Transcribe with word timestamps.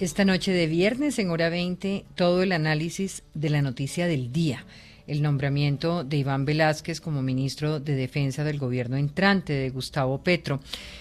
Esta 0.00 0.24
noche 0.24 0.50
de 0.50 0.66
viernes, 0.66 1.18
en 1.18 1.28
hora 1.28 1.50
20, 1.50 2.06
todo 2.14 2.42
el 2.42 2.52
análisis 2.52 3.22
de 3.34 3.50
la 3.50 3.60
noticia 3.60 4.06
del 4.06 4.32
día. 4.32 4.64
El 5.06 5.20
nombramiento 5.20 6.04
de 6.04 6.16
Iván 6.16 6.46
Velázquez 6.46 7.02
como 7.02 7.20
ministro 7.20 7.80
de 7.80 7.94
Defensa 7.96 8.42
del 8.42 8.58
gobierno 8.58 8.96
entrante 8.96 9.52
de 9.52 9.68
Gustavo 9.68 10.22
Petro. 10.22 10.60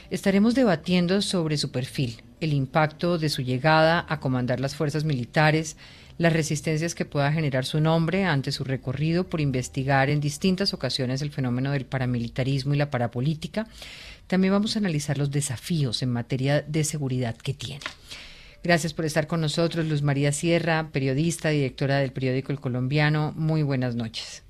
Estaremos 0.09 0.53
debatiendo 0.53 1.21
sobre 1.21 1.55
su 1.55 1.71
perfil, 1.71 2.21
el 2.41 2.51
impacto 2.51 3.17
de 3.17 3.29
su 3.29 3.41
llegada 3.41 4.05
a 4.09 4.19
comandar 4.19 4.59
las 4.59 4.75
fuerzas 4.75 5.05
militares, 5.05 5.77
las 6.17 6.33
resistencias 6.33 6.93
que 6.93 7.05
pueda 7.05 7.31
generar 7.31 7.63
su 7.63 7.79
nombre 7.79 8.25
ante 8.25 8.51
su 8.51 8.65
recorrido 8.65 9.29
por 9.29 9.39
investigar 9.39 10.09
en 10.09 10.19
distintas 10.19 10.73
ocasiones 10.73 11.21
el 11.21 11.31
fenómeno 11.31 11.71
del 11.71 11.85
paramilitarismo 11.85 12.73
y 12.73 12.77
la 12.77 12.91
parapolítica. 12.91 13.65
También 14.27 14.51
vamos 14.51 14.75
a 14.75 14.79
analizar 14.79 15.17
los 15.17 15.31
desafíos 15.31 16.03
en 16.03 16.11
materia 16.11 16.61
de 16.63 16.83
seguridad 16.83 17.37
que 17.37 17.53
tiene. 17.53 17.85
Gracias 18.63 18.93
por 18.93 19.05
estar 19.05 19.27
con 19.27 19.39
nosotros, 19.39 19.85
Luz 19.85 20.01
María 20.01 20.31
Sierra, 20.31 20.89
periodista, 20.91 21.49
directora 21.49 21.99
del 21.99 22.11
periódico 22.11 22.51
El 22.51 22.59
Colombiano. 22.59 23.33
Muy 23.35 23.63
buenas 23.63 23.95
noches. 23.95 24.43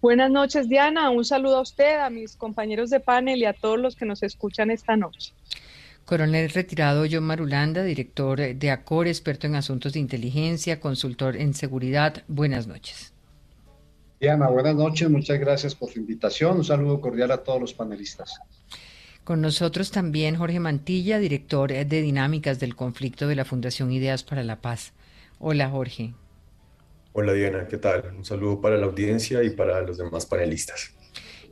Buenas 0.00 0.32
noches, 0.32 0.68
Diana. 0.68 1.10
Un 1.10 1.24
saludo 1.24 1.58
a 1.58 1.60
usted, 1.60 2.00
a 2.00 2.10
mis 2.10 2.34
compañeros 2.34 2.90
de 2.90 2.98
panel 2.98 3.38
y 3.38 3.44
a 3.44 3.52
todos 3.52 3.78
los 3.78 3.94
que 3.94 4.04
nos 4.04 4.24
escuchan 4.24 4.72
esta 4.72 4.96
noche. 4.96 5.32
Coronel 6.04 6.50
retirado 6.50 7.04
John 7.08 7.22
Marulanda, 7.22 7.84
director 7.84 8.40
de 8.40 8.70
ACOR, 8.72 9.06
experto 9.06 9.46
en 9.46 9.54
asuntos 9.54 9.92
de 9.92 10.00
inteligencia, 10.00 10.80
consultor 10.80 11.36
en 11.36 11.54
seguridad. 11.54 12.24
Buenas 12.26 12.66
noches. 12.66 13.12
Diana, 14.18 14.48
buenas 14.48 14.74
noches. 14.74 15.08
Muchas 15.08 15.38
gracias 15.38 15.76
por 15.76 15.90
su 15.90 16.00
invitación. 16.00 16.56
Un 16.56 16.64
saludo 16.64 17.00
cordial 17.00 17.30
a 17.30 17.38
todos 17.38 17.60
los 17.60 17.72
panelistas. 17.72 18.40
Con 19.24 19.40
nosotros 19.40 19.90
también 19.90 20.36
Jorge 20.36 20.60
Mantilla, 20.60 21.18
director 21.18 21.72
de 21.72 22.02
Dinámicas 22.02 22.58
del 22.58 22.74
Conflicto 22.74 23.28
de 23.28 23.36
la 23.36 23.44
Fundación 23.44 23.92
Ideas 23.92 24.24
para 24.24 24.42
la 24.42 24.60
Paz. 24.60 24.92
Hola, 25.38 25.68
Jorge. 25.70 26.14
Hola, 27.12 27.32
Diana. 27.32 27.66
¿Qué 27.68 27.78
tal? 27.78 28.14
Un 28.16 28.24
saludo 28.24 28.60
para 28.60 28.76
la 28.76 28.86
audiencia 28.86 29.42
y 29.42 29.50
para 29.50 29.80
los 29.82 29.98
demás 29.98 30.26
panelistas 30.26 30.92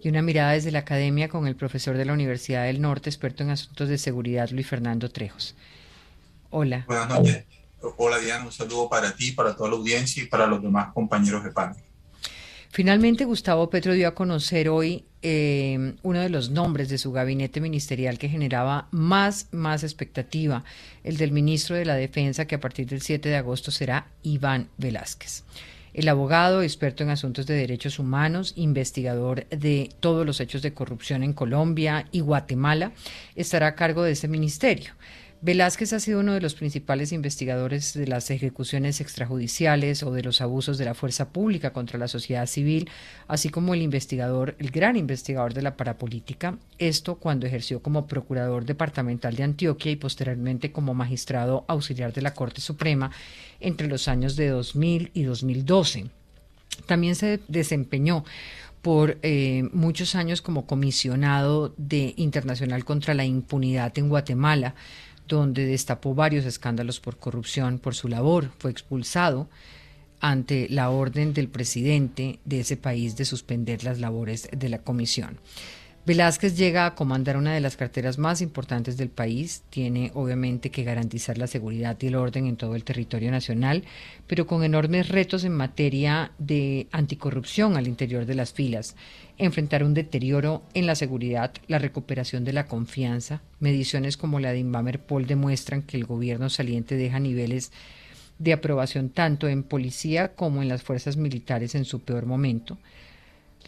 y 0.03 0.09
una 0.09 0.23
mirada 0.23 0.53
desde 0.53 0.71
la 0.71 0.81
academia 0.81 1.29
con 1.29 1.47
el 1.47 1.57
profesor 1.57 1.97
de 1.97 2.05
la 2.05 2.13
Universidad 2.13 2.65
del 2.65 2.81
Norte, 2.81 3.11
experto 3.11 3.43
en 3.43 3.51
asuntos 3.51 3.89
de 3.89 3.99
seguridad, 3.99 4.49
Luis 4.51 4.67
Fernando 4.67 5.11
Trejos. 5.11 5.55
Hola. 6.51 6.85
Buenas 6.87 7.09
noches. 7.09 7.45
Hola 7.97 8.19
Diana, 8.19 8.45
un 8.45 8.53
saludo 8.53 8.89
para 8.89 9.15
ti, 9.15 9.33
para 9.33 9.57
toda 9.57 9.71
la 9.71 9.77
audiencia 9.77 10.23
y 10.23 10.27
para 10.27 10.47
los 10.47 10.63
demás 10.63 10.93
compañeros 10.93 11.45
de 11.45 11.51
panel. 11.51 11.83
Finalmente, 12.73 13.25
Gustavo 13.25 13.69
Petro 13.69 13.95
dio 13.95 14.07
a 14.07 14.15
conocer 14.15 14.69
hoy 14.69 15.05
eh, 15.23 15.95
uno 16.03 16.21
de 16.21 16.29
los 16.31 16.51
nombres 16.51 16.89
de 16.89 16.99
su 16.99 17.11
gabinete 17.11 17.61
ministerial 17.61 18.17
que 18.17 18.29
generaba 18.29 18.87
más, 18.93 19.49
más 19.51 19.83
expectativa, 19.83 20.63
el 21.03 21.17
del 21.17 21.33
ministro 21.33 21.75
de 21.75 21.85
la 21.85 21.97
Defensa, 21.97 22.47
que 22.47 22.55
a 22.55 22.61
partir 22.61 22.87
del 22.87 23.03
7 23.03 23.29
de 23.29 23.37
agosto 23.37 23.73
será 23.73 24.07
Iván 24.23 24.69
Velázquez. 24.79 25.43
El 25.93 26.09
abogado, 26.09 26.63
experto 26.63 27.03
en 27.03 27.11
asuntos 27.11 27.47
de 27.47 27.55
derechos 27.55 27.99
humanos, 27.99 28.53
investigador 28.55 29.49
de 29.49 29.91
todos 29.99 30.25
los 30.25 30.41
hechos 30.41 30.63
de 30.63 30.73
corrupción 30.73 31.25
en 31.25 31.33
Colombia 31.33 32.07
y 32.13 32.21
Guatemala, 32.21 32.93
estará 33.35 33.67
a 33.67 33.75
cargo 33.75 34.05
de 34.05 34.13
ese 34.13 34.29
ministerio. 34.29 34.93
Velázquez 35.43 35.95
ha 35.95 36.01
sido 36.01 36.21
uno 36.21 36.35
de 36.35 36.43
los 36.43 36.55
principales 36.55 37.13
investigadores 37.13 37.95
de 37.95 38.07
las 38.07 38.31
ejecuciones 38.31 39.01
extrajudiciales 39.01 40.03
o 40.03 40.13
de 40.13 40.23
los 40.23 40.43
abusos 40.43 40.77
de 40.77 40.85
la 40.85 40.93
fuerza 40.93 41.31
pública 41.31 41.73
contra 41.73 41.99
la 41.99 42.09
sociedad 42.09 42.45
civil, 42.45 42.91
así 43.27 43.49
como 43.49 43.73
el 43.73 43.81
investigador, 43.81 44.55
el 44.59 44.71
gran 44.71 44.99
investigador 44.99 45.55
de 45.55 45.63
la 45.63 45.79
parapolítica, 45.79 46.59
esto 46.79 47.15
cuando 47.15 47.47
ejerció 47.47 47.81
como 47.81 48.07
procurador 48.07 48.67
departamental 48.67 49.35
de 49.35 49.45
Antioquia 49.45 49.91
y 49.91 49.97
posteriormente 49.97 50.73
como 50.73 50.93
magistrado 50.93 51.65
auxiliar 51.69 52.13
de 52.13 52.21
la 52.21 52.35
Corte 52.35 52.61
Suprema 52.61 53.11
entre 53.61 53.89
los 53.89 54.09
años 54.09 54.37
de 54.37 54.49
2000 54.49 55.11
y 55.15 55.23
2012. 55.23 56.11
También 56.85 57.15
se 57.15 57.41
desempeñó 57.49 58.25
por 58.83 59.19
eh, 59.23 59.69
muchos 59.73 60.15
años 60.15 60.41
como 60.43 60.67
comisionado 60.67 61.75
de 61.77 62.15
Internacional 62.17 62.85
contra 62.85 63.15
la 63.15 63.25
Impunidad 63.25 63.97
en 63.99 64.09
Guatemala, 64.09 64.75
donde 65.39 65.67
destapó 65.67 66.15
varios 66.15 66.45
escándalos 66.45 67.01
por 67.01 67.17
corrupción 67.17 67.79
por 67.79 67.95
su 67.95 68.09
labor. 68.09 68.51
Fue 68.59 68.71
expulsado 68.71 69.49
ante 70.21 70.69
la 70.69 70.91
orden 70.91 71.33
del 71.33 71.49
presidente 71.49 72.39
de 72.45 72.61
ese 72.61 72.77
país 72.77 73.17
de 73.17 73.25
suspender 73.25 73.85
las 73.85 73.99
labores 74.01 74.49
de 74.53 74.69
la 74.69 74.79
comisión. 74.79 75.39
Velázquez 76.07 76.57
llega 76.57 76.87
a 76.87 76.95
comandar 76.95 77.37
una 77.37 77.53
de 77.53 77.61
las 77.61 77.77
carteras 77.77 78.17
más 78.17 78.41
importantes 78.41 78.97
del 78.97 79.11
país, 79.11 79.63
tiene 79.69 80.11
obviamente 80.15 80.71
que 80.71 80.83
garantizar 80.83 81.37
la 81.37 81.47
seguridad 81.47 81.99
y 82.01 82.07
el 82.07 82.15
orden 82.15 82.47
en 82.47 82.57
todo 82.57 82.75
el 82.75 82.85
territorio 82.85 83.31
nacional, 83.31 83.85
pero 84.27 84.47
con 84.47 84.65
enormes 84.65 85.11
retos 85.11 85.45
en 85.45 85.53
materia 85.53 86.33
de 86.39 86.87
anticorrupción 86.91 87.77
al 87.77 87.87
interior 87.87 88.25
de 88.25 88.35
las 88.35 88.55
filas, 88.55 88.97
enfrentar 89.37 89.85
un 89.85 89.93
deterioro 89.93 90.63
en 90.73 90.87
la 90.87 90.95
seguridad, 90.95 91.53
la 91.67 91.79
recuperación 91.79 92.45
de 92.45 92.55
la 92.55 92.67
confianza, 92.67 93.43
mediciones 93.59 94.17
como 94.17 94.41
la 94.41 94.53
de 94.53 94.61
Inbamer 94.61 95.01
Paul 95.01 95.27
demuestran 95.27 95.83
que 95.83 95.99
el 95.99 96.07
gobierno 96.07 96.49
saliente 96.49 96.97
deja 96.97 97.21
niveles 97.21 97.73
de 98.39 98.55
aprobación 98.55 99.11
tanto 99.11 99.49
en 99.49 99.63
policía 99.63 100.35
como 100.35 100.63
en 100.63 100.69
las 100.69 100.83
fuerzas 100.83 101.19
militares 101.19 101.75
en 101.75 101.85
su 101.85 102.01
peor 102.01 102.25
momento, 102.25 102.79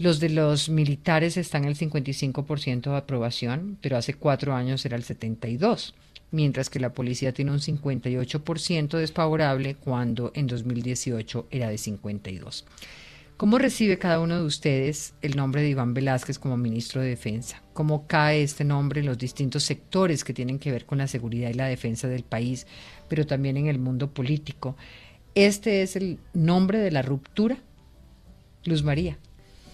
los 0.02 0.18
de 0.18 0.30
los 0.30 0.68
militares 0.68 1.36
están 1.36 1.64
el 1.64 1.76
55% 1.76 2.90
de 2.90 2.96
aprobación, 2.96 3.78
pero 3.80 3.96
hace 3.96 4.14
cuatro 4.14 4.52
años 4.52 4.84
era 4.84 4.96
el 4.96 5.04
72%, 5.04 5.92
mientras 6.32 6.68
que 6.68 6.80
la 6.80 6.92
policía 6.92 7.32
tiene 7.32 7.52
un 7.52 7.60
58% 7.60 8.98
desfavorable 8.98 9.76
cuando 9.76 10.32
en 10.34 10.48
2018 10.48 11.46
era 11.52 11.68
de 11.68 11.76
52%. 11.76 12.64
¿Cómo 13.36 13.58
recibe 13.58 13.98
cada 13.98 14.18
uno 14.18 14.36
de 14.36 14.44
ustedes 14.44 15.14
el 15.22 15.36
nombre 15.36 15.62
de 15.62 15.70
Iván 15.70 15.94
Velázquez 15.94 16.38
como 16.38 16.56
ministro 16.56 17.00
de 17.00 17.08
Defensa? 17.08 17.62
¿Cómo 17.72 18.06
cae 18.08 18.42
este 18.42 18.64
nombre 18.64 19.00
en 19.00 19.06
los 19.06 19.18
distintos 19.18 19.62
sectores 19.62 20.24
que 20.24 20.34
tienen 20.34 20.58
que 20.58 20.72
ver 20.72 20.84
con 20.84 20.98
la 20.98 21.06
seguridad 21.06 21.50
y 21.50 21.54
la 21.54 21.66
defensa 21.66 22.08
del 22.08 22.24
país, 22.24 22.66
pero 23.08 23.24
también 23.24 23.56
en 23.56 23.68
el 23.68 23.78
mundo 23.78 24.12
político? 24.12 24.76
¿Este 25.34 25.82
es 25.82 25.94
el 25.94 26.18
nombre 26.34 26.78
de 26.78 26.90
la 26.90 27.02
ruptura? 27.02 27.58
Luz 28.64 28.82
María. 28.82 29.18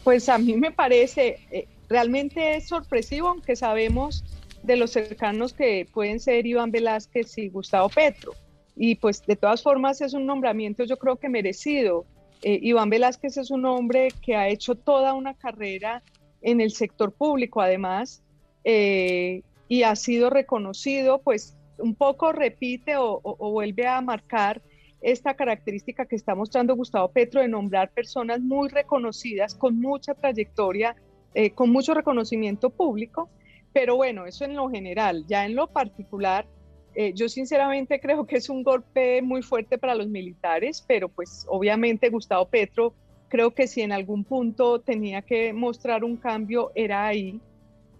Pues 0.08 0.30
a 0.30 0.38
mí 0.38 0.56
me 0.56 0.72
parece 0.72 1.36
eh, 1.50 1.68
realmente 1.86 2.62
sorpresivo, 2.62 3.28
aunque 3.28 3.56
sabemos 3.56 4.24
de 4.62 4.76
los 4.76 4.92
cercanos 4.92 5.52
que 5.52 5.86
pueden 5.92 6.18
ser 6.18 6.46
Iván 6.46 6.70
Velázquez 6.70 7.36
y 7.36 7.50
Gustavo 7.50 7.90
Petro. 7.90 8.32
Y 8.74 8.94
pues 8.94 9.20
de 9.26 9.36
todas 9.36 9.62
formas 9.62 10.00
es 10.00 10.14
un 10.14 10.24
nombramiento 10.24 10.84
yo 10.84 10.96
creo 10.96 11.16
que 11.16 11.28
merecido. 11.28 12.06
Eh, 12.40 12.58
Iván 12.62 12.88
Velázquez 12.88 13.36
es 13.36 13.50
un 13.50 13.66
hombre 13.66 14.08
que 14.22 14.34
ha 14.34 14.48
hecho 14.48 14.76
toda 14.76 15.12
una 15.12 15.34
carrera 15.34 16.02
en 16.40 16.62
el 16.62 16.70
sector 16.70 17.12
público 17.12 17.60
además 17.60 18.22
eh, 18.64 19.42
y 19.68 19.82
ha 19.82 19.94
sido 19.94 20.30
reconocido, 20.30 21.20
pues 21.20 21.54
un 21.76 21.94
poco 21.94 22.32
repite 22.32 22.96
o 22.96 23.20
vuelve 23.50 23.86
a 23.86 24.00
marcar 24.00 24.62
esta 25.00 25.34
característica 25.34 26.06
que 26.06 26.16
está 26.16 26.34
mostrando 26.34 26.74
Gustavo 26.74 27.08
Petro 27.08 27.40
de 27.40 27.48
nombrar 27.48 27.90
personas 27.90 28.40
muy 28.40 28.68
reconocidas, 28.68 29.54
con 29.54 29.80
mucha 29.80 30.14
trayectoria, 30.14 30.96
eh, 31.34 31.50
con 31.50 31.70
mucho 31.70 31.94
reconocimiento 31.94 32.70
público, 32.70 33.28
pero 33.72 33.96
bueno, 33.96 34.26
eso 34.26 34.44
en 34.44 34.56
lo 34.56 34.68
general, 34.68 35.24
ya 35.28 35.46
en 35.46 35.54
lo 35.54 35.68
particular, 35.68 36.46
eh, 36.94 37.12
yo 37.14 37.28
sinceramente 37.28 38.00
creo 38.00 38.26
que 38.26 38.36
es 38.36 38.48
un 38.48 38.62
golpe 38.62 39.22
muy 39.22 39.42
fuerte 39.42 39.78
para 39.78 39.94
los 39.94 40.08
militares, 40.08 40.84
pero 40.86 41.08
pues 41.08 41.46
obviamente 41.48 42.08
Gustavo 42.08 42.46
Petro 42.46 42.94
creo 43.28 43.52
que 43.52 43.66
si 43.66 43.82
en 43.82 43.92
algún 43.92 44.24
punto 44.24 44.80
tenía 44.80 45.22
que 45.22 45.52
mostrar 45.52 46.02
un 46.02 46.16
cambio 46.16 46.72
era 46.74 47.06
ahí 47.06 47.40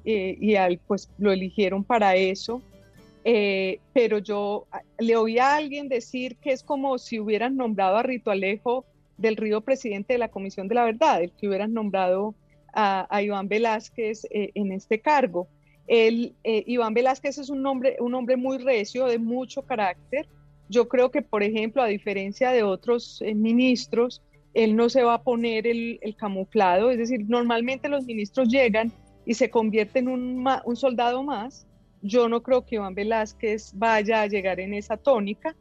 eh, 0.05 0.37
y 0.41 0.57
al, 0.57 0.79
pues 0.79 1.11
lo 1.19 1.33
eligieron 1.33 1.85
para 1.85 2.17
eso. 2.17 2.63
Eh, 3.25 3.81
pero 3.93 4.19
yo 4.19 4.67
ah, 4.71 4.83
le 4.99 5.17
oí 5.17 5.39
a 5.39 5.57
alguien 5.57 5.89
decir 5.89 6.37
que 6.37 6.53
es 6.53 6.63
como 6.63 6.99
si 6.99 7.19
hubieran 7.19 7.57
nombrado 7.57 7.97
a 7.97 8.03
Rito 8.03 8.31
Alejo 8.31 8.85
del 9.19 9.37
Río 9.37 9.61
presidente 9.61 10.15
de 10.15 10.19
la 10.19 10.31
Comisión 10.31 10.69
de 10.69 10.77
la 10.77 10.85
Verdad, 10.85 11.23
el 11.23 11.33
que 11.33 11.49
hubieran 11.49 11.75
nombrado 11.75 12.35
a, 12.73 13.23
Iván 13.23 13.49
Velázquez 13.49 14.25
eh, 14.31 14.51
en 14.55 14.73
este 14.73 15.01
cargo. 15.01 15.49
El, 15.89 16.35
eh, 16.45 16.65
Iván 16.67 16.95
Velázquez 16.95 17.39
es 17.39 17.51
un 17.51 17.67
hombre, 17.67 17.97
un 17.99 18.15
hombre 18.15 18.37
muy 18.37 18.59
recio, 18.59 19.07
de 19.07 19.19
mucho 19.19 19.63
carácter. 19.63 20.29
Yo 20.69 20.87
creo 20.89 21.11
que, 21.11 21.23
por 21.23 21.43
ejemplo, 21.43 21.83
a 21.83 21.87
diferencia 21.87 22.51
de 22.51 22.63
otros 22.63 23.23
eh, 23.23 23.35
ministros, 23.35 24.23
él 24.55 24.77
no 24.77 24.91
se 24.91 25.03
va 25.03 25.15
a 25.15 25.23
poner 25.23 25.67
el, 25.67 25.99
camuflado, 26.17 26.91
es 26.91 26.99
decir, 26.99 27.25
normalmente 27.27 27.89
los 27.89 28.05
ministros 28.05 28.49
llegan 28.49 28.93
y 29.25 29.35
se 29.35 29.51
convierten 29.51 30.09
en 30.09 30.47
un 30.65 30.77
soldado 30.77 31.23
más. 31.23 31.67
Yo 32.03 32.29
no 32.29 32.43
creo 32.43 32.65
que 32.65 32.77
Iván 32.77 32.95
Velázquez 32.95 33.73
vaya 33.75 34.23
a 34.23 34.27
llegar 34.27 34.61
en 34.61 34.75
esa 34.75 34.97
tónica. 34.97 35.55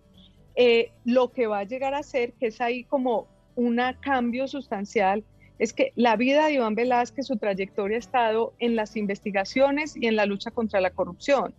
lo 1.06 1.32
que 1.32 1.48
va 1.48 1.60
a 1.60 1.64
llegar 1.64 1.94
a 1.94 2.04
ser, 2.04 2.34
que 2.34 2.48
es 2.48 2.62
ahí 2.62 2.84
como 2.84 3.28
un 3.56 3.80
cambio 4.02 4.48
sustancial, 4.48 5.24
es 5.60 5.74
que 5.74 5.92
la 5.96 6.16
vida 6.16 6.46
de 6.46 6.54
Iván 6.54 6.76
Velázquez, 6.76 7.28
su 7.28 7.38
trayectoria 7.38 7.98
ha 7.98 8.00
estado 8.00 8.54
en 8.60 8.76
las 8.76 8.96
investigaciones 8.96 9.96
y 9.96 10.08
en 10.08 10.16
la 10.16 10.26
lucha 10.26 10.52
contra 10.52 10.82
la 10.82 10.92
corrupción. 10.92 11.54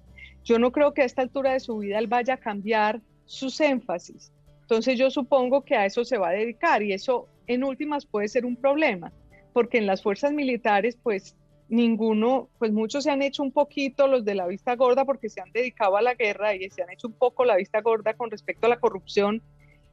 Yo 0.45 0.59
no 0.59 0.73
creo 0.73 0.95
que 0.95 1.03
a 1.03 1.05
esta 1.05 1.23
altura 1.23 1.53
de 1.53 1.61
su 1.61 1.79
vida 1.79 1.99
él 1.99 2.07
vaya 2.07 2.35
a 2.35 2.39
cambiar 2.39 3.01
sus 3.27 3.61
énfasis. 3.61 4.33
Entonces 4.63 4.99
yo 4.99 5.11
supongo 5.11 5.65
que 5.65 5.77
a 5.77 5.87
eso 5.87 6.05
se 6.05 6.19
va 6.19 6.29
a 6.29 6.33
dedicar 6.33 6.83
y 6.83 6.93
eso 6.93 7.29
en 7.47 7.65
últimas 7.65 8.07
puede 8.07 8.29
ser 8.29 8.45
un 8.45 8.57
problema, 8.57 9.13
porque 9.53 9.79
en 9.79 9.87
las 9.87 10.03
fuerzas 10.03 10.33
militares 10.33 10.97
pues 11.03 11.35
ninguno, 11.69 12.49
pues 12.59 12.73
muchos 12.73 13.05
se 13.05 13.11
han 13.11 13.23
hecho 13.23 13.43
un 13.43 13.53
poquito 13.53 14.07
los 14.07 14.25
de 14.25 14.35
la 14.35 14.47
vista 14.47 14.75
gorda 14.77 15.05
porque 15.05 15.29
se 15.29 15.41
han 15.41 15.53
dedicado 15.53 15.97
a 15.97 16.03
la 16.03 16.15
guerra 16.15 16.55
y 16.55 16.71
se 16.71 16.83
han 16.83 16.91
hecho 16.91 17.09
un 17.09 17.15
poco 17.15 17.45
la 17.45 17.57
vista 17.57 17.81
gorda 17.81 18.15
con 18.15 18.31
respecto 18.31 18.67
a 18.67 18.71
la 18.71 18.81
corrupción 18.81 19.43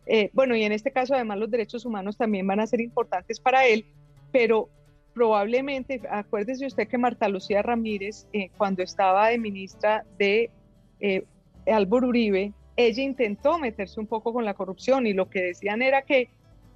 eh, 0.05 0.29
bueno, 0.33 0.55
y 0.55 0.63
en 0.63 0.71
este 0.71 0.91
caso 0.91 1.15
además 1.15 1.39
los 1.39 1.49
derechos 1.49 1.85
humanos 1.85 2.17
también 2.17 2.45
van 2.45 2.59
a 2.59 2.67
ser 2.67 2.81
importantes 2.81 3.39
para 3.39 3.65
él, 3.65 3.85
pero 4.31 4.69
probablemente, 5.13 6.01
acuérdese 6.09 6.65
usted 6.65 6.87
que 6.87 6.97
Marta 6.97 7.29
Lucía 7.29 7.61
Ramírez, 7.61 8.27
eh, 8.33 8.49
cuando 8.57 8.83
estaba 8.83 9.29
de 9.29 9.37
ministra 9.39 10.05
de 10.19 10.51
eh, 10.99 11.23
Álvaro 11.65 12.09
Uribe, 12.09 12.51
ella 12.75 13.03
intentó 13.03 13.57
meterse 13.57 13.99
un 13.99 14.07
poco 14.07 14.33
con 14.33 14.45
la 14.45 14.53
corrupción 14.53 15.07
y 15.07 15.13
lo 15.13 15.29
que 15.29 15.41
decían 15.41 15.81
era 15.81 16.01
que 16.01 16.29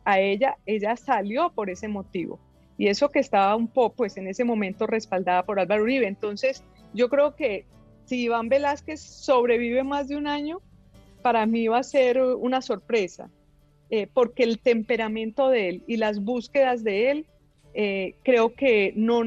a 0.06 0.19
ella, 0.19 0.57
ella 0.66 0.95
salió 0.95 1.52
por 1.52 1.69
ese 1.69 1.88
motivo. 1.88 2.40
Y 2.80 2.88
eso 2.88 3.10
que 3.10 3.20
estaba 3.20 3.58
un 3.58 3.68
poco, 3.68 3.98
pues 3.98 4.16
en 4.16 4.30
ese 4.30 4.46
momento 4.46 4.88
respaldada 4.88 5.44
por 5.44 5.60
Álvaro 5.60 5.84
Uribe. 5.84 6.08
Entonces, 6.08 6.64
yo 6.94 7.10
creo 7.10 7.36
que 7.36 7.66
si 8.06 8.22
Iván 8.22 8.48
Velázquez 8.48 9.02
sobrevive 9.02 9.84
más 9.84 10.08
de 10.08 10.16
un 10.16 10.28
año, 10.28 10.62
para 11.22 11.46
mí 11.46 11.68
va 11.68 11.80
a 11.80 11.84
ser 11.84 12.22
una 12.22 12.62
sorpresa, 12.62 13.30
eh, 13.90 14.08
porque 14.14 14.44
el 14.44 14.60
temperamento 14.60 15.50
de 15.50 15.68
él 15.68 15.84
y 15.88 15.98
las 15.98 16.24
búsquedas 16.24 16.81
de 16.86 17.12
él 17.12 17.26
eh, 17.74 18.16
creo 18.24 18.54
que 18.54 18.94
no 18.96 19.24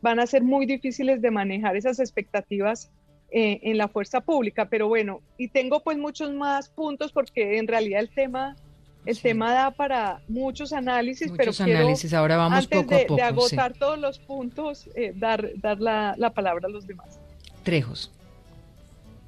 van 0.00 0.18
a 0.18 0.26
ser 0.26 0.42
muy 0.42 0.64
difíciles 0.64 1.20
de 1.20 1.30
manejar 1.30 1.76
esas 1.76 2.00
expectativas 2.00 2.90
eh, 3.30 3.60
en 3.64 3.76
la 3.76 3.88
fuerza 3.88 4.22
pública. 4.22 4.70
Pero 4.70 4.88
bueno, 4.88 5.20
y 5.36 5.48
tengo 5.48 5.80
pues 5.80 5.98
muchos 5.98 6.32
más 6.32 6.70
puntos 6.70 7.12
porque 7.12 7.58
en 7.58 7.68
realidad 7.68 8.00
el 8.00 8.08
tema... 8.08 8.56
El 9.04 9.20
tema 9.20 9.52
da 9.52 9.70
para 9.70 10.20
muchos 10.28 10.72
análisis, 10.72 11.30
muchos 11.30 11.58
pero 11.58 11.70
análisis. 11.70 12.14
Ahora 12.14 12.36
vamos 12.36 12.64
antes 12.64 12.82
poco 12.82 12.94
a 12.94 12.98
poco, 13.00 13.16
de 13.16 13.22
agotar 13.22 13.74
todos 13.74 13.98
los 13.98 14.18
puntos, 14.18 14.88
dar, 15.16 15.50
dar 15.56 15.78
la, 15.78 16.14
la 16.16 16.32
palabra 16.32 16.68
a 16.68 16.70
los 16.70 16.86
demás. 16.86 17.18
Trejos. 17.62 18.10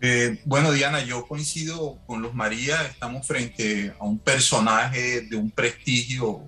Eh, 0.01 0.41
bueno, 0.45 0.73
Diana, 0.73 1.03
yo 1.03 1.27
coincido 1.27 1.99
con 2.07 2.21
los 2.21 2.35
María, 2.35 2.83
estamos 2.83 3.27
frente 3.27 3.95
a 3.99 4.05
un 4.05 4.19
personaje 4.19 5.23
de 5.23 5.37
un 5.37 5.51
prestigio 5.51 6.43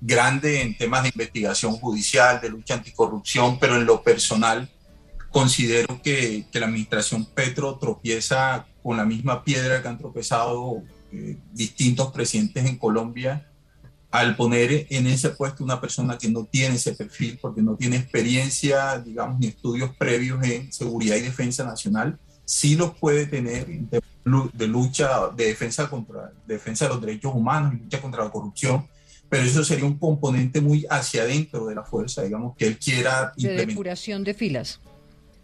grande 0.00 0.60
en 0.60 0.76
temas 0.76 1.02
de 1.02 1.08
investigación 1.08 1.72
judicial, 1.72 2.40
de 2.40 2.50
lucha 2.50 2.74
anticorrupción, 2.74 3.58
pero 3.58 3.76
en 3.76 3.86
lo 3.86 4.02
personal 4.02 4.68
considero 5.30 6.00
que, 6.02 6.46
que 6.50 6.60
la 6.60 6.66
administración 6.66 7.24
Petro 7.24 7.76
tropieza 7.78 8.66
con 8.82 8.96
la 8.96 9.04
misma 9.04 9.42
piedra 9.42 9.82
que 9.82 9.88
han 9.88 9.98
tropezado 9.98 10.82
eh, 11.12 11.36
distintos 11.52 12.12
presidentes 12.12 12.64
en 12.66 12.76
Colombia 12.76 13.46
al 14.10 14.36
poner 14.36 14.86
en 14.90 15.06
ese 15.06 15.30
puesto 15.30 15.62
una 15.62 15.80
persona 15.80 16.16
que 16.16 16.30
no 16.30 16.44
tiene 16.44 16.76
ese 16.76 16.94
perfil, 16.94 17.38
porque 17.40 17.60
no 17.60 17.76
tiene 17.76 17.96
experiencia, 17.96 18.98
digamos, 18.98 19.38
ni 19.38 19.48
estudios 19.48 19.94
previos 19.96 20.42
en 20.44 20.72
seguridad 20.72 21.16
y 21.16 21.20
defensa 21.20 21.64
nacional, 21.64 22.18
sí 22.44 22.76
los 22.76 22.96
puede 22.96 23.26
tener 23.26 23.66
de 23.66 24.66
lucha, 24.66 25.28
de 25.36 25.46
defensa, 25.46 25.90
contra, 25.90 26.32
defensa 26.46 26.86
de 26.86 26.94
los 26.94 27.00
derechos 27.00 27.34
humanos 27.34 27.74
lucha 27.74 28.00
contra 28.00 28.24
la 28.24 28.30
corrupción, 28.30 28.86
pero 29.28 29.44
eso 29.44 29.62
sería 29.62 29.84
un 29.84 29.98
componente 29.98 30.62
muy 30.62 30.86
hacia 30.88 31.22
adentro 31.22 31.66
de 31.66 31.74
la 31.74 31.82
fuerza, 31.82 32.22
digamos, 32.22 32.56
que 32.56 32.66
él 32.66 32.78
quiera 32.78 33.32
implementar. 33.36 33.66
De 33.66 33.66
depuración 33.66 34.24
de 34.24 34.34
filas. 34.34 34.80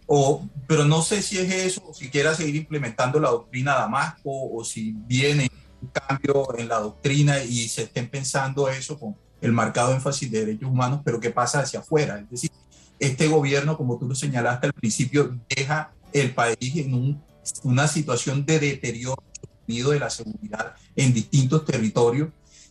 O, 0.07 0.47
pero 0.67 0.85
no 0.85 1.03
sé 1.03 1.23
si 1.23 1.39
es 1.39 1.53
eso, 1.53 1.83
o 1.89 1.95
si 1.95 2.11
quiera 2.11 2.35
seguir 2.35 2.57
implementando 2.57 3.19
la 3.19 3.31
doctrina 3.31 3.75
Damasco, 3.75 4.51
o 4.53 4.65
si 4.65 4.95
viene 5.07 5.51
cambio 5.93 6.47
en 6.59 6.69
la 6.69 6.81
doctrina 6.81 7.43
y 7.43 7.69
se 7.69 7.83
estén 7.83 8.09
pensando 8.09 8.69
eso 8.69 8.99
con 8.99 9.17
el 9.41 9.53
marcado 9.53 9.93
énfasis 9.93 10.31
de 10.31 10.41
derechos 10.41 10.71
humanos, 10.71 11.01
pero 11.05 11.21
qué 11.21 11.31
pasa 11.31 11.61
hacia 11.61 11.81
afuera. 11.81 12.19
Es 12.19 12.31
decir, 12.31 12.51
este 12.99 13.29
gobierno, 13.29 13.77
como 13.77 13.99
tú 13.99 14.09
lo 14.09 14.15
señalaste 14.15 14.67
al 14.67 14.73
principio, 14.73 15.39
deja 15.55 15.93
el 16.13 16.35
país 16.35 16.77
en 16.77 17.21
una 17.63 17.89
situación 17.89 18.47
de 18.47 18.59
deterioro 18.59 19.23
de 19.67 19.99
la 19.99 20.11
seguridad 20.11 20.75
en 20.95 21.15
distintos 21.15 21.65
territorios 21.65 22.29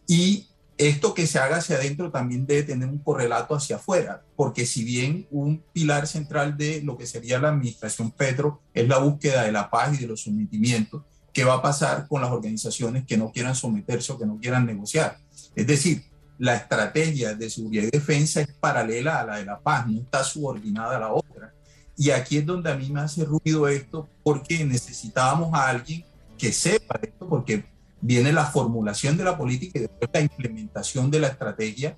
y 0.08 0.48
esto 0.78 1.14
que 1.14 1.28
se 1.28 1.40
haga 1.40 1.58
hacia 1.58 1.76
adentro 1.76 2.12
también 2.12 2.46
debe 2.46 2.64
tener 2.64 2.90
un 2.90 3.00
correlato 3.00 3.56
hacia 3.56 3.76
afuera, 3.76 4.24
porque 4.36 4.66
si 4.66 4.84
bien 4.84 5.28
un 5.30 5.64
pilar 5.72 6.08
central 6.08 6.58
de 6.58 6.82
lo 6.82 6.98
que 6.98 7.06
sería 7.06 7.40
la 7.40 7.50
administración 7.50 8.12
Petro 8.12 8.62
es 8.74 8.88
la 8.88 8.98
búsqueda 8.98 9.44
de 9.44 9.52
la 9.52 9.70
paz 9.70 9.94
y 9.94 10.02
de 10.02 10.08
los 10.08 10.22
sometimientos, 10.22 11.04
qué 11.32 11.44
va 11.44 11.56
a 11.56 11.62
pasar 11.62 12.08
con 12.08 12.22
las 12.22 12.32
organizaciones 12.32 13.06
que 13.06 13.18
no 13.18 13.32
quieran 13.32 13.56
someterse 13.56 14.12
o 14.12 14.20
que 14.20 14.26
no 14.26 14.40
quieran 14.40 14.66
negociar. 14.66 15.18
Es 15.56 15.68
decir, 15.68 16.04
la 16.38 16.56
estrategia 16.56 17.36
de 17.36 17.50
seguridad 17.50 17.84
y 17.84 17.92
defensa 17.92 18.42
es 18.42 18.48
paralela 18.48 19.20
a 19.20 19.26
la 19.26 19.38
de 19.38 19.46
la 19.46 19.60
paz, 19.60 19.88
no 19.88 20.00
está 20.00 20.24
subordinada 20.24 20.98
a 20.98 21.00
la 21.00 21.14
otra. 21.14 21.54
Y 21.96 22.10
aquí 22.10 22.38
es 22.38 22.46
donde 22.46 22.72
a 22.72 22.76
mí 22.76 22.90
me 22.90 23.02
hace 23.02 23.24
ruido 23.24 23.68
esto, 23.68 24.10
porque 24.24 24.66
necesitábamos 24.66 25.54
a 25.54 25.70
alguien 25.70 26.04
que 26.38 26.52
sepa 26.52 27.00
esto, 27.02 27.28
porque 27.28 27.66
viene 28.04 28.34
la 28.34 28.46
formulación 28.46 29.16
de 29.18 29.24
la 29.24 29.38
política 29.38 29.80
y 29.80 29.84
después 29.84 30.10
la 30.14 30.20
implementación 30.20 31.10
de 31.10 31.22
la 31.22 31.28
estrategia. 31.28 31.98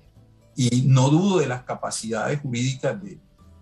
Y 0.54 0.84
no 0.86 1.10
dudo 1.10 1.40
de 1.40 1.48
las 1.48 1.64
capacidades 1.64 2.40
jurídicas 2.40 2.96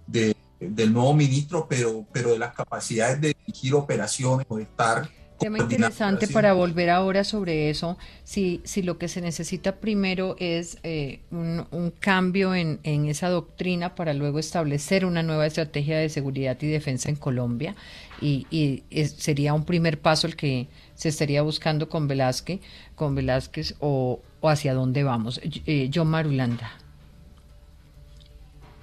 de, 0.06 0.36
del 0.60 0.92
nuevo 0.92 1.14
ministro, 1.14 1.66
pero, 1.68 2.06
pero 2.12 2.32
de 2.32 2.38
las 2.38 2.54
capacidades 2.54 3.20
de 3.20 3.34
dirigir 3.46 3.74
operaciones 3.74 4.46
o 4.48 4.58
de 4.58 4.64
estar 4.64 5.08
Tema 5.38 5.58
interesante 5.58 6.28
para 6.28 6.52
volver 6.52 6.90
ahora 6.90 7.24
sobre 7.24 7.68
eso, 7.68 7.98
si, 8.22 8.60
si 8.64 8.82
lo 8.82 8.98
que 8.98 9.08
se 9.08 9.20
necesita 9.20 9.76
primero 9.76 10.36
es 10.38 10.78
eh, 10.84 11.20
un, 11.30 11.92
cambio 11.98 12.54
en, 12.54 12.78
esa 12.84 13.28
doctrina 13.28 13.96
para 13.96 14.14
luego 14.14 14.38
establecer 14.38 15.04
una 15.04 15.22
nueva 15.22 15.46
estrategia 15.46 15.98
de 15.98 16.08
seguridad 16.08 16.56
y 16.60 16.68
defensa 16.68 17.08
en 17.08 17.16
Colombia, 17.16 17.74
y, 18.20 18.84
sería 19.16 19.54
un 19.54 19.64
primer 19.64 20.00
paso 20.00 20.26
el 20.28 20.36
que 20.36 20.68
se 20.94 21.08
estaría 21.08 21.42
buscando 21.42 21.88
con 21.88 22.06
Velázquez, 22.06 22.60
con 22.94 23.14
Velázquez 23.14 23.74
o, 23.80 24.20
hacia 24.42 24.72
dónde 24.72 25.02
vamos. 25.02 25.40
Eh, 25.66 25.90
John 25.92 26.08
Marulanda. 26.08 26.70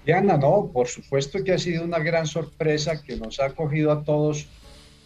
Diana, 0.06 0.36
no, 0.38 0.70
por 0.74 0.88
supuesto 0.88 1.44
que 1.44 1.54
ha 1.54 1.58
sido 1.58 1.84
una 1.86 2.00
gran 2.00 2.28
sorpresa 2.28 3.02
que 3.02 3.16
nos 3.16 3.40
ha 3.40 3.52
cogido 3.52 3.92
a 3.92 4.04
todos 4.04 4.48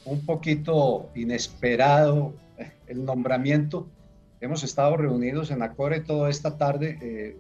un 0.06 0.26
poquito 0.26 1.10
inesperado 1.16 2.34
el 2.88 3.04
nombramiento. 3.04 3.88
Hemos 4.40 4.64
estado 4.64 4.98
reunidos 4.98 5.52
en 5.52 5.62
Acore 5.62 6.02
toda 6.02 6.30
esta 6.30 6.58
tarde, 6.58 6.98
eh, 7.02 7.38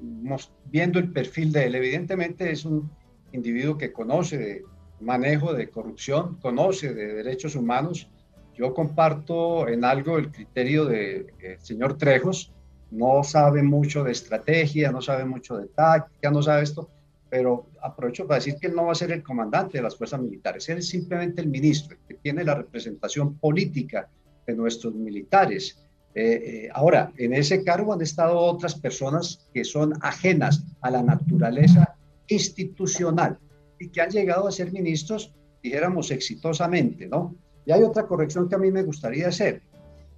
viendo 0.65 0.99
el 0.99 1.11
perfil 1.11 1.51
de 1.51 1.65
él. 1.65 1.75
Evidentemente 1.75 2.51
es 2.51 2.65
un 2.65 2.89
individuo 3.31 3.77
que 3.77 3.93
conoce 3.93 4.37
de 4.37 4.63
manejo 4.99 5.53
de 5.53 5.69
corrupción, 5.69 6.37
conoce 6.41 6.93
de 6.93 7.13
derechos 7.13 7.55
humanos. 7.55 8.09
Yo 8.55 8.73
comparto 8.73 9.67
en 9.67 9.83
algo 9.83 10.17
el 10.17 10.31
criterio 10.31 10.85
del 10.85 11.27
de, 11.37 11.57
señor 11.59 11.97
Trejos. 11.97 12.51
No 12.89 13.23
sabe 13.23 13.61
mucho 13.61 14.03
de 14.03 14.11
estrategia, 14.11 14.91
no 14.91 15.01
sabe 15.01 15.25
mucho 15.25 15.57
de 15.57 15.67
táctica, 15.67 16.31
no 16.31 16.41
sabe 16.41 16.63
esto, 16.63 16.89
pero 17.35 17.67
aprovecho 17.81 18.25
para 18.25 18.39
decir 18.39 18.55
que 18.55 18.67
él 18.67 18.75
no 18.75 18.85
va 18.85 18.93
a 18.93 18.95
ser 18.95 19.11
el 19.11 19.21
comandante 19.21 19.77
de 19.77 19.83
las 19.83 19.97
fuerzas 19.97 20.21
militares, 20.21 20.69
él 20.69 20.77
es 20.77 20.87
simplemente 20.87 21.41
el 21.41 21.49
ministro, 21.49 21.97
que 22.07 22.13
tiene 22.13 22.45
la 22.45 22.55
representación 22.55 23.37
política 23.37 24.09
de 24.47 24.55
nuestros 24.55 24.95
militares. 24.95 25.85
Eh, 26.13 26.23
eh, 26.23 26.69
ahora, 26.73 27.11
en 27.17 27.33
ese 27.33 27.61
cargo 27.65 27.91
han 27.91 28.01
estado 28.01 28.37
otras 28.39 28.75
personas 28.75 29.49
que 29.53 29.65
son 29.65 29.95
ajenas 29.99 30.63
a 30.79 30.89
la 30.91 31.03
naturaleza 31.03 31.97
institucional 32.29 33.37
y 33.81 33.89
que 33.89 33.99
han 33.99 34.11
llegado 34.11 34.47
a 34.47 34.51
ser 34.53 34.71
ministros, 34.71 35.33
dijéramos, 35.61 36.11
exitosamente, 36.11 37.05
¿no? 37.05 37.35
Y 37.65 37.73
hay 37.73 37.83
otra 37.83 38.07
corrección 38.07 38.47
que 38.47 38.55
a 38.55 38.59
mí 38.59 38.71
me 38.71 38.83
gustaría 38.83 39.27
hacer. 39.27 39.61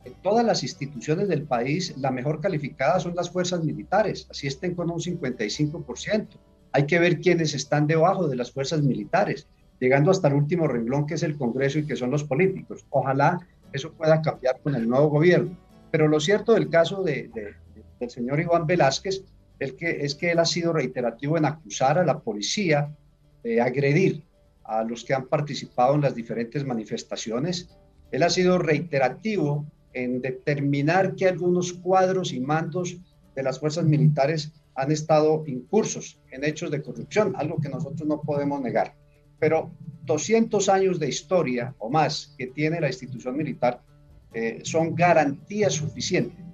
En 0.05 0.13
todas 0.21 0.45
las 0.45 0.61
instituciones 0.61 1.29
del 1.29 1.47
país, 1.47 1.97
la 1.97 2.11
mejor 2.11 2.41
calificada 2.41 2.99
son 2.99 3.15
las 3.15 3.31
fuerzas 3.31 3.63
militares, 3.63 4.27
así 4.29 4.45
estén 4.45 4.75
con 4.75 4.91
un 4.91 4.99
55% 4.99 6.27
hay 6.77 6.85
que 6.85 6.99
ver 6.99 7.19
quiénes 7.19 7.55
están 7.55 7.87
debajo 7.87 8.27
de 8.27 8.35
las 8.35 8.51
fuerzas 8.51 8.83
militares, 8.83 9.47
llegando 9.79 10.11
hasta 10.11 10.27
el 10.27 10.35
último 10.35 10.67
renglón 10.67 11.07
que 11.07 11.15
es 11.15 11.23
el 11.23 11.35
Congreso 11.35 11.79
y 11.79 11.87
que 11.87 11.95
son 11.95 12.11
los 12.11 12.23
políticos. 12.23 12.85
Ojalá 12.91 13.39
eso 13.73 13.93
pueda 13.93 14.21
cambiar 14.21 14.59
con 14.61 14.75
el 14.75 14.87
nuevo 14.87 15.07
gobierno. 15.07 15.57
Pero 15.89 16.07
lo 16.07 16.19
cierto 16.19 16.53
del 16.53 16.69
caso 16.69 17.01
de, 17.01 17.31
del 17.99 18.09
señor 18.11 18.39
Iván 18.39 18.67
Velázquez 18.67 19.23
es 19.57 19.73
que, 19.73 20.05
es 20.05 20.13
que 20.13 20.29
él 20.29 20.37
ha 20.37 20.45
sido 20.45 20.71
reiterativo 20.71 21.35
en 21.35 21.45
acusar 21.45 21.97
a 21.97 22.05
la 22.05 22.19
policía 22.19 22.95
de 23.43 23.59
agredir 23.59 24.21
a 24.63 24.83
los 24.83 25.03
que 25.03 25.15
han 25.15 25.25
participado 25.25 25.95
en 25.95 26.01
las 26.01 26.13
diferentes 26.13 26.63
manifestaciones. 26.63 27.75
Él 28.11 28.21
ha 28.21 28.29
sido 28.29 28.59
reiterativo 28.59 29.65
en 29.93 30.21
determinar 30.21 31.15
que 31.15 31.27
algunos 31.27 31.73
cuadros 31.73 32.33
y 32.33 32.39
mandos 32.39 32.97
de 33.35 33.41
las 33.41 33.59
fuerzas 33.59 33.85
militares 33.85 34.53
han 34.77 34.91
estado 34.91 35.43
incursos 35.47 36.19
en 36.31 36.45
hechos 36.45 36.69
de 36.71 36.81
corrupción, 36.81 37.33
algo 37.35 37.57
que 37.59 37.67
nosotros 37.67 38.07
no 38.07 38.21
podemos 38.21 38.61
negar. 38.61 38.95
Pero 39.39 39.71
200 40.05 40.69
años 40.69 40.99
de 40.99 41.09
historia 41.09 41.75
o 41.79 41.89
más 41.89 42.35
que 42.37 42.47
tiene 42.47 42.79
la 42.79 42.87
institución 42.87 43.35
militar 43.35 43.81
eh, 44.33 44.59
son 44.63 44.95
garantías 44.95 45.73
suficientes 45.73 46.45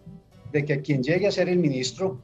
de 0.54 0.64
que 0.64 0.82
quien 0.82 1.04
llegue 1.04 1.28
a 1.28 1.32
ser 1.32 1.50
el 1.50 1.58
ministro 1.58 2.22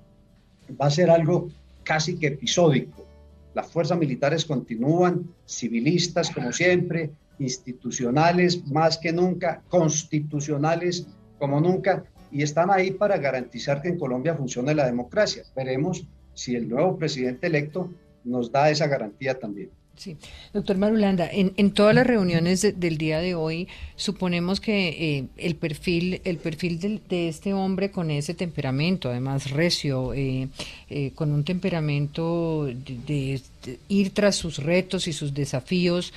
va 0.79 0.85
a 0.85 0.91
ser 0.91 1.09
algo 1.09 1.49
casi 1.83 2.17
que 2.17 2.27
episódico. 2.27 3.05
Las 3.53 3.69
fuerzas 3.69 3.97
militares 3.97 4.45
continúan 4.45 5.33
civilistas 5.45 6.29
como 6.29 6.53
siempre, 6.53 7.11
institucionales 7.39 8.65
más 8.67 8.97
que 8.97 9.11
nunca, 9.11 9.63
constitucionales 9.67 11.07
como 11.39 11.59
nunca, 11.59 12.05
y 12.31 12.43
están 12.43 12.69
ahí 12.71 12.91
para 12.91 13.17
garantizar 13.17 13.81
que 13.81 13.89
en 13.89 13.99
Colombia 13.99 14.35
funcione 14.35 14.75
la 14.75 14.85
democracia. 14.85 15.43
Veremos 15.55 16.07
si 16.33 16.55
el 16.55 16.69
nuevo 16.69 16.97
presidente 16.97 17.47
electo 17.47 17.91
nos 18.23 18.51
da 18.51 18.69
esa 18.69 18.87
garantía 18.87 19.39
también. 19.39 19.71
Sí, 19.99 20.15
doctor 20.53 20.77
Marulanda, 20.77 21.29
en, 21.29 21.51
en 21.57 21.71
todas 21.71 21.93
las 21.93 22.07
reuniones 22.07 22.61
del 22.61 22.97
día 22.97 23.19
de 23.19 23.35
hoy 23.35 23.67
suponemos 23.97 24.61
que 24.61 24.87
eh, 24.87 25.25
el 25.35 25.55
perfil, 25.55 26.21
el 26.23 26.37
perfil 26.37 27.01
de, 27.09 27.27
este 27.27 27.53
hombre 27.53 27.91
con 27.91 28.09
ese 28.09 28.33
temperamento, 28.33 29.09
además 29.09 29.51
recio, 29.51 30.13
eh, 30.13 30.47
eh, 30.89 31.11
con 31.15 31.33
un 31.33 31.43
temperamento 31.43 32.69
de, 33.05 33.41
ir 33.89 34.13
tras 34.13 34.37
sus 34.37 34.59
retos 34.59 35.09
y 35.09 35.11
sus 35.11 35.33
desafíos, 35.33 36.13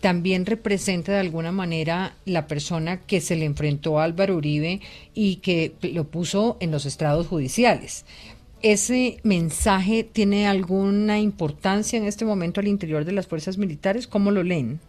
también 0.00 0.46
representa 0.46 1.10
de 1.10 1.18
alguna 1.18 1.50
manera 1.50 2.14
la 2.26 2.46
persona 2.46 3.00
que 3.00 3.20
se 3.20 3.34
le 3.34 3.44
enfrentó 3.44 3.98
a 3.98 4.04
Álvaro 4.04 4.36
Uribe 4.36 4.80
y 5.14 5.36
que 5.36 5.72
lo 5.92 6.04
puso 6.04 6.58
en 6.60 6.70
los 6.70 6.86
estrados 6.86 7.26
judiciales. 7.26 8.04
¿Ese 8.62 9.20
mensaje 9.22 10.04
tiene 10.04 10.46
alguna 10.46 11.18
importancia 11.18 11.98
en 11.98 12.04
este 12.04 12.26
momento 12.26 12.60
al 12.60 12.68
interior 12.68 13.06
de 13.06 13.12
las 13.12 13.26
fuerzas 13.26 13.56
militares? 13.56 14.06
¿Cómo 14.06 14.30
lo 14.30 14.42
leen? 14.42 14.80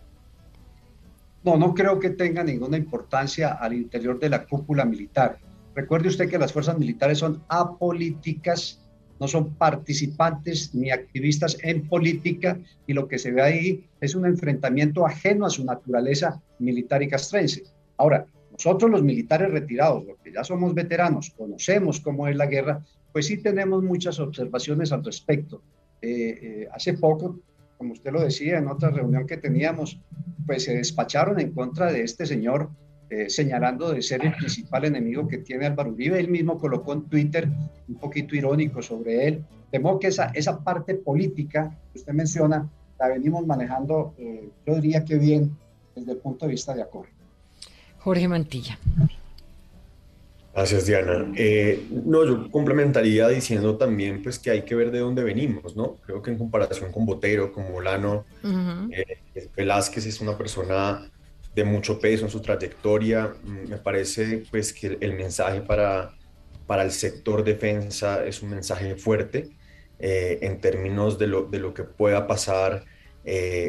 No, 1.45 1.55
no 1.55 1.73
creo 1.73 1.97
que 1.97 2.09
tenga 2.09 2.43
ninguna 2.43 2.75
importancia 2.75 3.53
al 3.53 3.73
interior 3.73 4.19
de 4.19 4.27
la 4.27 4.45
cúpula 4.45 4.83
militar. 4.83 5.37
Recuerde 5.73 6.09
usted 6.09 6.29
que 6.29 6.37
las 6.37 6.51
fuerzas 6.51 6.77
militares 6.77 7.19
son 7.19 7.43
apolíticas, 7.47 8.81
no 9.21 9.29
son 9.29 9.53
participantes 9.53 10.75
ni 10.75 10.91
activistas 10.91 11.57
en 11.63 11.87
política 11.87 12.59
y 12.85 12.91
lo 12.91 13.07
que 13.07 13.19
se 13.19 13.31
ve 13.31 13.41
ahí 13.41 13.85
es 14.01 14.15
un 14.15 14.25
enfrentamiento 14.25 15.05
ajeno 15.05 15.45
a 15.45 15.49
su 15.49 15.63
naturaleza 15.63 16.41
militar 16.59 17.03
y 17.03 17.07
castrense. 17.07 17.63
Ahora, 17.95 18.25
nosotros 18.51 18.91
los 18.91 19.01
militares 19.01 19.49
retirados, 19.49 20.05
los 20.05 20.17
que 20.19 20.33
ya 20.33 20.43
somos 20.43 20.73
veteranos, 20.73 21.29
conocemos 21.37 22.01
cómo 22.01 22.27
es 22.27 22.35
la 22.35 22.47
guerra, 22.47 22.83
pues 23.11 23.27
sí 23.27 23.37
tenemos 23.37 23.83
muchas 23.83 24.19
observaciones 24.19 24.91
al 24.91 25.03
respecto. 25.03 25.61
Eh, 26.01 26.39
eh, 26.41 26.67
hace 26.73 26.93
poco, 26.93 27.39
como 27.77 27.93
usted 27.93 28.11
lo 28.11 28.21
decía, 28.21 28.57
en 28.57 28.67
otra 28.67 28.89
reunión 28.89 29.27
que 29.27 29.37
teníamos, 29.37 29.99
pues 30.45 30.63
se 30.63 30.75
despacharon 30.75 31.39
en 31.39 31.51
contra 31.51 31.91
de 31.91 32.01
este 32.01 32.25
señor, 32.25 32.69
eh, 33.09 33.29
señalando 33.29 33.91
de 33.91 34.01
ser 34.01 34.25
el 34.25 34.33
principal 34.33 34.85
enemigo 34.85 35.27
que 35.27 35.39
tiene 35.39 35.65
Álvaro 35.65 35.91
Uribe. 35.91 36.19
Él 36.19 36.29
mismo 36.29 36.57
colocó 36.57 36.93
en 36.93 37.03
Twitter 37.03 37.49
un 37.87 37.95
poquito 37.95 38.35
irónico 38.35 38.81
sobre 38.81 39.27
él. 39.27 39.45
Temo 39.69 39.99
que 39.99 40.07
esa, 40.07 40.31
esa 40.33 40.63
parte 40.63 40.95
política 40.95 41.77
que 41.91 41.99
usted 41.99 42.13
menciona 42.13 42.69
la 42.99 43.07
venimos 43.07 43.47
manejando, 43.47 44.13
yo 44.67 44.75
diría 44.75 45.03
que 45.03 45.17
bien, 45.17 45.57
desde 45.95 46.11
el 46.11 46.19
punto 46.19 46.45
de 46.45 46.51
vista 46.51 46.75
de 46.75 46.83
acuerdo. 46.83 47.09
Jorge 47.97 48.27
Mantilla. 48.27 48.77
Gracias, 50.53 50.85
Diana. 50.85 51.31
Eh, 51.37 51.87
no, 51.89 52.25
yo 52.25 52.51
complementaría 52.51 53.27
diciendo 53.29 53.77
también 53.77 54.21
pues, 54.21 54.37
que 54.37 54.51
hay 54.51 54.63
que 54.63 54.75
ver 54.75 54.91
de 54.91 54.99
dónde 54.99 55.23
venimos, 55.23 55.77
¿no? 55.77 55.95
Creo 56.05 56.21
que 56.21 56.31
en 56.31 56.37
comparación 56.37 56.91
con 56.91 57.05
Botero, 57.05 57.53
con 57.53 57.71
Molano, 57.71 58.25
eh, 58.91 59.19
Velázquez 59.55 60.05
es 60.05 60.19
una 60.19 60.37
persona 60.37 61.09
de 61.55 61.63
mucho 61.63 61.99
peso 61.99 62.25
en 62.25 62.31
su 62.31 62.41
trayectoria. 62.41 63.33
Mm, 63.43 63.69
me 63.69 63.77
parece 63.77 64.43
pues, 64.51 64.73
que 64.73 64.97
el 64.99 65.13
mensaje 65.13 65.61
para, 65.61 66.13
para 66.67 66.83
el 66.83 66.91
sector 66.91 67.45
defensa 67.45 68.25
es 68.25 68.41
un 68.41 68.49
mensaje 68.49 68.95
fuerte 68.95 69.51
eh, 69.99 70.39
en 70.41 70.59
términos 70.59 71.17
de 71.17 71.27
lo, 71.27 71.43
de 71.43 71.59
lo 71.59 71.73
que 71.73 71.83
pueda 71.83 72.27
pasar. 72.27 72.83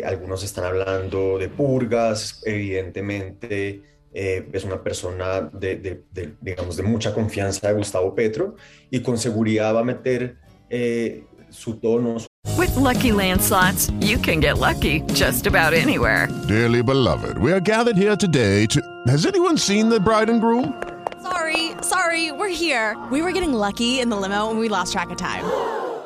algunos 0.05 0.43
están 0.43 0.65
hablando 0.65 1.39
de 1.39 1.49
purgas, 1.49 2.43
evidentemente 2.45 3.92
eh, 4.13 4.49
es 4.53 4.65
una 4.65 4.83
persona 4.83 5.41
de, 5.41 5.77
de, 5.77 6.05
de, 6.13 6.35
digamos, 6.41 6.77
de 6.77 6.83
mucha 6.83 7.15
confianza 7.15 7.69
de 7.69 7.75
Gustavo 7.75 8.15
Petro 8.15 8.57
y 8.91 9.01
con 9.01 9.19
seguridad 9.19 9.75
va 9.75 9.81
a 9.81 9.85
meter 9.85 10.37
eh, 10.71 11.25
su 11.51 11.77
tono. 11.77 12.17
With 12.59 12.75
lucky 12.77 13.11
landslots, 13.11 13.91
you 14.01 14.19
can 14.19 14.41
get 14.41 14.59
lucky 14.59 15.03
just 15.15 15.47
about 15.47 15.73
anywhere. 15.73 16.29
Dearly 16.49 16.83
beloved, 16.83 17.39
we 17.39 17.53
are 17.53 17.61
gathered 17.61 17.97
here 17.97 18.17
today 18.17 18.67
to. 18.67 18.81
Has 19.07 19.27
anyone 19.27 19.57
seen 19.57 19.89
the 19.89 20.01
bride 20.01 20.29
and 20.29 20.41
groom? 20.41 20.75
Sorry, 21.23 21.71
sorry, 21.83 22.33
we're 22.33 22.49
here. 22.49 22.97
We 23.11 23.23
were 23.23 23.33
getting 23.33 23.53
lucky 23.53 24.01
in 24.01 24.11
the 24.11 24.17
limo 24.17 24.51
and 24.51 24.59
we 24.59 24.69
lost 24.69 24.93
track 24.93 25.11
of 25.11 25.17
time. 25.17 25.45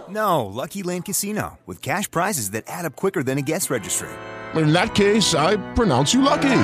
No, 0.09 0.47
Lucky 0.47 0.83
Land 0.83 1.05
Casino, 1.05 1.59
with 1.67 1.83
cash 1.83 2.09
prizes 2.11 2.53
that 2.53 2.65
add 2.69 2.85
up 2.85 2.95
quicker 2.97 3.23
than 3.23 3.39
a 3.39 3.43
guest 3.43 3.71
registry. 3.71 4.09
In 4.55 4.73
that 4.73 4.95
case, 4.95 5.35
I 5.35 5.57
pronounce 5.75 6.15
you 6.15 6.23
lucky. 6.23 6.57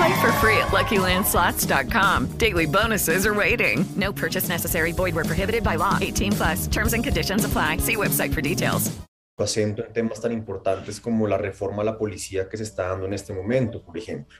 Play 0.00 0.20
for 0.22 0.32
free 0.40 0.56
at 0.56 0.68
LuckyLandSlots.com. 0.72 2.38
Daily 2.38 2.66
bonuses 2.66 3.26
are 3.26 3.34
waiting. 3.34 3.84
No 3.96 4.12
purchase 4.12 4.48
necessary. 4.48 4.92
Void 4.92 5.14
were 5.14 5.24
prohibited 5.24 5.62
by 5.62 5.76
law. 5.76 5.98
18 6.00 6.32
plus. 6.32 6.66
Terms 6.68 6.94
and 6.94 7.04
conditions 7.04 7.44
apply. 7.44 7.78
See 7.78 7.96
website 7.96 8.32
for 8.32 8.40
details. 8.40 8.90
Acento 9.38 9.84
en 9.84 9.92
temas 9.92 10.20
tan 10.20 10.32
importantes 10.32 11.00
como 11.00 11.26
la 11.26 11.36
reforma 11.36 11.82
a 11.82 11.84
la 11.84 11.98
policía 11.98 12.48
que 12.48 12.56
se 12.56 12.62
está 12.62 12.88
dando 12.88 13.06
en 13.06 13.12
este 13.12 13.34
momento, 13.34 13.82
por 13.82 13.98
ejemplo. 13.98 14.38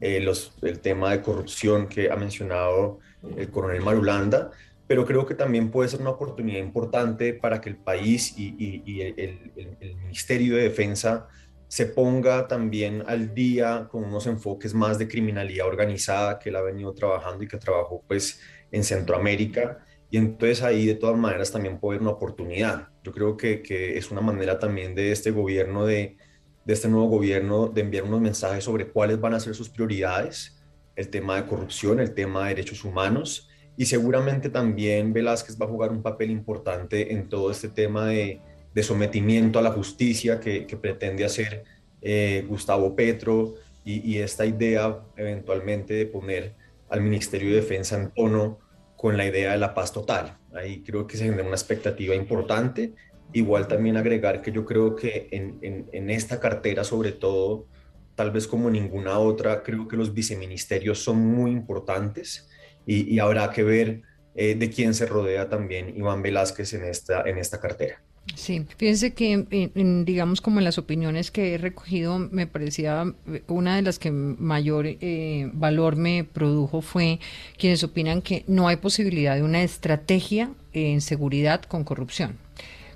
Eh, 0.00 0.26
el 0.62 0.80
tema 0.80 1.10
de 1.10 1.22
corrupción 1.22 1.86
que 1.86 2.10
ha 2.10 2.16
mencionado 2.16 2.98
el 3.36 3.50
coronel 3.50 3.82
Marulanda, 3.82 4.50
pero 4.86 5.04
creo 5.04 5.26
que 5.26 5.34
también 5.34 5.70
puede 5.70 5.88
ser 5.88 6.00
una 6.00 6.10
oportunidad 6.10 6.60
importante 6.60 7.34
para 7.34 7.60
que 7.60 7.70
el 7.70 7.76
país 7.76 8.34
y, 8.38 9.00
el 9.00 9.96
Ministerio 10.02 10.56
de 10.56 10.62
Defensa 10.62 11.28
se 11.68 11.84
ponga 11.84 12.48
también 12.48 13.04
al 13.06 13.34
día 13.34 13.88
con 13.90 14.04
unos 14.04 14.26
enfoques 14.26 14.72
más 14.72 14.98
de 14.98 15.06
criminalidad 15.06 15.66
organizada 15.66 16.38
que 16.38 16.48
él 16.48 16.56
ha 16.56 16.62
venido 16.62 16.94
trabajando 16.94 17.44
y 17.44 17.48
que 17.48 17.58
trabajó 17.58 18.02
pues 18.08 18.40
en 18.72 18.82
Centroamérica. 18.82 19.84
Y 20.10 20.16
entonces 20.16 20.62
ahí 20.62 20.86
de 20.86 20.94
todas 20.94 21.18
maneras 21.18 21.52
también 21.52 21.78
puede 21.78 21.96
haber 21.96 22.08
una 22.08 22.16
oportunidad. 22.16 22.88
Yo 23.04 23.12
creo 23.12 23.36
que, 23.36 23.62
que 23.62 23.98
es 23.98 24.10
una 24.10 24.22
manera 24.22 24.58
también 24.58 24.94
de 24.94 25.12
este 25.12 25.30
gobierno, 25.30 25.84
de, 25.84 26.16
de 26.64 26.72
este 26.72 26.88
nuevo 26.88 27.08
gobierno, 27.08 27.68
de 27.68 27.82
enviar 27.82 28.04
unos 28.04 28.22
mensajes 28.22 28.64
sobre 28.64 28.88
cuáles 28.88 29.20
van 29.20 29.34
a 29.34 29.40
ser 29.40 29.54
sus 29.54 29.68
prioridades, 29.68 30.58
el 30.96 31.10
tema 31.10 31.36
de 31.36 31.46
corrupción, 31.46 32.00
el 32.00 32.14
tema 32.14 32.44
de 32.44 32.54
derechos 32.54 32.82
humanos. 32.82 33.50
Y 33.76 33.84
seguramente 33.84 34.48
también 34.48 35.12
Velázquez 35.12 35.60
va 35.60 35.66
a 35.66 35.68
jugar 35.68 35.90
un 35.90 36.02
papel 36.02 36.30
importante 36.30 37.12
en 37.12 37.28
todo 37.28 37.50
este 37.50 37.68
tema 37.68 38.06
de, 38.06 38.40
de 38.74 38.82
sometimiento 38.82 39.58
a 39.58 39.62
la 39.62 39.70
justicia 39.70 40.40
que, 40.40 40.66
pretende 40.80 41.24
hacer 41.24 41.64
eh, 42.00 42.44
Gustavo 42.48 42.94
Petro 42.94 43.54
y, 43.84 44.18
esta 44.18 44.44
idea 44.44 45.00
eventualmente 45.16 45.94
de 45.94 46.06
poner 46.06 46.54
al 46.90 47.00
Ministerio 47.00 47.50
de 47.50 47.56
Defensa 47.56 47.96
en 47.96 48.10
tono 48.10 48.58
con 48.96 49.16
la 49.16 49.26
idea 49.26 49.52
de 49.52 49.58
la 49.58 49.74
paz 49.74 49.92
total. 49.92 50.36
Ahí 50.52 50.82
creo 50.82 51.06
que 51.06 51.16
se 51.16 51.24
genera 51.24 51.44
una 51.44 51.56
expectativa 51.56 52.14
importante. 52.14 52.92
Igual 53.32 53.66
también 53.66 53.96
agregar 53.96 54.42
que 54.42 54.52
yo 54.52 54.64
creo 54.64 54.94
que 54.94 55.28
en, 55.30 56.10
esta 56.10 56.40
cartera, 56.40 56.84
sobre 56.84 57.12
todo, 57.12 57.66
tal 58.14 58.30
vez 58.30 58.46
como 58.46 58.68
ninguna 58.68 59.18
otra, 59.18 59.62
creo 59.62 59.88
que 59.88 59.96
los 59.96 60.12
viceministerios 60.12 60.98
son 60.98 61.18
muy 61.18 61.52
importantes 61.52 62.48
y, 62.84 63.18
habrá 63.18 63.50
que 63.50 63.62
ver 63.62 64.02
eh, 64.34 64.54
de 64.54 64.70
quién 64.70 64.94
se 64.94 65.06
rodea 65.06 65.48
también 65.48 65.96
Iván 65.96 66.22
Velázquez 66.22 66.72
en 66.74 66.84
esta, 66.84 67.22
en 67.22 67.38
esta 67.38 67.60
cartera. 67.60 68.02
Sí, 68.34 68.64
fíjense 68.76 69.14
que, 69.14 69.70
digamos, 70.04 70.40
como 70.40 70.58
en 70.58 70.64
las 70.64 70.78
opiniones 70.78 71.30
que 71.30 71.54
he 71.54 71.58
recogido, 71.58 72.18
me 72.18 72.46
parecía 72.46 73.12
eh, 73.26 73.42
una 73.48 73.76
de 73.76 73.82
las 73.82 73.98
que 73.98 74.10
mayor 74.10 74.86
eh, 74.86 75.50
valor 75.54 75.96
me 75.96 76.24
produjo 76.24 76.82
fue 76.82 77.20
quienes 77.56 77.82
opinan 77.82 78.22
que 78.22 78.44
no 78.46 78.68
hay 78.68 78.76
posibilidad 78.76 79.34
de 79.34 79.42
una 79.42 79.62
estrategia 79.62 80.50
en 80.72 81.00
seguridad 81.00 81.62
con 81.62 81.84
corrupción. 81.84 82.36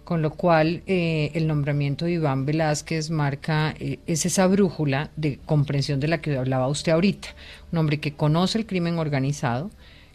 Con 0.04 0.20
lo 0.20 0.32
cual 0.32 0.82
eh, 0.86 1.30
el 1.34 1.46
nombramiento 1.46 2.04
de 2.04 2.12
Iván 2.12 2.44
Velázquez 2.44 3.10
marca, 3.10 3.74
eh, 3.78 4.00
es 4.06 4.26
esa 4.26 4.46
brújula 4.48 5.10
de 5.16 5.38
comprensión 5.46 6.00
de 6.00 6.08
la 6.08 6.20
que 6.20 6.36
hablaba 6.36 6.66
usted 6.68 6.92
ahorita, 6.92 7.28
un 7.70 7.78
hombre 7.78 8.00
que 8.00 8.12
conoce 8.12 8.58
el 8.58 8.66
crimen 8.66 8.98
organizado, 8.98 9.70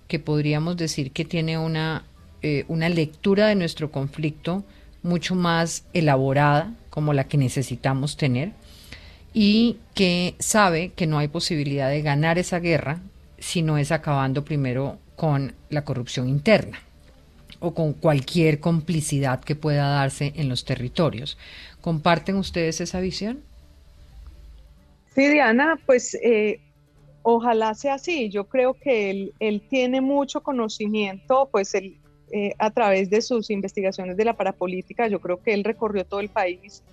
que 0.08 0.20
podríamos 0.20 0.76
decir 0.76 1.12
que 1.12 1.26
tiene 1.26 1.58
una, 1.58 2.04
eh, 2.42 2.66
una 2.68 2.90
lectura 2.90 3.48
de 3.48 3.56
nuestro 3.56 3.90
conflicto 3.92 4.66
mucho 5.04 5.36
más 5.36 5.86
elaborada, 5.94 6.74
como 6.90 7.14
la 7.14 7.28
que 7.28 7.38
necesitamos 7.38 8.18
tener, 8.18 8.52
y 9.34 9.78
que 9.94 10.36
sabe 10.40 10.90
que 10.90 11.08
no 11.08 11.20
hay 11.20 11.28
posibilidad 11.28 11.90
de 11.90 12.02
ganar 12.02 12.38
esa 12.38 12.60
guerra 12.60 13.00
si 13.38 13.62
no 13.62 13.78
es 13.78 13.92
acabando 13.92 14.44
primero 14.44 14.98
con 15.16 15.54
la 15.70 15.84
corrupción 15.84 16.28
interna 16.28 16.80
o 17.60 17.74
con 17.74 17.94
cualquier 17.94 18.60
complicidad 18.60 19.44
que 19.44 19.56
pueda 19.56 19.88
darse 19.90 20.34
en 20.36 20.50
los 20.50 20.66
territorios. 20.66 21.38
¿Comparten 21.82 22.36
ustedes 22.36 22.82
esa 22.82 23.00
visión? 23.00 23.40
Sí, 25.16 25.28
Diana, 25.28 25.80
pues 25.86 26.16
eh, 26.22 26.60
ojalá 27.24 27.74
sea 27.74 27.96
así. 27.96 28.30
Yo 28.30 28.46
creo 28.46 28.76
que 28.76 29.32
él, 29.40 29.62
tiene 29.70 30.02
mucho 30.02 30.42
conocimiento, 30.42 31.50
pues 31.52 31.74
él, 31.74 31.98
eh, 32.32 32.54
a 32.58 32.72
través 32.72 33.10
de 33.10 33.22
sus 33.22 33.50
investigaciones 33.50 34.18
de 34.18 34.26
la 34.26 34.36
parapolítica, 34.36 35.08
yo 35.08 35.22
creo 35.22 35.42
que 35.42 35.54
él 35.54 35.64
recorrió 35.64 36.06
todo 36.06 36.20
el 36.20 36.30
país, 36.30 36.84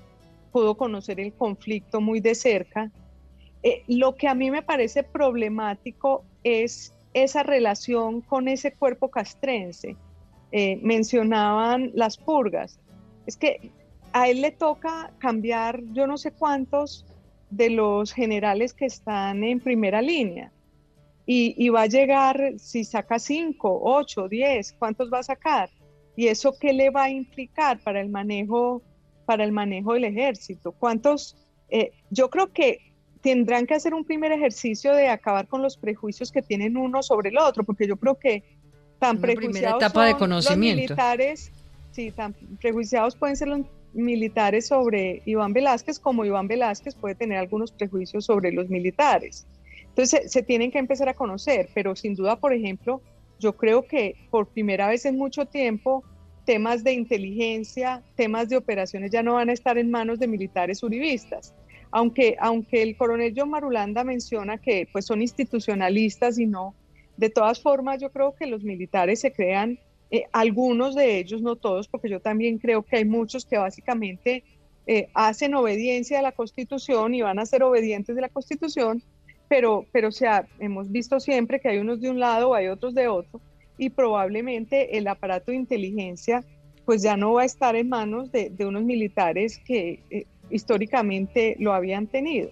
pudo 0.52 0.76
conocer 0.76 1.18
el 1.18 1.32
conflicto 1.32 2.00
muy 2.00 2.20
de 2.20 2.34
cerca. 2.34 2.90
Eh, 3.62 3.82
lo 3.88 4.14
que 4.14 4.28
a 4.28 4.34
mí 4.34 4.50
me 4.50 4.62
parece 4.62 5.02
problemático 5.02 6.24
es 6.44 6.94
esa 7.14 7.42
relación 7.42 8.20
con 8.20 8.48
ese 8.48 8.72
cuerpo 8.72 9.10
castrense. 9.10 9.96
Eh, 10.52 10.78
mencionaban 10.82 11.90
las 11.94 12.16
purgas. 12.16 12.78
Es 13.26 13.36
que 13.36 13.72
a 14.12 14.28
él 14.28 14.42
le 14.42 14.52
toca 14.52 15.10
cambiar 15.18 15.82
yo 15.92 16.06
no 16.06 16.16
sé 16.16 16.30
cuántos 16.30 17.04
de 17.50 17.70
los 17.70 18.12
generales 18.12 18.72
que 18.72 18.86
están 18.86 19.42
en 19.42 19.58
primera 19.58 20.00
línea. 20.00 20.52
Y, 21.26 21.68
va 21.70 21.82
a 21.82 21.86
llegar, 21.86 22.52
si 22.58 22.84
saca 22.84 23.18
cinco, 23.18 23.80
ocho, 23.82 24.28
diez, 24.28 24.74
¿cuántos 24.78 25.10
va 25.10 25.20
a 25.20 25.22
sacar? 25.22 25.70
¿Y 26.16 26.26
eso 26.26 26.54
qué 26.60 26.74
le 26.74 26.90
va 26.90 27.04
a 27.04 27.10
implicar 27.10 27.80
para 27.80 28.00
el 28.02 28.10
manejo, 28.10 28.82
para 29.24 29.42
el 29.44 29.52
manejo 29.52 29.94
del 29.94 30.04
ejército? 30.04 30.72
¿Cuántos? 30.72 31.34
Eh, 31.70 31.92
yo 32.10 32.28
creo 32.28 32.52
que 32.52 32.92
tendrán 33.22 33.66
que 33.66 33.72
hacer 33.72 33.94
un 33.94 34.04
primer 34.04 34.32
ejercicio 34.32 34.94
de 34.94 35.08
acabar 35.08 35.48
con 35.48 35.62
los 35.62 35.78
prejuicios 35.78 36.30
que 36.30 36.42
tienen 36.42 36.76
uno 36.76 37.02
sobre 37.02 37.30
el 37.30 37.38
otro, 37.38 37.64
porque 37.64 37.88
yo 37.88 37.96
creo 37.96 38.18
que 38.18 38.44
tan 38.98 39.18
prejuiciados 39.18 39.82
etapa 39.82 40.04
de 40.04 40.16
conocimiento. 40.16 40.82
los 40.82 40.90
militares, 40.90 41.50
sí, 41.92 42.10
tan 42.10 42.34
prejuiciados 42.60 43.16
pueden 43.16 43.36
ser 43.36 43.48
los 43.48 43.62
militares 43.94 44.66
sobre 44.66 45.22
Iván 45.24 45.52
Velázquez 45.52 45.98
como 45.98 46.24
Iván 46.24 46.48
Velázquez 46.48 46.94
puede 46.94 47.14
tener 47.14 47.38
algunos 47.38 47.72
prejuicios 47.72 48.26
sobre 48.26 48.52
los 48.52 48.68
militares. 48.68 49.46
Entonces 49.94 50.32
se, 50.32 50.42
tienen 50.42 50.72
que 50.72 50.78
empezar 50.78 51.08
a 51.08 51.14
conocer, 51.14 51.68
pero 51.72 51.94
sin 51.94 52.14
duda, 52.14 52.36
por 52.36 52.52
ejemplo, 52.52 53.00
yo 53.38 53.56
creo 53.56 53.86
que 53.86 54.16
por 54.30 54.48
primera 54.48 54.88
vez 54.88 55.04
en 55.04 55.16
mucho 55.16 55.46
tiempo 55.46 56.02
temas 56.44 56.82
de 56.82 56.92
inteligencia, 56.92 58.02
temas 58.16 58.48
de 58.48 58.56
operaciones 58.56 59.12
ya 59.12 59.22
no 59.22 59.34
van 59.34 59.50
a 59.50 59.52
estar 59.52 59.78
en 59.78 59.90
manos 59.90 60.18
de 60.18 60.26
militares 60.26 60.82
uribistas. 60.82 61.54
Aunque, 61.92 62.36
aunque 62.40 62.82
el 62.82 62.96
coronel 62.96 63.34
John 63.36 63.50
Marulanda 63.50 64.02
menciona 64.02 64.58
que 64.58 64.88
pues, 64.92 65.06
son 65.06 65.22
institucionalistas 65.22 66.38
y 66.38 66.46
no 66.46 66.74
de 67.16 67.30
todas 67.30 67.60
formas, 67.60 68.00
yo 68.00 68.10
creo 68.10 68.34
que 68.34 68.46
los 68.46 68.64
militares 68.64 69.20
se 69.20 69.32
crean, 69.32 69.78
eh, 70.10 70.24
algunos 70.32 70.94
de 70.94 71.18
ellos, 71.18 71.42
no 71.42 71.56
todos, 71.56 71.88
porque 71.88 72.08
yo 72.08 72.20
también 72.20 72.58
creo 72.58 72.82
que 72.82 72.96
hay 72.96 73.04
muchos 73.04 73.46
que 73.46 73.58
básicamente 73.58 74.42
eh, 74.86 75.08
hacen 75.14 75.54
obediencia 75.54 76.18
a 76.18 76.22
la 76.22 76.32
Constitución 76.32 77.14
y 77.14 77.22
van 77.22 77.38
a 77.38 77.46
ser 77.46 77.62
obedientes 77.62 78.14
de 78.14 78.22
la 78.22 78.28
Constitución, 78.28 79.02
pero, 79.48 79.86
pero 79.92 80.08
o 80.08 80.12
sea, 80.12 80.46
hemos 80.58 80.90
visto 80.90 81.20
siempre 81.20 81.60
que 81.60 81.68
hay 81.68 81.78
unos 81.78 82.00
de 82.00 82.10
un 82.10 82.20
lado, 82.20 82.54
hay 82.54 82.68
otros 82.68 82.94
de 82.94 83.08
otro, 83.08 83.40
y 83.78 83.90
probablemente 83.90 84.96
el 84.96 85.08
aparato 85.08 85.50
de 85.50 85.56
inteligencia 85.56 86.44
pues 86.84 87.02
ya 87.02 87.16
no 87.16 87.32
va 87.34 87.42
a 87.42 87.46
estar 87.46 87.76
en 87.76 87.88
manos 87.88 88.30
de, 88.30 88.52
unos 88.60 88.82
militares 88.82 89.58
que 89.64 90.00
eh, 90.10 90.26
históricamente 90.50 91.56
lo 91.58 91.72
habían 91.72 92.06
tenido. 92.06 92.50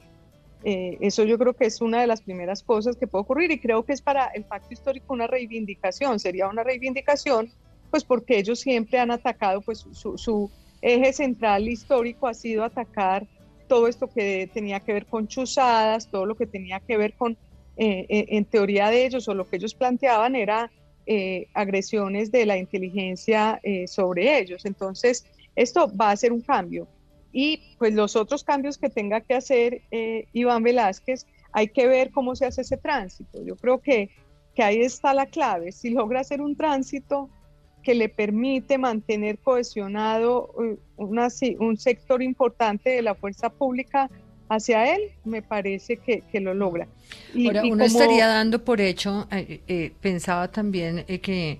Eh, 0.64 0.96
eso 1.00 1.24
yo 1.24 1.38
creo 1.38 1.54
que 1.54 1.66
es 1.66 1.80
una 1.80 2.00
de 2.00 2.06
las 2.06 2.22
primeras 2.22 2.62
cosas 2.62 2.96
que 2.96 3.06
puede 3.06 3.22
ocurrir 3.22 3.50
y 3.50 3.58
creo 3.58 3.82
que 3.84 3.92
es 3.92 4.00
para 4.00 4.26
el 4.26 4.44
pacto 4.44 4.72
histórico 4.72 5.12
una 5.12 5.26
reivindicación, 5.26 6.20
sería 6.20 6.48
una 6.48 6.62
reivindicación, 6.62 7.50
pues 7.90 8.04
porque 8.04 8.38
ellos 8.38 8.60
siempre 8.60 8.98
han 8.98 9.10
atacado, 9.10 9.60
pues 9.60 9.84
su, 9.92 10.50
eje 10.80 11.12
central 11.12 11.68
histórico 11.68 12.26
ha 12.26 12.34
sido 12.34 12.64
atacar 12.64 13.26
todo 13.68 13.88
esto 13.88 14.08
que 14.08 14.48
tenía 14.52 14.80
que 14.80 14.92
ver 14.92 15.06
con 15.06 15.28
chuzadas, 15.28 16.10
todo 16.10 16.26
lo 16.26 16.36
que 16.36 16.46
tenía 16.46 16.80
que 16.80 16.96
ver 16.96 17.14
con, 17.14 17.32
eh, 17.76 18.06
eh, 18.08 18.26
en 18.28 18.44
teoría 18.44 18.90
de 18.90 19.06
ellos 19.06 19.28
o 19.28 19.34
lo 19.34 19.48
que 19.48 19.56
ellos 19.56 19.74
planteaban 19.74 20.36
era 20.36 20.70
agresiones 21.52 22.30
de 22.30 22.46
la 22.46 22.56
inteligencia 22.56 23.60
sobre 23.86 24.38
ellos. 24.38 24.64
Entonces, 24.64 25.26
esto 25.56 25.90
va 25.94 26.10
a 26.10 26.16
ser 26.16 26.32
un 26.32 26.40
cambio. 26.40 26.86
Y 27.32 27.76
pues 27.78 27.94
los 27.94 28.14
otros 28.14 28.44
cambios 28.44 28.76
que 28.76 28.90
tenga 28.90 29.20
que 29.22 29.34
hacer 29.34 29.82
eh, 29.90 30.26
Iván 30.32 30.62
Velázquez, 30.62 31.26
hay 31.52 31.68
que 31.68 31.86
ver 31.86 32.10
cómo 32.10 32.36
se 32.36 32.46
hace 32.46 32.60
ese 32.60 32.76
tránsito. 32.76 33.42
Yo 33.42 33.56
creo 33.56 33.80
que, 33.80 34.10
que 34.54 34.62
ahí 34.62 34.82
está 34.82 35.14
la 35.14 35.26
clave. 35.26 35.72
Si 35.72 35.90
logra 35.90 36.20
hacer 36.20 36.42
un 36.42 36.56
tránsito 36.56 37.30
que 37.82 37.94
le 37.94 38.08
permite 38.08 38.78
mantener 38.78 39.38
cohesionado 39.38 40.54
eh, 40.62 40.76
una, 40.96 41.28
un 41.58 41.76
sector 41.76 42.22
importante 42.22 42.90
de 42.90 43.02
la 43.02 43.14
fuerza 43.14 43.50
pública 43.50 44.10
hacia 44.48 44.94
él, 44.94 45.02
me 45.24 45.42
parece 45.42 45.96
que, 45.96 46.22
que 46.30 46.40
lo 46.40 46.54
logra. 46.54 46.86
Y, 47.34 47.46
Ahora, 47.46 47.64
uno 47.64 47.84
estaría 47.84 48.26
dando 48.26 48.64
por 48.64 48.80
hecho, 48.80 49.26
eh, 49.30 49.92
pensaba 50.00 50.48
también 50.48 51.04
que 51.06 51.58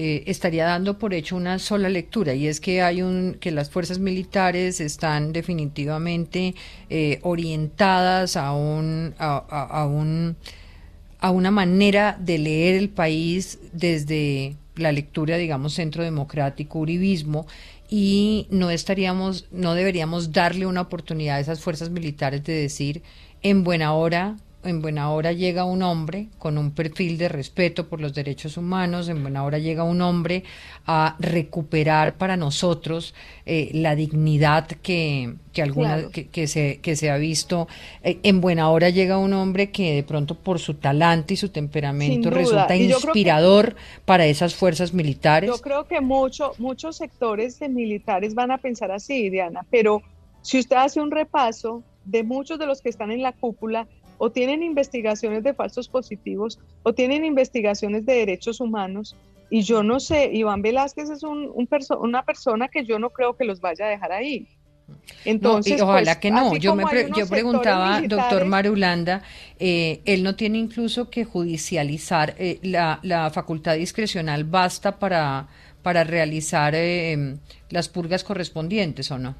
eh, 0.00 0.22
estaría 0.26 0.64
dando 0.64 0.96
por 0.96 1.12
hecho 1.12 1.34
una 1.34 1.58
sola 1.58 1.88
lectura 1.88 2.32
y 2.32 2.46
es 2.46 2.60
que 2.60 2.82
hay 2.82 3.02
un 3.02 3.38
que 3.40 3.50
las 3.50 3.68
fuerzas 3.68 3.98
militares 3.98 4.80
están 4.80 5.32
definitivamente 5.32 6.54
eh, 6.88 7.18
orientadas 7.22 8.36
a 8.36 8.52
un 8.52 9.14
a, 9.18 9.86
un 9.86 10.36
a 11.18 11.30
una 11.32 11.50
manera 11.50 12.16
de 12.20 12.38
leer 12.38 12.76
el 12.76 12.90
país 12.90 13.58
desde 13.72 14.54
la 14.80 14.92
lectura 14.92 15.36
digamos 15.36 15.74
centro 15.74 16.02
democrático 16.04 16.78
uribismo 16.78 17.46
y 17.88 18.46
no 18.50 18.70
estaríamos 18.70 19.46
no 19.50 19.74
deberíamos 19.74 20.32
darle 20.32 20.66
una 20.66 20.82
oportunidad 20.82 21.36
a 21.36 21.40
esas 21.40 21.60
fuerzas 21.60 21.90
militares 21.90 22.44
de 22.44 22.52
decir 22.52 23.02
en 23.42 23.64
buena 23.64 23.94
hora 23.94 24.36
en 24.68 24.82
buena 24.82 25.10
hora 25.10 25.32
llega 25.32 25.64
un 25.64 25.82
hombre 25.82 26.28
con 26.38 26.58
un 26.58 26.70
perfil 26.70 27.18
de 27.18 27.28
respeto 27.28 27.88
por 27.88 28.00
los 28.00 28.14
derechos 28.14 28.56
humanos, 28.56 29.08
en 29.08 29.22
buena 29.22 29.44
hora 29.44 29.58
llega 29.58 29.84
un 29.84 30.00
hombre 30.00 30.44
a 30.86 31.16
recuperar 31.18 32.16
para 32.16 32.36
nosotros 32.36 33.14
eh, 33.46 33.70
la 33.74 33.94
dignidad 33.94 34.66
que, 34.66 35.34
que 35.52 35.62
alguna 35.62 36.08
que, 36.10 36.46
se, 36.46 36.80
que 36.80 36.96
se 36.96 37.10
ha 37.10 37.16
visto. 37.16 37.68
Eh, 38.02 38.18
en 38.22 38.40
buena 38.40 38.70
hora 38.70 38.90
llega 38.90 39.18
un 39.18 39.32
hombre 39.32 39.70
que 39.70 39.94
de 39.94 40.02
pronto 40.02 40.34
por 40.34 40.58
su 40.58 40.74
talante 40.74 41.34
y 41.34 41.36
su 41.36 41.48
temperamento 41.48 42.30
resulta 42.30 42.76
inspirador 42.76 43.76
para 44.04 44.26
esas 44.26 44.54
fuerzas 44.54 44.92
militares. 44.94 45.50
Yo 45.50 45.60
creo 45.60 45.86
que 45.86 46.00
mucho, 46.00 46.52
muchos 46.58 46.96
sectores 46.96 47.58
de 47.58 47.68
militares 47.68 48.34
van 48.34 48.50
a 48.50 48.58
pensar 48.58 48.90
así, 48.90 49.30
Diana, 49.30 49.66
pero 49.70 50.02
si 50.42 50.58
usted 50.58 50.76
hace 50.76 51.00
un 51.00 51.10
repaso 51.10 51.82
de 52.04 52.22
muchos 52.22 52.58
de 52.58 52.66
los 52.66 52.80
que 52.80 52.88
están 52.88 53.10
en 53.10 53.22
la 53.22 53.32
cúpula, 53.32 53.86
o 54.18 54.30
tienen 54.30 54.62
investigaciones 54.62 55.42
de 55.42 55.54
falsos 55.54 55.88
positivos 55.88 56.58
o 56.82 56.92
tienen 56.92 57.24
investigaciones 57.24 58.04
de 58.04 58.14
derechos 58.14 58.60
humanos. 58.60 59.16
Y 59.50 59.62
yo 59.62 59.82
no 59.82 59.98
sé, 59.98 60.30
Iván 60.32 60.60
Velázquez 60.60 61.08
es 61.08 61.22
un, 61.22 61.50
una 62.00 62.24
persona 62.24 62.68
que 62.68 62.84
yo 62.84 62.98
no 62.98 63.10
creo 63.10 63.36
que 63.36 63.44
los 63.44 63.60
vaya 63.60 63.86
a 63.86 63.88
dejar 63.88 64.12
ahí. 64.12 64.46
Entonces, 65.24 65.80
ojalá 65.80 66.12
pues, 66.12 66.16
que 66.18 66.30
no. 66.30 66.56
Yo 66.56 66.74
me 66.74 66.84
yo 67.16 67.26
preguntaba, 67.28 68.00
doctor 68.02 68.46
Marulanda, 68.46 69.22
eh, 69.58 70.00
él 70.04 70.22
no 70.22 70.34
tiene 70.34 70.58
incluso 70.58 71.10
que 71.10 71.24
judicializar 71.24 72.34
eh, 72.38 72.58
la, 72.62 72.98
la, 73.02 73.28
facultad 73.30 73.76
discrecional 73.76 74.44
basta 74.44 74.98
para 74.98 75.48
para 75.82 76.04
realizar 76.04 76.74
eh, 76.74 77.36
las 77.70 77.88
purgas 77.88 78.24
correspondientes 78.24 79.10
o 79.10 79.18
no. 79.18 79.34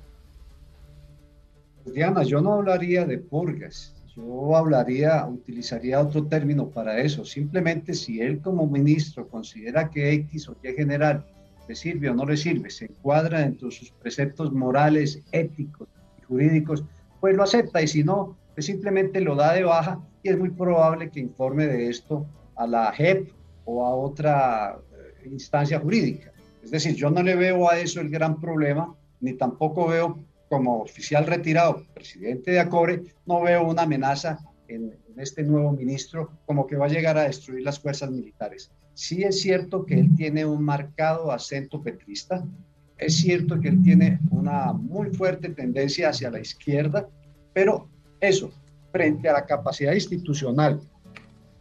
Diana, 1.85 2.23
yo 2.23 2.41
no 2.41 2.55
hablaría 2.55 3.05
de 3.05 3.19
purgas. 3.19 3.95
Yo 4.19 4.57
hablaría, 4.57 5.25
utilizaría 5.27 6.01
otro 6.01 6.27
término 6.27 6.69
para 6.69 6.99
eso. 6.99 7.25
Simplemente 7.25 7.95
si 7.95 8.21
él 8.21 8.41
como 8.41 8.67
ministro 8.67 9.29
considera 9.29 9.89
que 9.91 10.13
X 10.13 10.49
o 10.49 10.57
Y 10.61 10.73
general 10.73 11.25
le 11.69 11.77
sirve 11.77 12.11
o 12.11 12.15
no 12.15 12.27
le 12.27 12.37
sirve, 12.37 12.69
se 12.71 12.87
encuadra 12.87 13.41
dentro 13.41 13.69
de 13.69 13.75
sus 13.77 13.93
preceptos 13.93 14.53
morales, 14.53 15.23
éticos 15.31 15.87
y 16.19 16.23
jurídicos, 16.23 16.85
pues 17.21 17.37
lo 17.37 17.45
acepta 17.45 17.81
y 17.81 17.87
si 17.87 18.03
no, 18.03 18.37
pues 18.55 18.67
simplemente 18.67 19.21
lo 19.21 19.37
da 19.37 19.53
de 19.53 19.63
baja 19.63 20.01
y 20.25 20.31
es 20.31 20.39
muy 20.39 20.51
probable 20.51 21.11
que 21.11 21.21
informe 21.21 21.69
de 21.69 21.89
esto 21.89 22.27
a 22.57 22.67
la 22.67 22.91
JEP 22.91 23.31
o 23.67 23.87
a 23.87 23.95
otra 23.95 24.79
eh, 25.23 25.29
instancia 25.29 25.79
jurídica. 25.79 26.33
Es 26.65 26.73
decir, 26.73 26.97
yo 26.97 27.09
no 27.09 27.23
le 27.23 27.37
veo 27.37 27.71
a 27.71 27.79
eso 27.79 28.01
el 28.01 28.11
gran 28.11 28.41
problema, 28.41 28.97
ni 29.21 29.35
tampoco 29.35 29.87
veo 29.87 30.19
como 30.49 30.83
oficial 30.83 31.27
retirado, 31.27 31.85
presidente 31.95 32.53
de 32.53 32.61
ACORE, 32.61 33.03
no 33.27 33.43
veo 33.43 33.69
una 33.69 33.83
amenaza 33.83 34.39
en, 34.69 34.97
este 35.17 35.43
nuevo 35.43 35.73
ministro 35.73 36.31
como 36.47 36.67
que 36.67 36.77
va 36.77 36.87
a 36.87 36.91
llegar 36.91 37.19
a 37.19 37.25
destruir 37.25 37.65
las 37.65 37.81
fuerzas 37.81 38.09
militares. 38.09 38.71
Sí 38.95 39.25
es 39.25 39.41
cierto 39.41 39.85
que 39.85 39.95
él 39.95 40.15
tiene 40.17 40.45
un 40.45 40.63
marcado 40.63 41.33
acento 41.33 41.83
petrista, 41.83 42.45
es 42.99 43.17
cierto 43.17 43.61
que 43.61 43.69
él 43.69 43.83
tiene 43.83 44.21
una 44.31 44.73
muy 44.73 45.11
fuerte 45.11 45.49
tendencia 45.49 46.11
hacia 46.11 46.31
la 46.31 46.41
izquierda, 46.41 47.09
pero 47.53 47.89
eso, 48.21 48.53
frente 48.93 49.29
a 49.29 49.33
la 49.33 49.47
capacidad 49.47 49.93
institucional 49.93 50.81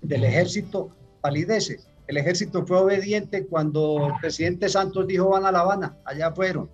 del 0.01 0.23
ejército, 0.23 0.95
palidece. 1.21 1.79
El 2.07 2.17
ejército 2.17 2.65
fue 2.65 2.79
obediente 2.79 3.45
cuando 3.47 4.07
el 4.07 4.13
presidente 4.21 4.69
Santos 4.69 5.07
dijo 5.07 5.29
van 5.29 5.45
a 5.45 5.51
La 5.51 5.59
Habana, 5.59 5.97
allá 6.05 6.31
fueron. 6.31 6.69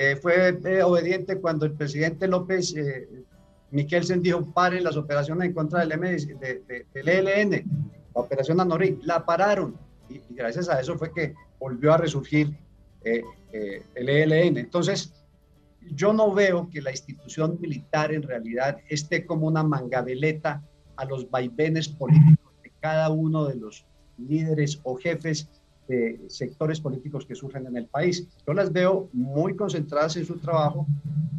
Eh, 0.00 0.14
fue 0.14 0.56
eh, 0.64 0.80
obediente 0.84 1.40
cuando 1.40 1.66
el 1.66 1.72
presidente 1.72 2.28
López 2.28 2.72
eh, 2.76 3.08
Mikkelsen 3.72 4.22
dijo 4.22 4.46
paren 4.52 4.84
las 4.84 4.96
operaciones 4.96 5.48
en 5.48 5.52
contra 5.52 5.84
del, 5.84 5.98
del 6.94 7.08
ELN, 7.08 7.50
la 8.14 8.20
operación 8.20 8.60
Anorí, 8.60 9.00
la 9.02 9.26
pararon 9.26 9.74
y, 10.08 10.22
gracias 10.30 10.68
a 10.68 10.80
eso 10.80 10.96
fue 10.96 11.12
que 11.12 11.34
volvió 11.58 11.92
a 11.92 11.96
resurgir 11.96 12.56
el 13.02 14.08
ELN. 14.08 14.58
Entonces, 14.58 15.12
yo 15.80 16.12
no 16.12 16.32
veo 16.32 16.70
que 16.70 16.80
la 16.80 16.92
institución 16.92 17.58
militar 17.60 18.12
en 18.12 18.22
realidad 18.22 18.78
esté 18.88 19.26
como 19.26 19.48
una 19.48 19.64
mangabeleta 19.64 20.62
a 20.94 21.06
los 21.06 21.28
vaivenes 21.28 21.88
políticos 21.88 22.52
de 22.62 22.70
cada 22.78 23.10
uno 23.10 23.46
de 23.46 23.56
los 23.56 23.84
líderes 24.16 24.78
o 24.84 24.94
jefes 24.94 25.48
de 25.88 26.20
sectores 26.28 26.80
políticos 26.80 27.24
que 27.26 27.34
surgen 27.34 27.66
en 27.66 27.76
el 27.76 27.86
país. 27.86 28.28
Yo 28.46 28.52
las 28.52 28.72
veo 28.72 29.08
muy 29.12 29.56
concentradas 29.56 30.16
en 30.16 30.26
su 30.26 30.38
trabajo, 30.38 30.86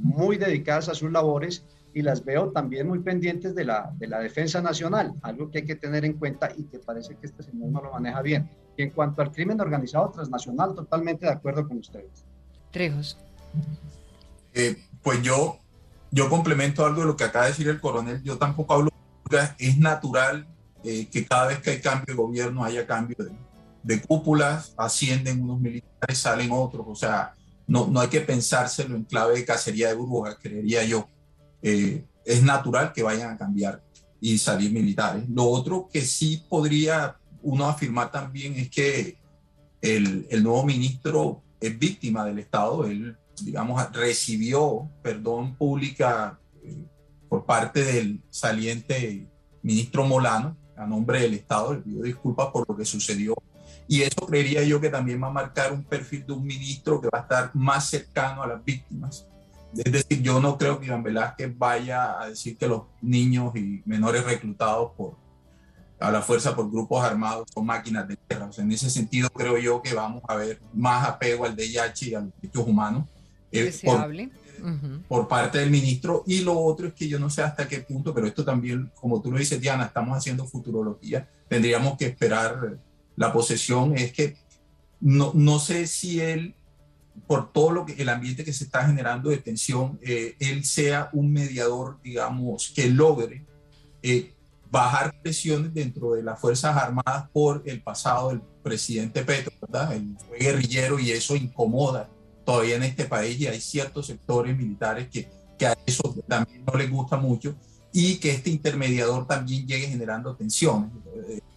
muy 0.02 0.38
dedicadas 0.38 0.90
a 0.90 0.96
sus 0.96 1.12
labores 1.12 1.64
y 1.94 2.02
las 2.02 2.24
veo 2.26 2.52
también 2.52 2.88
muy 2.88 3.00
pendientes 3.00 3.56
de 3.56 3.66
la, 3.66 3.94
de 3.98 4.08
la 4.08 4.20
defensa 4.20 4.62
nacional, 4.62 5.14
algo 5.22 5.50
que 5.50 5.60
hay 5.60 5.66
que 5.66 5.76
tener 5.76 6.04
en 6.06 6.14
cuenta 6.14 6.52
y 6.56 6.64
que 6.64 6.80
parece 6.80 7.16
que 7.16 7.28
este 7.28 7.44
señor 7.44 7.70
no 7.70 7.82
lo 7.82 7.92
maneja 7.92 8.22
bien. 8.22 8.50
Y 8.76 8.84
en 8.84 8.90
cuanto 8.92 9.22
al 9.22 9.32
crimen 9.32 9.60
organizado 9.62 10.10
transnacional, 10.10 10.74
totalmente 10.74 11.26
de 11.26 11.32
acuerdo 11.32 11.68
con 11.68 11.78
ustedes. 11.78 12.26
Trejos. 12.72 13.18
Eh, 14.54 14.78
pues 15.04 15.22
yo, 15.22 15.60
yo 16.12 16.30
complemento 16.30 16.86
algo 16.86 17.02
de 17.02 17.08
lo 17.08 17.16
que 17.16 17.24
acaba 17.24 17.46
de 17.46 17.52
decir 17.52 17.68
el 17.68 17.80
coronel. 17.80 18.22
Yo 18.24 18.38
tampoco 18.38 18.74
hablo. 18.74 18.90
Es 19.60 19.78
natural 19.78 20.48
eh, 20.84 21.08
que 21.12 21.26
cada 21.26 21.48
vez 21.48 21.60
que 21.60 21.72
hay 21.72 21.82
cambio 21.82 22.06
de 22.08 22.14
gobierno 22.16 22.64
haya 22.64 22.88
cambio 22.88 23.16
de, 23.20 23.32
de 23.84 24.02
cúpulas, 24.02 24.74
ascienden 24.78 25.44
unos 25.44 25.60
militares, 25.60 26.18
salen 26.18 26.50
otros. 26.52 26.86
O 26.88 26.96
sea, 26.96 27.34
no, 27.68 27.88
no 27.88 28.00
hay 28.00 28.08
que 28.08 28.22
pensárselo 28.22 28.96
en 28.96 29.04
clave 29.04 29.36
de 29.36 29.46
cacería 29.46 29.90
de 29.90 29.96
burbujas, 29.96 30.38
creería 30.42 30.84
yo. 30.84 31.08
Eh, 31.62 32.06
es 32.26 32.44
natural 32.44 32.94
que 32.94 33.04
vayan 33.04 33.32
a 33.32 33.38
cambiar 33.38 33.84
y 34.22 34.38
salir 34.38 34.72
militares. 34.72 35.24
Lo 35.30 35.46
otro 35.46 35.90
que 35.92 36.02
sí 36.02 36.44
podría 36.50 37.18
uno 37.42 37.68
afirmar 37.68 38.12
también 38.12 38.56
es 38.56 38.70
que 38.70 39.18
el, 39.82 40.28
el 40.30 40.44
nuevo 40.44 40.66
ministro 40.66 41.42
es 41.60 41.78
víctima 41.78 42.26
del 42.26 42.40
Estado. 42.40 42.86
Él 42.86 43.18
digamos, 43.42 43.92
recibió 43.94 44.90
perdón 45.02 45.56
pública 45.56 46.40
eh, 46.64 46.86
por 47.28 47.46
parte 47.46 47.84
del 47.84 48.22
saliente 48.30 49.28
ministro 49.62 50.06
Molano 50.06 50.58
a 50.76 50.86
nombre 50.86 51.22
del 51.22 51.34
Estado, 51.34 51.74
le 51.74 51.82
pido 51.82 52.04
disculpas 52.04 52.48
por 52.48 52.68
lo 52.68 52.76
que 52.76 52.86
sucedió. 52.86 53.36
Y 53.92 54.04
eso 54.04 54.28
creería 54.28 54.64
yo 54.64 54.80
que 54.80 54.90
también 54.90 55.22
va 55.22 55.28
a 55.28 55.32
marcar 55.32 55.74
un 55.74 55.84
perfil 55.84 56.24
de 56.24 56.34
un 56.34 56.46
ministro 56.46 57.02
que 57.02 57.10
va 57.12 57.18
a 57.18 57.22
estar 57.24 57.52
más 57.56 57.90
cercano 57.90 58.44
a 58.44 58.48
las 58.48 58.64
víctimas. 58.64 59.26
Es 59.76 59.92
decir, 59.92 60.22
yo 60.22 60.40
no 60.40 60.60
creo 60.60 60.80
que 60.80 60.86
Iván 60.86 61.02
Velázquez 61.02 61.58
vaya 61.58 62.22
a 62.22 62.30
decir 62.30 62.56
que 62.56 62.68
los 62.68 62.84
niños 63.02 63.56
y 63.56 63.82
menores 63.86 64.24
reclutados 64.24 64.92
por, 64.96 65.16
a 66.00 66.12
la 66.12 66.22
fuerza 66.22 66.56
por 66.56 66.70
grupos 66.70 67.04
armados 67.04 67.48
son 67.52 67.66
máquinas 67.66 68.08
de 68.08 68.16
guerra. 68.30 68.48
en 68.60 68.72
ese 68.72 68.92
sentido 68.92 69.28
creo 69.32 69.58
yo 69.58 69.82
que 69.82 69.96
vamos 69.96 70.22
a 70.28 70.36
ver 70.36 70.62
más 70.72 71.08
apego 71.08 71.46
al 71.46 71.56
DIH 71.56 72.10
y 72.10 72.14
a 72.14 72.20
los 72.20 72.30
derechos 72.40 72.68
humanos 72.68 73.06
eh, 73.52 73.74
por, 73.84 74.08
por, 75.08 75.28
parte 75.28 75.58
del 75.58 75.72
ministro. 75.72 76.24
Y 76.28 76.42
lo 76.42 76.60
otro 76.60 76.90
es 76.90 76.94
que 76.94 77.08
yo 77.08 77.18
no 77.18 77.32
sé 77.32 77.42
hasta 77.42 77.68
qué 77.68 77.80
punto, 77.80 78.14
pero 78.14 78.28
esto 78.28 78.46
también, 78.46 78.92
como 79.02 79.20
tú 79.20 79.32
lo 79.32 79.40
dices, 79.40 79.60
Diana, 79.60 79.86
estamos 79.86 80.16
haciendo 80.16 80.46
futurología, 80.46 81.28
tendríamos 81.48 81.98
que 81.98 82.06
esperar 82.06 82.78
la 83.20 83.34
posesión. 83.34 83.96
Es 83.96 84.14
que 84.14 84.38
no, 85.02 85.32
no 85.36 85.60
sé 85.60 85.86
si 85.86 86.22
él, 86.22 86.56
por 87.28 87.52
todo 87.52 87.72
lo 87.72 87.86
que 87.86 88.02
el 88.02 88.10
ambiente 88.10 88.46
que 88.46 88.54
se 88.54 88.64
está 88.64 88.86
generando 88.86 89.30
de 89.30 89.38
tensión, 89.38 90.00
eh, 90.02 90.36
él 90.40 90.64
sea 90.64 91.10
un 91.12 91.32
mediador, 91.32 92.00
digamos, 92.02 92.72
que 92.74 92.90
logre 92.90 93.46
eh, 94.02 94.34
bajar 94.72 95.14
presiones 95.22 95.74
dentro 95.74 96.14
de 96.14 96.24
las 96.24 96.40
Fuerzas 96.40 96.78
Armadas 96.78 97.30
por 97.34 97.62
el 97.66 97.82
pasado 97.82 98.30
del 98.30 98.42
presidente 98.64 99.24
Petro, 99.24 99.52
¿verdad? 99.62 99.94
Él 99.94 100.16
fue 100.26 100.38
guerrillero 100.38 100.98
y 100.98 101.12
eso 101.12 101.36
incomoda 101.36 102.10
todavía 102.46 102.78
en 102.78 102.84
este 102.84 103.04
país 103.04 103.38
y 103.40 103.48
hay 103.48 103.60
ciertos 103.60 104.08
sectores 104.08 104.58
militares 104.58 105.10
que, 105.10 105.30
que 105.58 105.68
a 105.68 105.78
eso 105.86 106.16
también 106.26 106.64
no 106.66 106.78
les 106.78 106.90
gusta 106.90 107.18
mucho 107.18 107.54
y 107.92 108.18
que 108.18 108.32
este 108.32 108.50
intermediador 108.50 109.28
también 109.28 109.68
llegue 109.68 109.88
generando 109.88 110.36
tensiones. 110.36 110.90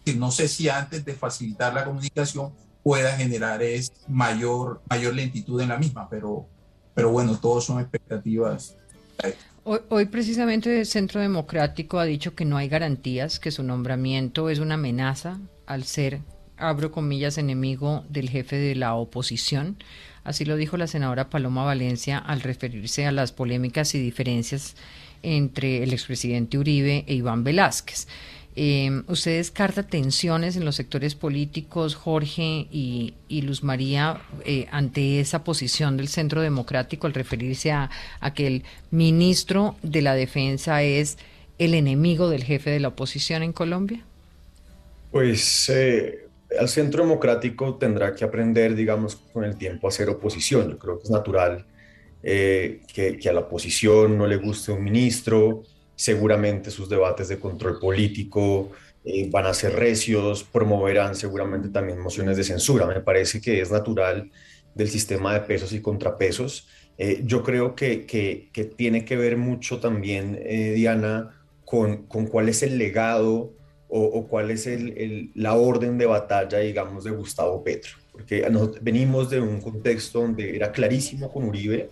Eh, 0.04 0.14
no 0.14 0.30
sé 0.30 0.48
si 0.48 0.68
antes 0.68 1.04
de 1.04 1.14
facilitar 1.14 1.72
la 1.74 1.84
comunicación 1.84 2.52
pueda 2.82 3.16
generar 3.16 3.62
es 3.62 3.92
mayor, 4.08 4.82
mayor 4.88 5.14
lentitud 5.14 5.60
en 5.60 5.68
la 5.68 5.78
misma, 5.78 6.08
pero, 6.08 6.46
pero 6.94 7.10
bueno, 7.10 7.38
todos 7.38 7.64
son 7.64 7.80
expectativas. 7.80 8.76
Hoy, 9.64 9.78
hoy, 9.88 10.06
precisamente 10.06 10.80
el 10.80 10.86
Centro 10.86 11.20
Democrático 11.20 12.00
ha 12.00 12.04
dicho 12.04 12.34
que 12.34 12.44
no 12.44 12.56
hay 12.56 12.68
garantías, 12.68 13.38
que 13.38 13.52
su 13.52 13.62
nombramiento 13.62 14.50
es 14.50 14.58
una 14.58 14.74
amenaza 14.74 15.38
al 15.66 15.84
ser, 15.84 16.20
abro 16.56 16.90
comillas, 16.90 17.38
enemigo 17.38 18.04
del 18.08 18.28
jefe 18.28 18.56
de 18.56 18.74
la 18.74 18.94
oposición. 18.94 19.76
Así 20.24 20.44
lo 20.44 20.56
dijo 20.56 20.76
la 20.76 20.88
senadora 20.88 21.30
Paloma 21.30 21.64
Valencia 21.64 22.18
al 22.18 22.40
referirse 22.40 23.06
a 23.06 23.12
las 23.12 23.30
polémicas 23.32 23.94
y 23.94 24.00
diferencias 24.00 24.74
entre 25.22 25.82
el 25.82 25.92
expresidente 25.92 26.58
Uribe 26.58 27.04
e 27.06 27.14
Iván 27.14 27.44
Velázquez. 27.44 28.06
Eh, 28.54 29.02
¿Usted 29.06 29.38
descarta 29.38 29.82
tensiones 29.82 30.56
en 30.56 30.66
los 30.66 30.76
sectores 30.76 31.14
políticos, 31.14 31.94
Jorge 31.94 32.66
y, 32.70 33.14
Luz 33.30 33.62
María, 33.62 34.20
eh, 34.44 34.66
ante 34.70 35.20
esa 35.20 35.42
posición 35.42 35.96
del 35.96 36.08
Centro 36.08 36.42
Democrático 36.42 37.06
al 37.06 37.14
referirse 37.14 37.72
a, 37.72 37.88
que 38.34 38.46
el 38.46 38.64
ministro 38.90 39.76
de 39.82 40.02
la 40.02 40.14
Defensa 40.14 40.82
es 40.82 41.16
el 41.58 41.72
enemigo 41.72 42.28
del 42.28 42.44
jefe 42.44 42.70
de 42.70 42.80
la 42.80 42.88
oposición 42.88 43.42
en 43.42 43.54
Colombia? 43.54 44.04
Pues 45.10 45.70
eh, 45.70 46.26
el 46.50 46.68
centro 46.68 47.04
democrático 47.04 47.76
tendrá 47.76 48.14
que 48.14 48.24
aprender, 48.24 48.74
digamos, 48.74 49.16
con 49.16 49.44
el 49.44 49.56
tiempo 49.56 49.86
a 49.86 49.90
hacer 49.90 50.10
oposición. 50.10 50.70
Yo 50.70 50.78
creo 50.78 50.98
que 50.98 51.04
es 51.04 51.10
natural 51.10 51.64
eh, 52.22 52.82
que, 52.92 53.18
a 53.28 53.32
la 53.32 53.40
oposición 53.40 54.16
no 54.16 54.26
le 54.26 54.36
guste 54.36 54.70
un 54.70 54.84
ministro, 54.84 55.64
seguramente 55.96 56.70
sus 56.70 56.88
debates 56.88 57.28
de 57.28 57.38
control 57.38 57.78
político 57.80 58.70
eh, 59.04 59.28
van 59.28 59.46
a 59.46 59.54
ser 59.54 59.74
recios, 59.74 60.44
promoverán 60.44 61.16
seguramente 61.16 61.68
también 61.68 61.98
mociones 61.98 62.36
de 62.36 62.44
censura. 62.44 62.86
Me 62.86 63.00
parece 63.00 63.40
que 63.40 63.60
es 63.60 63.70
natural 63.70 64.30
del 64.74 64.88
sistema 64.88 65.34
de 65.34 65.40
pesos 65.40 65.72
y 65.72 65.80
contrapesos. 65.80 66.68
Eh, 66.96 67.22
yo 67.24 67.42
creo 67.42 67.74
que, 67.74 68.06
que, 68.06 68.64
tiene 68.76 69.04
que 69.04 69.16
ver 69.16 69.36
mucho 69.36 69.80
también, 69.80 70.40
Diana, 70.74 71.42
con, 71.64 72.06
con 72.06 72.26
cuál 72.26 72.48
es 72.48 72.62
el 72.62 72.78
legado 72.78 73.54
o, 73.88 74.26
cuál 74.26 74.50
es 74.50 74.68
la 75.34 75.54
orden 75.54 75.98
de 75.98 76.06
batalla, 76.06 76.58
digamos, 76.58 77.04
de 77.04 77.10
Gustavo 77.10 77.62
Petro. 77.62 77.92
Porque 78.10 78.46
venimos 78.80 79.28
de 79.28 79.40
un 79.40 79.60
contexto 79.60 80.20
donde 80.20 80.54
era 80.54 80.70
clarísimo 80.70 81.30
con 81.30 81.44
Uribe 81.44 81.90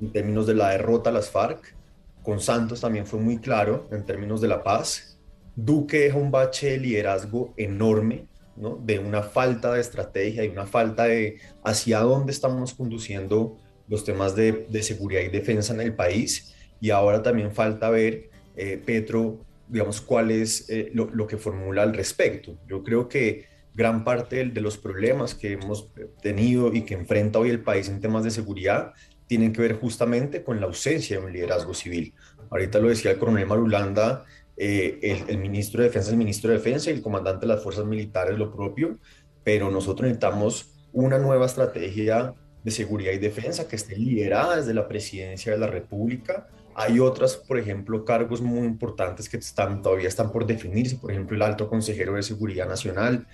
en 0.00 0.12
términos 0.12 0.46
de 0.46 0.54
la 0.54 0.70
derrota 0.70 1.10
a 1.10 1.12
las 1.12 1.30
FARC, 1.30 1.74
con 2.22 2.40
Santos 2.40 2.80
también 2.80 3.06
fue 3.06 3.20
muy 3.20 3.38
claro 3.38 3.88
en 3.92 4.04
términos 4.04 4.40
de 4.40 4.48
la 4.48 4.62
paz. 4.62 5.18
Duque 5.54 6.00
deja 6.00 6.18
un 6.18 6.30
bache 6.30 6.72
de 6.72 6.78
liderazgo 6.78 7.54
enorme, 7.56 8.26
¿no? 8.56 8.76
de 8.82 8.98
una 8.98 9.22
falta 9.22 9.72
de 9.72 9.80
estrategia 9.80 10.44
y 10.44 10.48
una 10.48 10.66
falta 10.66 11.04
de 11.04 11.38
hacia 11.64 12.00
dónde 12.00 12.32
estamos 12.32 12.74
conduciendo 12.74 13.58
los 13.88 14.04
temas 14.04 14.34
de, 14.34 14.66
seguridad 14.82 15.22
y 15.22 15.28
defensa 15.28 15.72
en 15.72 15.80
el 15.80 15.94
país. 15.94 16.54
Y 16.80 16.90
ahora 16.90 17.22
también 17.22 17.52
falta 17.52 17.90
ver 17.90 18.28
eh, 18.56 18.82
Petro 18.84 19.38
digamos, 19.68 20.00
cuál 20.00 20.30
es 20.30 20.68
eh, 20.68 20.90
lo, 20.92 21.26
que 21.26 21.36
formula 21.36 21.82
al 21.82 21.94
respecto. 21.94 22.56
Yo 22.68 22.82
creo 22.82 23.08
que 23.08 23.46
gran 23.74 24.04
parte 24.04 24.44
de, 24.44 24.60
los 24.60 24.78
problemas 24.78 25.34
que 25.34 25.52
hemos 25.52 25.92
tenido 26.22 26.72
y 26.72 26.82
que 26.82 26.94
enfrenta 26.94 27.38
hoy 27.38 27.50
el 27.50 27.62
país 27.62 27.88
en 27.88 28.00
temas 28.00 28.24
de 28.24 28.30
seguridad 28.30 28.92
tienen 29.26 29.52
que 29.52 29.62
ver 29.62 29.74
justamente 29.74 30.42
con 30.42 30.60
la 30.60 30.66
ausencia 30.66 31.18
de 31.18 31.26
un 31.26 31.32
liderazgo 31.32 31.74
civil. 31.74 32.14
Ahorita 32.50 32.78
lo 32.78 32.88
decía 32.88 33.10
el 33.10 33.18
coronel 33.18 33.46
Marulanda, 33.46 34.24
eh, 34.56 34.98
el, 35.02 35.30
el, 35.30 35.38
ministro 35.38 35.82
de 35.82 35.88
Defensa, 35.88 36.10
el 36.10 36.16
ministro 36.16 36.50
de 36.50 36.58
Defensa 36.58 36.90
y 36.90 36.94
el 36.94 37.02
comandante 37.02 37.46
de 37.46 37.54
las 37.54 37.62
fuerzas 37.62 37.84
militares 37.84 38.38
lo 38.38 38.54
propio, 38.54 38.98
pero 39.44 39.70
nosotros 39.70 40.02
necesitamos 40.02 40.72
una 40.92 41.18
nueva 41.18 41.46
estrategia 41.46 42.34
de 42.66 42.72
seguridad 42.72 43.12
y 43.12 43.18
defensa 43.18 43.68
que 43.68 43.76
esté 43.76 43.96
liderada 43.96 44.56
desde 44.56 44.74
la 44.74 44.88
presidencia 44.88 45.52
de 45.52 45.58
la 45.58 45.68
República. 45.68 46.48
Hay 46.74 46.98
otras, 46.98 47.36
por 47.36 47.60
ejemplo, 47.60 48.04
cargos 48.04 48.40
muy 48.40 48.66
importantes 48.66 49.28
que 49.28 49.36
están, 49.36 49.82
todavía 49.82 50.08
están 50.08 50.32
por 50.32 50.46
definirse, 50.46 50.96
por 50.96 51.12
ejemplo, 51.12 51.36
el 51.36 51.42
alto 51.42 51.68
consejero 51.68 52.14
de 52.14 52.24
seguridad 52.24 52.66
nacional. 52.66 53.26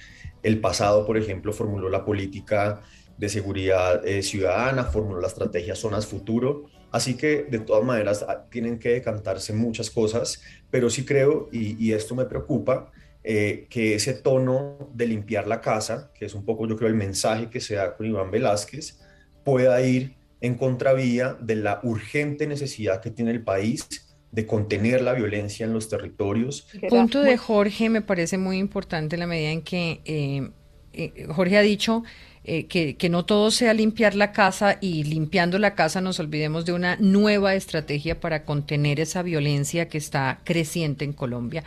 El 0.43 0.61
pasado, 0.61 1.07
por 1.07 1.17
ejemplo, 1.17 1.55
formuló 1.55 1.89
la 1.89 2.05
política 2.05 2.83
de 3.17 3.29
seguridad 3.29 4.07
eh, 4.07 4.23
ciudadana, 4.23 4.85
formuló 4.85 5.21
la 5.21 5.29
estrategia 5.29 5.75
Zonas 5.75 6.07
Futuro. 6.07 6.67
Así 6.91 7.15
que 7.15 7.45
de 7.45 7.61
todas 7.61 7.85
maneras 7.85 8.25
ah, 8.29 8.47
tienen 8.51 8.79
que 8.79 8.91
decantarse 8.91 9.53
muchas 9.53 9.91
cosas, 9.91 10.43
pero 10.71 10.91
sí 10.91 11.05
creo, 11.05 11.49
y, 11.51 11.83
y 11.83 11.93
esto 11.93 12.15
me 12.15 12.27
preocupa, 12.27 12.91
eh, 13.25 13.69
que 13.71 13.95
ese 13.95 14.15
tono 14.15 14.91
de 14.93 15.07
limpiar 15.07 15.47
la 15.47 15.61
casa, 15.61 16.11
que 16.13 16.25
es 16.25 16.35
un 16.35 16.45
poco 16.45 16.67
yo 16.67 16.77
creo 16.77 16.89
el 16.89 16.97
mensaje 16.97 17.49
que 17.49 17.61
se 17.61 17.77
da 17.77 17.97
con 17.97 18.05
Iván 18.05 18.33
Velázquez, 18.33 18.99
pueda 19.45 19.81
ir 19.81 20.17
en 20.41 20.57
contravía 20.57 21.37
de 21.41 21.55
la 21.55 21.79
urgente 21.85 22.49
necesidad 22.49 23.01
que 23.01 23.13
tiene 23.13 23.31
el 23.31 23.45
país 23.45 23.87
de 24.33 24.45
contener 24.45 25.03
la 25.03 25.13
violencia 25.13 25.65
en 25.65 25.73
los 25.73 25.89
territorios. 25.89 26.67
El 26.73 26.89
punto 26.89 27.21
de 27.21 27.37
Jorge 27.37 27.89
me 27.91 28.03
parece 28.03 28.39
muy 28.39 28.59
importante 28.59 29.15
en 29.15 29.21
la 29.21 29.27
medida 29.29 29.51
en 29.51 29.63
que 29.63 30.01
eh, 30.05 30.51
eh, 30.93 31.27
Jorge 31.29 31.59
ha 31.59 31.63
dicho 31.63 32.03
eh, 32.45 32.67
que, 32.67 32.97
que, 32.97 33.09
no 33.09 33.25
todo 33.25 33.53
sea 33.53 33.73
limpiar 33.73 34.17
la 34.17 34.33
casa 34.33 34.79
y 34.81 35.05
limpiando 35.05 35.61
la 35.61 35.77
casa 35.77 36.01
nos 36.01 36.19
olvidemos 36.19 36.65
de 36.67 36.73
una 36.73 36.97
nueva 36.97 37.55
estrategia 37.55 38.19
para 38.19 38.45
contener 38.45 38.99
esa 38.99 39.23
violencia 39.23 39.89
que 39.89 39.99
está 39.99 40.41
creciente 40.43 41.05
en 41.05 41.13
Colombia. 41.13 41.63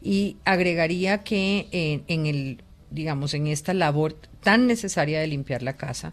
Y 0.00 0.36
agregaría 0.44 1.24
que 1.24 1.66
eh, 1.72 2.02
en 2.06 2.26
el, 2.26 2.62
digamos, 2.90 3.34
en 3.34 3.48
esta 3.48 3.74
labor 3.74 4.14
tan 4.40 4.68
necesaria 4.68 5.20
de 5.20 5.26
limpiar 5.26 5.62
la 5.62 5.76
casa, 5.76 6.12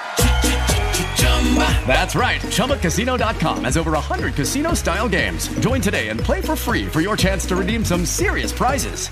That's 1.85 2.15
right. 2.15 2.39
ChumbaCasino.com 2.39 3.65
has 3.65 3.75
over 3.75 3.91
100 3.91 4.33
casino 4.35 4.73
style 4.73 5.09
games. 5.09 5.49
Join 5.59 5.81
today 5.81 6.07
and 6.07 6.19
play 6.19 6.39
for 6.39 6.55
free 6.55 6.85
for 6.87 7.01
your 7.01 7.17
chance 7.17 7.45
to 7.47 7.55
redeem 7.57 7.83
some 7.83 8.05
serious 8.05 8.53
prizes. 8.53 9.09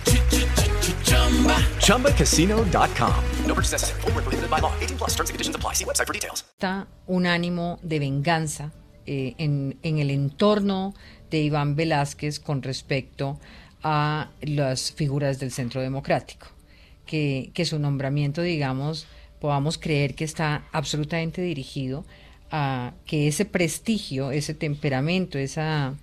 ChumbaCasino.com. 1.83 3.23
No 3.45 3.53
purchase 3.53 3.73
necessary. 3.73 4.01
Full 4.01 4.11
prohibited 4.11 4.49
by 4.49 4.59
law. 4.59 4.71
18 4.79 4.97
plus 4.97 5.09
terms 5.15 5.29
and 5.29 5.35
conditions 5.35 5.55
apply. 5.55 5.73
See 5.73 5.85
website 5.85 6.07
for 6.07 6.13
details. 6.13 6.45
Está 6.57 6.87
un 7.07 7.25
ánimo 7.25 7.79
de 7.81 7.99
venganza 7.99 8.71
eh, 9.05 9.35
en, 9.37 9.77
en 9.83 9.99
el 9.99 10.11
entorno 10.11 10.93
de 11.31 11.41
Iván 11.41 11.75
Velázquez 11.75 12.39
con 12.39 12.61
respecto 12.61 13.39
a 13.83 14.29
las 14.41 14.91
figuras 14.91 15.39
del 15.39 15.51
Centro 15.51 15.81
Democrático. 15.81 16.47
Que, 17.05 17.49
que 17.55 17.65
su 17.65 17.79
nombramiento, 17.79 18.43
digamos, 18.43 19.07
podamos 19.39 19.78
creer 19.78 20.15
que 20.15 20.23
está 20.23 20.63
absolutamente 20.71 21.41
dirigido 21.41 22.06
a 22.52 22.93
que 23.06 23.28
ese 23.28 23.45
prestigio, 23.45 24.32
ese 24.32 24.54
temperamento, 24.54 25.38
esa, 25.38 25.95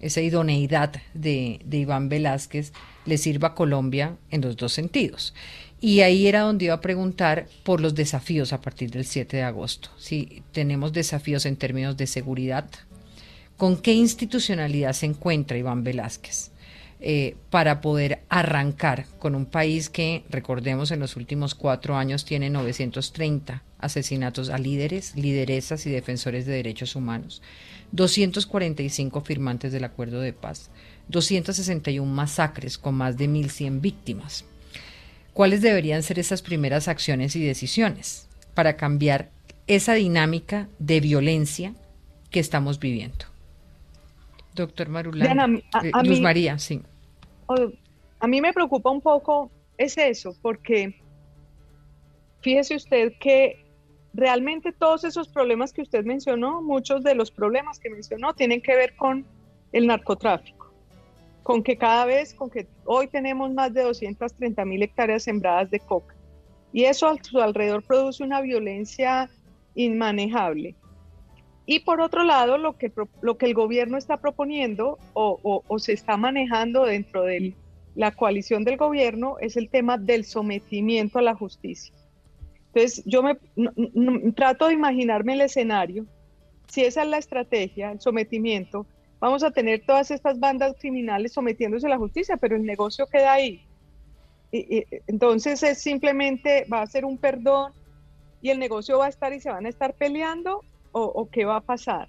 esa 0.00 0.20
idoneidad 0.20 0.94
de, 1.14 1.60
de, 1.64 1.78
Iván 1.78 2.08
Velázquez 2.08 2.72
le 3.06 3.18
sirva 3.18 3.48
a 3.48 3.54
Colombia 3.54 4.16
en 4.30 4.42
los 4.42 4.56
dos 4.56 4.72
sentidos. 4.72 5.34
Y 5.80 6.00
ahí 6.00 6.26
era 6.26 6.40
donde 6.40 6.66
iba 6.66 6.74
a 6.74 6.80
preguntar 6.80 7.48
por 7.62 7.80
los 7.80 7.94
desafíos 7.94 8.52
a 8.52 8.60
partir 8.60 8.90
del 8.90 9.04
7 9.04 9.36
de 9.36 9.42
agosto. 9.42 9.90
Si 9.98 10.42
tenemos 10.52 10.92
desafíos 10.92 11.44
en 11.46 11.56
términos 11.56 11.96
de 11.96 12.06
seguridad, 12.06 12.68
¿con 13.56 13.76
qué 13.76 13.92
institucionalidad 13.92 14.92
se 14.94 15.06
encuentra 15.06 15.58
Iván 15.58 15.84
Velázquez? 15.84 16.50
Eh, 16.98 17.36
para 17.50 17.82
poder 17.82 18.22
arrancar 18.30 19.04
con 19.18 19.34
un 19.34 19.44
país 19.44 19.90
que, 19.90 20.24
recordemos, 20.30 20.90
en 20.90 21.00
los 21.00 21.16
últimos 21.16 21.54
cuatro 21.54 21.94
años 21.94 22.24
tiene 22.24 22.48
930 22.48 23.62
asesinatos 23.78 24.48
a 24.48 24.56
líderes, 24.56 25.14
lideresas 25.14 25.84
y 25.84 25.90
defensores 25.90 26.46
de 26.46 26.54
derechos 26.54 26.96
humanos, 26.96 27.42
245 27.92 29.20
firmantes 29.20 29.72
del 29.72 29.84
acuerdo 29.84 30.20
de 30.20 30.32
paz, 30.32 30.70
261 31.08 32.10
masacres 32.10 32.78
con 32.78 32.94
más 32.94 33.18
de 33.18 33.28
1.100 33.28 33.82
víctimas. 33.82 34.46
¿Cuáles 35.34 35.60
deberían 35.60 36.02
ser 36.02 36.18
esas 36.18 36.40
primeras 36.40 36.88
acciones 36.88 37.36
y 37.36 37.44
decisiones 37.44 38.26
para 38.54 38.78
cambiar 38.78 39.28
esa 39.66 39.92
dinámica 39.92 40.68
de 40.78 41.00
violencia 41.00 41.74
que 42.30 42.40
estamos 42.40 42.80
viviendo? 42.80 43.35
Doctor 44.56 44.88
Marulán. 44.88 45.56
Eh, 45.82 45.90
Luz 46.02 46.20
María, 46.20 46.58
sí. 46.58 46.82
A 48.18 48.26
mí 48.26 48.40
me 48.40 48.52
preocupa 48.52 48.90
un 48.90 49.00
poco 49.00 49.50
es 49.78 49.96
eso, 49.98 50.34
porque 50.42 50.94
fíjese 52.40 52.76
usted 52.76 53.12
que 53.20 53.64
realmente 54.14 54.72
todos 54.72 55.04
esos 55.04 55.28
problemas 55.28 55.72
que 55.72 55.82
usted 55.82 56.04
mencionó, 56.04 56.62
muchos 56.62 57.04
de 57.04 57.14
los 57.14 57.30
problemas 57.30 57.78
que 57.78 57.90
mencionó 57.90 58.34
tienen 58.34 58.62
que 58.62 58.74
ver 58.74 58.96
con 58.96 59.26
el 59.72 59.86
narcotráfico, 59.86 60.72
con 61.42 61.62
que 61.62 61.76
cada 61.76 62.06
vez, 62.06 62.32
con 62.32 62.48
que 62.48 62.66
hoy 62.84 63.08
tenemos 63.08 63.52
más 63.52 63.74
de 63.74 63.82
230 63.82 64.64
mil 64.64 64.82
hectáreas 64.82 65.24
sembradas 65.24 65.70
de 65.70 65.80
coca, 65.80 66.14
y 66.72 66.84
eso 66.84 67.06
a 67.06 67.22
su 67.22 67.40
alrededor 67.40 67.82
produce 67.82 68.22
una 68.22 68.40
violencia 68.40 69.30
inmanejable. 69.74 70.74
Y 71.66 71.80
por 71.80 72.00
otro 72.00 72.22
lado, 72.22 72.58
lo 72.58 72.78
que, 72.78 72.92
lo 73.20 73.36
que 73.36 73.46
el 73.46 73.54
gobierno 73.54 73.98
está 73.98 74.18
proponiendo 74.18 74.98
o, 75.14 75.78
se 75.78 75.92
está 75.92 76.16
manejando 76.16 76.84
dentro 76.84 77.24
de 77.24 77.54
la 77.96 78.12
coalición 78.12 78.62
del 78.62 78.76
gobierno 78.76 79.36
es 79.40 79.56
el 79.56 79.68
tema 79.68 79.98
del 79.98 80.24
sometimiento 80.24 81.18
a 81.18 81.22
la 81.22 81.34
justicia. 81.34 81.92
Entonces, 82.68 83.02
yo 83.04 83.22
me 83.22 83.36
trato 84.32 84.68
de 84.68 84.74
imaginarme 84.74 85.32
el 85.32 85.40
escenario. 85.40 86.06
Si 86.68 86.84
esa 86.84 87.02
es 87.02 87.08
la 87.08 87.18
estrategia, 87.18 87.90
el 87.90 88.00
sometimiento, 88.00 88.86
vamos 89.18 89.42
a 89.42 89.50
tener 89.50 89.84
todas 89.84 90.12
estas 90.12 90.38
bandas 90.38 90.76
criminales 90.78 91.32
sometiéndose 91.32 91.86
a 91.86 91.90
la 91.90 91.98
justicia, 91.98 92.36
pero 92.36 92.54
el 92.54 92.64
negocio 92.64 93.06
queda 93.06 93.32
ahí. 93.32 93.66
Y, 94.52 94.84
entonces 95.08 95.62
es 95.64 95.78
simplemente 95.78 96.64
va 96.72 96.82
a 96.82 96.86
ser 96.86 97.04
un 97.04 97.18
perdón 97.18 97.72
y 98.40 98.50
el 98.50 98.60
negocio 98.60 98.98
va 98.98 99.06
a 99.06 99.08
estar 99.08 99.32
y 99.32 99.40
se 99.40 99.50
van 99.50 99.66
a 99.66 99.68
estar 99.68 99.94
peleando 99.94 100.62
o, 100.96 101.28
qué 101.30 101.44
va 101.44 101.56
a 101.56 101.60
pasar. 101.60 102.08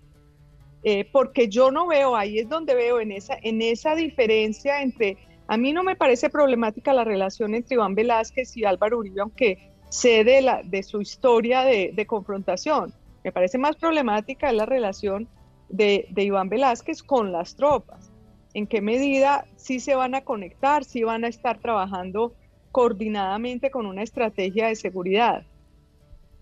Eh, 0.83 1.09
porque 1.11 1.49
yo 1.49 1.71
no 1.71 1.87
veo, 1.87 2.15
ahí 2.15 2.39
es 2.39 2.47
donde 2.47 2.75
veo 2.75 2.99
en 2.99 3.11
esa, 3.11 3.37
en 3.41 3.61
esa 3.61 3.95
diferencia 3.95 4.81
entre, 4.81 5.17
a 5.47 5.57
mí 5.57 5.73
no 5.73 5.83
me 5.83 5.95
parece 5.95 6.29
problemática 6.29 6.93
la 6.93 7.03
relación 7.03 7.55
entre 7.55 7.75
Iván 7.75 7.95
Velázquez 7.95 8.55
y 8.55 8.63
Álvaro 8.63 8.99
Uribe, 8.99 9.21
aunque 9.21 9.71
sé 9.89 10.23
de, 10.23 10.41
la, 10.41 10.61
de 10.63 10.83
su 10.83 11.01
historia 11.01 11.63
de, 11.63 12.05
confrontación. 12.05 12.93
Me 13.23 13.31
parece 13.31 13.57
más 13.57 13.75
problemática 13.75 14.51
la 14.53 14.65
relación 14.65 15.27
de, 15.69 16.07
de, 16.09 16.23
Iván 16.23 16.49
Velázquez 16.49 17.03
con 17.03 17.31
las 17.31 17.55
tropas. 17.55 18.11
¿En 18.53 18.67
qué 18.67 18.81
medida 18.81 19.45
sí 19.57 19.79
se 19.79 19.95
van 19.95 20.15
a 20.15 20.21
conectar, 20.21 20.85
sí 20.85 21.03
van 21.03 21.25
a 21.25 21.27
estar 21.27 21.59
trabajando 21.59 22.33
coordinadamente 22.71 23.71
con 23.71 23.85
una 23.85 24.03
estrategia 24.03 24.67
de 24.67 24.75
seguridad? 24.75 25.45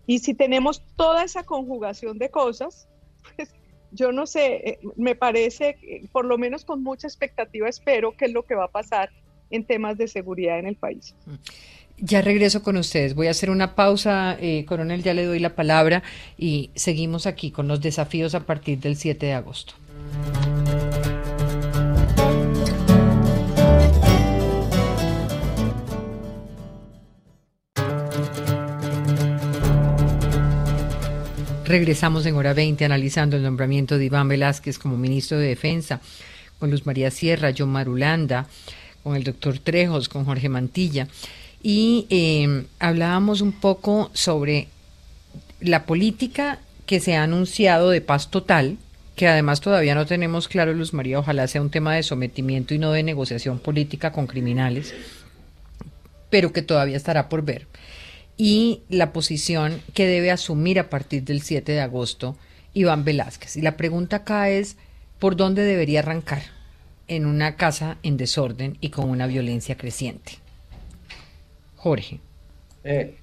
Y 0.07 0.19
si 0.19 0.33
tenemos 0.33 0.83
toda 0.95 1.23
esa 1.23 1.43
conjugación 1.43 2.17
de 2.17 2.29
cosas, 2.29 2.87
pues 3.35 3.49
yo 3.91 4.11
no 4.11 4.25
sé, 4.27 4.55
eh, 4.55 4.79
me 4.95 5.15
parece, 5.15 5.77
por 6.11 6.25
lo 6.25 6.37
menos 6.37 6.65
con 6.65 6.83
mucha 6.83 7.07
expectativa, 7.07 7.67
espero 7.69 8.15
que 8.15 8.25
es 8.25 8.33
lo 8.33 8.43
que 8.43 8.55
va 8.55 8.65
a 8.65 8.71
pasar 8.71 9.09
en 9.49 9.65
temas 9.65 9.97
de 9.97 10.07
seguridad 10.07 10.59
en 10.59 10.67
el 10.67 10.75
país. 10.75 11.15
Ya 11.97 12.21
regreso 12.21 12.61
con 12.61 12.75
ustedes. 12.75 13.15
Voy 13.15 13.27
a 13.27 13.31
hacer 13.31 13.49
una 13.49 13.75
pausa, 13.75 14.37
eh, 14.39 14.65
coronel, 14.65 15.01
ya 15.01 15.13
le 15.13 15.23
doy 15.23 15.39
la 15.39 15.55
palabra 15.55 16.03
y 16.37 16.71
seguimos 16.75 17.25
aquí 17.25 17.51
con 17.51 17.67
los 17.67 17.79
desafíos 17.79 18.35
a 18.35 18.41
partir 18.41 18.79
del 18.79 18.97
7 18.97 19.25
de 19.25 19.33
agosto. 19.33 19.75
Regresamos 31.75 32.25
en 32.25 32.37
hora 32.37 32.53
20 32.53 32.85
analizando 32.85 33.35
el 33.35 33.43
nombramiento 33.43 33.97
de 33.97 34.05
Iván 34.05 34.29
Velázquez 34.29 34.79
como 34.79 34.95
ministro 34.95 35.37
de 35.37 35.49
Defensa, 35.49 35.99
con 36.57 36.71
Luz 36.71 36.85
María 36.85 37.11
Sierra, 37.11 37.51
John 37.55 37.67
Marulanda, 37.67 38.47
con 39.03 39.17
el 39.17 39.25
doctor 39.25 39.59
Trejos, 39.59 40.07
con 40.07 40.23
Jorge 40.23 40.47
Mantilla. 40.47 41.09
Y 41.61 42.07
eh, 42.09 42.63
hablábamos 42.79 43.41
un 43.41 43.51
poco 43.51 44.09
sobre 44.13 44.69
la 45.59 45.83
política 45.83 46.59
que 46.85 47.01
se 47.01 47.17
ha 47.17 47.23
anunciado 47.23 47.89
de 47.89 47.99
paz 47.99 48.31
total, 48.31 48.77
que 49.17 49.27
además 49.27 49.59
todavía 49.59 49.95
no 49.95 50.05
tenemos 50.05 50.47
claro, 50.47 50.73
Luz 50.73 50.93
María, 50.93 51.19
ojalá 51.19 51.45
sea 51.45 51.61
un 51.61 51.71
tema 51.71 51.93
de 51.93 52.03
sometimiento 52.03 52.73
y 52.73 52.79
no 52.79 52.93
de 52.93 53.03
negociación 53.03 53.59
política 53.59 54.13
con 54.13 54.27
criminales, 54.27 54.93
pero 56.29 56.53
que 56.53 56.61
todavía 56.61 56.95
estará 56.95 57.27
por 57.27 57.43
ver 57.43 57.67
y 58.37 58.81
la 58.89 59.13
posición 59.13 59.81
que 59.93 60.07
debe 60.07 60.31
asumir 60.31 60.79
a 60.79 60.89
partir 60.89 61.23
del 61.23 61.41
7 61.41 61.71
de 61.71 61.81
agosto 61.81 62.35
Iván 62.73 63.05
Velázquez. 63.05 63.55
Y 63.55 63.61
la 63.61 63.77
pregunta 63.77 64.17
acá 64.17 64.49
es, 64.49 64.77
¿por 65.19 65.35
dónde 65.35 65.63
debería 65.63 65.99
arrancar 65.99 66.43
en 67.07 67.25
una 67.25 67.55
casa 67.55 67.97
en 68.03 68.17
desorden 68.17 68.77
y 68.81 68.89
con 68.89 69.09
una 69.09 69.27
violencia 69.27 69.77
creciente? 69.77 70.33
Jorge. 71.77 72.19
Eh, 72.83 73.15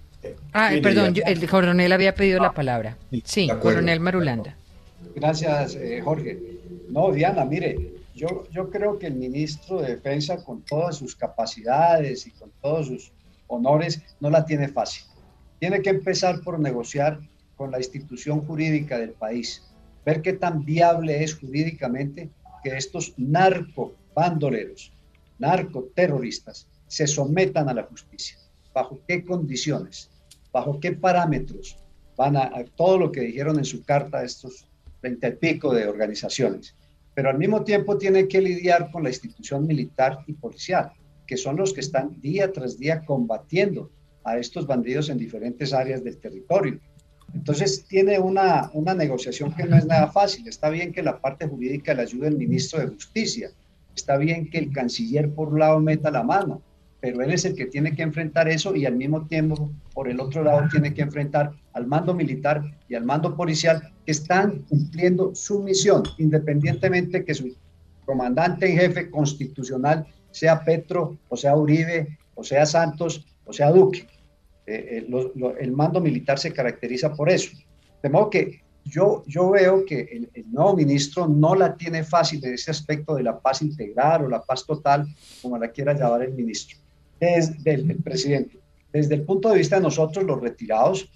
ah, 0.53 0.71
perdón, 0.83 1.15
el 1.25 1.49
coronel 1.49 1.93
había 1.93 2.15
pedido 2.15 2.41
la 2.41 2.53
palabra. 2.53 2.97
Sí, 3.25 3.49
coronel 3.61 4.01
Marulanda. 4.01 4.57
Gracias, 5.15 5.75
eh, 5.75 6.01
Jorge. 6.03 6.39
No, 6.89 7.13
Diana, 7.13 7.45
mire, 7.45 7.93
yo, 8.15 8.47
yo 8.51 8.71
creo 8.71 8.99
que 8.99 9.09
el 9.09 9.15
ministro 9.15 9.83
de 9.83 9.97
Defensa, 9.97 10.43
con 10.45 10.63
todas 10.63 10.97
sus 10.97 11.17
capacidades 11.17 12.27
y 12.27 12.31
con 12.31 12.51
todos 12.61 12.87
sus 12.87 13.13
honores, 13.53 14.03
no 14.21 14.31
la 14.31 14.45
tiene 14.45 14.69
fácil. 14.69 15.05
Tiene 15.59 15.83
que 15.83 15.91
empezar 15.91 16.41
por 16.41 16.59
negociar 16.59 17.21
con 17.57 17.71
la 17.71 17.79
institución 17.79 18.41
jurídica 18.47 18.99
del 18.99 19.13
país, 19.13 19.63
ver 20.05 20.23
qué 20.23 20.33
tan 20.33 20.65
viable 20.65 21.23
es 21.23 21.37
jurídicamente 21.37 22.31
que 22.63 22.77
estos 22.77 23.15
narco 23.17 23.95
bandoleros, 24.15 24.93
narcoterroristas, 25.39 26.67
se 26.87 27.07
sometan 27.07 27.69
a 27.69 27.75
la 27.75 27.85
justicia. 27.85 28.37
¿Bajo 28.75 29.01
qué 29.07 29.25
condiciones? 29.25 30.11
¿Bajo 30.53 30.81
qué 30.81 30.93
parámetros 30.93 31.79
van 32.17 32.37
a, 32.37 32.51
todo 32.77 32.99
lo 32.99 33.13
que 33.13 33.21
dijeron 33.21 33.59
en 33.59 33.65
su 33.65 33.85
carta 33.85 34.23
estos 34.23 34.67
veinte 35.03 35.29
y 35.29 35.33
pico 35.33 35.75
de 35.75 35.87
organizaciones? 35.87 36.75
Pero 37.15 37.31
al 37.31 37.39
mismo 37.39 37.63
tiempo 37.63 37.99
tiene 37.99 38.29
que 38.29 38.41
lidiar 38.41 38.91
con 38.91 39.03
la 39.03 39.11
institución 39.11 39.67
militar 39.67 40.25
y 40.27 40.33
policial 40.33 40.93
que 41.27 41.37
son 41.37 41.57
los 41.57 41.73
que 41.73 41.81
están 41.81 42.21
día 42.21 42.53
tras 42.53 42.79
día 42.79 43.05
combatiendo 43.05 43.91
a 44.25 44.39
estos 44.39 44.67
bandidos 44.67 45.09
en 45.09 45.19
diferentes 45.19 45.73
áreas 45.73 46.05
del 46.05 46.19
territorio. 46.19 46.79
Entonces 47.35 47.85
tiene 47.87 48.19
una, 48.19 48.71
una 48.75 48.95
negociación 48.95 49.55
que 49.55 49.65
no 49.65 49.77
es 49.77 49.87
nada 49.87 50.09
fácil. 50.09 50.47
Está 50.47 50.69
bien 50.69 50.93
que 50.93 51.03
la 51.03 51.21
parte 51.21 51.47
jurídica 51.47 51.95
le 51.95 52.03
ayude 52.03 52.29
el 52.29 52.37
ministro 52.37 52.81
de 52.81 52.89
Justicia, 52.89 53.51
está 53.95 54.17
bien 54.17 54.49
que 54.51 54.59
el 54.59 54.73
canciller 54.73 55.33
por 55.33 55.49
un 55.49 55.61
lado 55.61 55.81
meta 55.81 56.11
la 56.11 56.23
mano, 56.23 56.63
pero 57.01 57.21
él 57.21 57.33
es 57.33 57.45
el 57.45 57.57
que 57.57 57.67
tiene 57.67 57.95
que 57.97 58.03
enfrentar 58.03 58.49
eso 58.49 58.77
y 58.77 58.87
al 58.87 58.97
mismo 58.97 59.27
tiempo, 59.27 59.73
por 59.93 60.09
el 60.09 60.21
otro 60.21 60.45
lado, 60.45 60.69
tiene 60.71 60.95
que 60.95 61.03
enfrentar 61.03 61.53
al 61.73 61.87
mando 61.87 62.15
militar 62.15 62.63
y 62.89 62.95
al 62.95 63.05
mando 63.05 63.37
policial 63.37 63.93
que 64.07 64.13
están 64.13 64.63
cumpliendo 64.69 65.35
su 65.35 65.61
misión, 65.63 66.05
independientemente 66.19 67.25
que 67.25 67.35
su 67.35 67.57
comandante 68.05 68.71
en 68.71 68.79
jefe 68.79 69.11
constitucional 69.11 70.07
sea 70.33 70.65
Petro, 70.65 71.19
o 71.29 71.37
sea 71.37 71.55
Uribe, 71.57 72.19
o 72.35 72.43
sea 72.43 72.67
Santos, 72.67 73.25
o 73.45 73.53
sea 73.53 73.71
Duque. 73.71 74.09
Eh, 74.67 75.07
eh, 75.09 75.55
el 75.61 75.73
mando 75.73 76.01
militar 76.01 76.39
se 76.39 76.53
caracteriza 76.53 77.15
por 77.15 77.31
eso. 77.31 77.51
De 78.03 78.09
modo 78.09 78.31
que 78.31 78.63
yo, 78.85 79.23
yo 79.27 79.51
veo 79.51 79.85
que 79.85 80.29
el, 80.35 80.51
nuevo 80.51 80.75
ministro 80.75 81.29
no 81.29 81.55
la 81.55 81.77
tiene 81.77 82.03
fácil 82.03 82.45
en 82.45 82.55
ese 82.55 82.71
aspecto 82.71 83.15
de 83.15 83.23
la 83.23 83.39
paz 83.39 83.63
integral 83.63 84.25
o 84.25 84.29
la 84.29 84.43
paz 84.43 84.67
total, 84.67 85.07
como 85.41 85.59
la 85.59 85.69
quiera 85.69 85.95
llamar 85.95 86.23
el 86.23 86.35
ministro, 86.35 86.79
desde 87.21 87.75
el, 87.75 87.97
presidente. 88.03 88.59
Desde 88.93 89.15
el 89.15 89.23
punto 89.23 89.51
de 89.51 89.59
vista 89.59 89.77
de 89.77 89.83
nosotros, 89.83 90.25
los 90.25 90.41
retirados, 90.41 91.11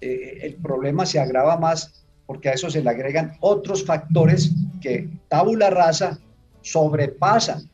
eh, 0.00 0.38
el 0.42 0.54
problema 0.54 1.04
se 1.06 1.20
agrava 1.20 1.56
más 1.56 2.02
porque 2.26 2.48
a 2.48 2.52
eso 2.52 2.70
se 2.70 2.82
le 2.82 2.90
agregan 2.90 3.36
otros 3.40 3.84
factores 3.84 4.52
que 4.80 5.08
tabula 5.28 5.70
rasa 5.70 6.18
sobrepasan 6.62 7.68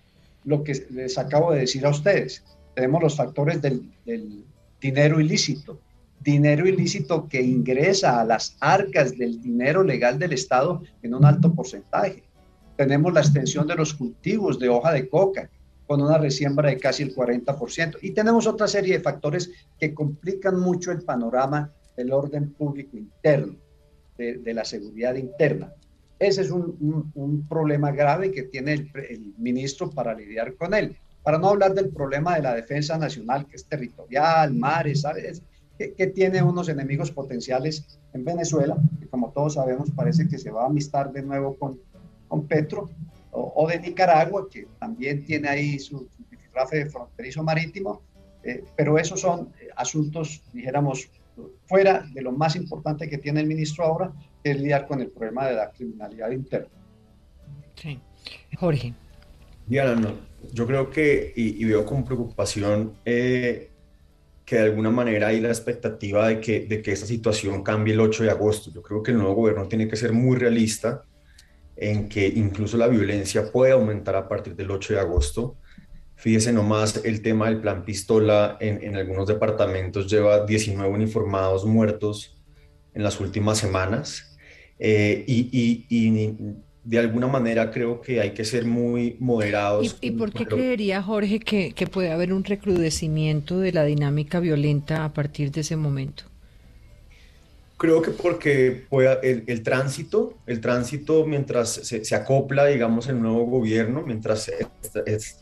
lo 0.48 0.64
que 0.64 0.86
les 0.90 1.18
acabo 1.18 1.52
de 1.52 1.60
decir 1.60 1.84
a 1.84 1.90
ustedes. 1.90 2.42
Tenemos 2.74 3.02
los 3.02 3.16
factores 3.16 3.60
del, 3.60 3.82
dinero 4.80 5.20
ilícito, 5.20 5.78
dinero 6.20 6.66
ilícito 6.66 7.28
que 7.28 7.42
ingresa 7.42 8.20
a 8.20 8.24
las 8.24 8.56
arcas 8.60 9.16
del 9.18 9.42
dinero 9.42 9.82
legal 9.82 10.18
del 10.18 10.32
Estado 10.32 10.82
en 11.02 11.14
un 11.14 11.24
alto 11.24 11.52
porcentaje. 11.52 12.22
Tenemos 12.76 13.12
la 13.12 13.20
extensión 13.20 13.66
de 13.66 13.74
los 13.74 13.92
cultivos 13.92 14.58
de 14.58 14.70
hoja 14.70 14.92
de 14.92 15.08
coca 15.08 15.50
con 15.86 16.00
una 16.00 16.16
resiembra 16.16 16.70
de 16.70 16.78
casi 16.78 17.02
el 17.02 17.14
40%. 17.14 17.98
Y 18.00 18.12
tenemos 18.12 18.46
otra 18.46 18.68
serie 18.68 18.96
de 18.96 19.02
factores 19.02 19.50
que 19.78 19.92
complican 19.92 20.58
mucho 20.58 20.92
el 20.92 21.02
panorama 21.02 21.72
del 21.96 22.12
orden 22.12 22.52
público 22.54 22.96
interno, 22.96 23.56
de 24.16 24.54
la 24.54 24.64
seguridad 24.64 25.14
interna. 25.14 25.74
Ese 26.18 26.42
es 26.42 26.50
un, 26.50 27.46
problema 27.48 27.92
grave 27.92 28.32
que 28.32 28.42
tiene 28.44 28.72
el, 28.72 29.34
ministro 29.38 29.90
para 29.90 30.14
lidiar 30.14 30.54
con 30.54 30.74
él. 30.74 30.96
Para 31.22 31.38
no 31.38 31.48
hablar 31.48 31.74
del 31.74 31.90
problema 31.90 32.34
de 32.36 32.42
la 32.42 32.54
defensa 32.54 32.98
nacional, 32.98 33.46
que 33.46 33.56
es 33.56 33.64
territorial, 33.64 34.54
mares, 34.54 35.02
¿sabes? 35.02 35.42
Que, 35.78 36.06
tiene 36.08 36.42
unos 36.42 36.68
enemigos 36.68 37.10
potenciales 37.12 38.00
en 38.12 38.24
Venezuela, 38.24 38.76
que 38.98 39.06
como 39.06 39.30
todos 39.30 39.54
sabemos 39.54 39.90
parece 39.92 40.26
que 40.26 40.38
se 40.38 40.50
va 40.50 40.64
a 40.64 40.66
amistar 40.66 41.12
de 41.12 41.22
nuevo 41.22 41.56
con, 41.56 41.78
con 42.26 42.46
Petro, 42.46 42.90
o, 43.30 43.68
de 43.68 43.78
Nicaragua, 43.78 44.48
que 44.50 44.66
también 44.80 45.24
tiene 45.24 45.48
ahí 45.48 45.78
su, 45.78 46.08
su 46.08 46.76
de 46.76 46.86
fronterizo 46.86 47.44
marítimo, 47.44 48.02
eh, 48.42 48.64
pero 48.76 48.98
esos 48.98 49.20
son 49.20 49.52
asuntos, 49.76 50.42
dijéramos, 50.52 51.08
fuera 51.66 52.04
de 52.12 52.22
lo 52.22 52.32
más 52.32 52.56
importante 52.56 53.08
que 53.08 53.18
tiene 53.18 53.40
el 53.40 53.46
ministro 53.46 53.84
ahora, 53.84 54.12
que 54.48 54.52
es 54.52 54.60
lidiar 54.60 54.86
con 54.86 55.00
el 55.02 55.10
problema 55.10 55.46
de 55.46 55.56
la 55.56 55.70
criminalidad 55.70 56.30
interna. 56.30 56.68
Sí. 57.74 58.00
Jorge. 58.56 58.94
Diana, 59.66 60.14
yo 60.52 60.66
creo 60.66 60.88
que, 60.88 61.32
y, 61.36 61.62
veo 61.64 61.84
con 61.84 62.04
preocupación 62.04 62.94
eh, 63.04 63.70
que 64.46 64.56
de 64.56 64.62
alguna 64.62 64.90
manera 64.90 65.28
hay 65.28 65.40
la 65.40 65.48
expectativa 65.48 66.28
de 66.28 66.40
que, 66.40 66.60
de 66.60 66.80
que 66.80 66.92
esta 66.92 67.06
situación 67.06 67.62
cambie 67.62 67.92
el 67.92 68.00
8 68.00 68.24
de 68.24 68.30
agosto. 68.30 68.70
Yo 68.72 68.82
creo 68.82 69.02
que 69.02 69.10
el 69.10 69.18
nuevo 69.18 69.34
gobierno 69.34 69.68
tiene 69.68 69.86
que 69.86 69.96
ser 69.96 70.12
muy 70.12 70.38
realista 70.38 71.02
en 71.76 72.08
que 72.08 72.26
incluso 72.26 72.78
la 72.78 72.88
violencia 72.88 73.52
puede 73.52 73.72
aumentar 73.72 74.16
a 74.16 74.26
partir 74.26 74.56
del 74.56 74.70
8 74.70 74.94
de 74.94 75.00
agosto 75.00 75.58
Fíjese 76.18 76.52
nomás 76.52 77.04
el 77.04 77.22
tema 77.22 77.46
del 77.46 77.60
plan 77.60 77.84
pistola 77.84 78.56
en, 78.58 78.96
algunos 78.96 79.28
departamentos 79.28 80.10
lleva 80.10 80.44
19 80.44 80.92
uniformados 80.92 81.64
muertos 81.64 82.36
en 82.92 83.04
las 83.04 83.20
últimas 83.20 83.58
semanas 83.58 84.27
eh, 84.78 85.24
y, 85.26 86.46
de 86.84 86.98
alguna 86.98 87.26
manera 87.26 87.70
creo 87.70 88.00
que 88.00 88.18
hay 88.18 88.30
que 88.30 88.46
ser 88.46 88.64
muy 88.64 89.16
moderados. 89.20 89.98
¿Y, 90.00 90.12
por 90.12 90.32
qué 90.32 90.46
creería 90.46 91.02
Jorge 91.02 91.38
que, 91.38 91.72
que 91.72 91.86
puede 91.86 92.10
haber 92.10 92.32
un 92.32 92.44
recrudecimiento 92.44 93.58
de 93.58 93.72
la 93.72 93.84
dinámica 93.84 94.40
violenta 94.40 95.04
a 95.04 95.12
partir 95.12 95.50
de 95.50 95.60
ese 95.60 95.76
momento? 95.76 96.24
Creo 97.76 98.02
que 98.02 98.10
porque 98.10 98.86
el, 99.22 99.44
el, 99.46 99.62
tránsito, 99.62 100.34
el 100.46 100.60
tránsito 100.60 101.24
mientras 101.24 101.68
se, 101.70 102.14
acopla, 102.16 102.66
digamos, 102.66 103.06
el 103.08 103.22
nuevo 103.22 103.44
gobierno, 103.44 104.02
mientras 104.04 104.44
se 104.44 104.66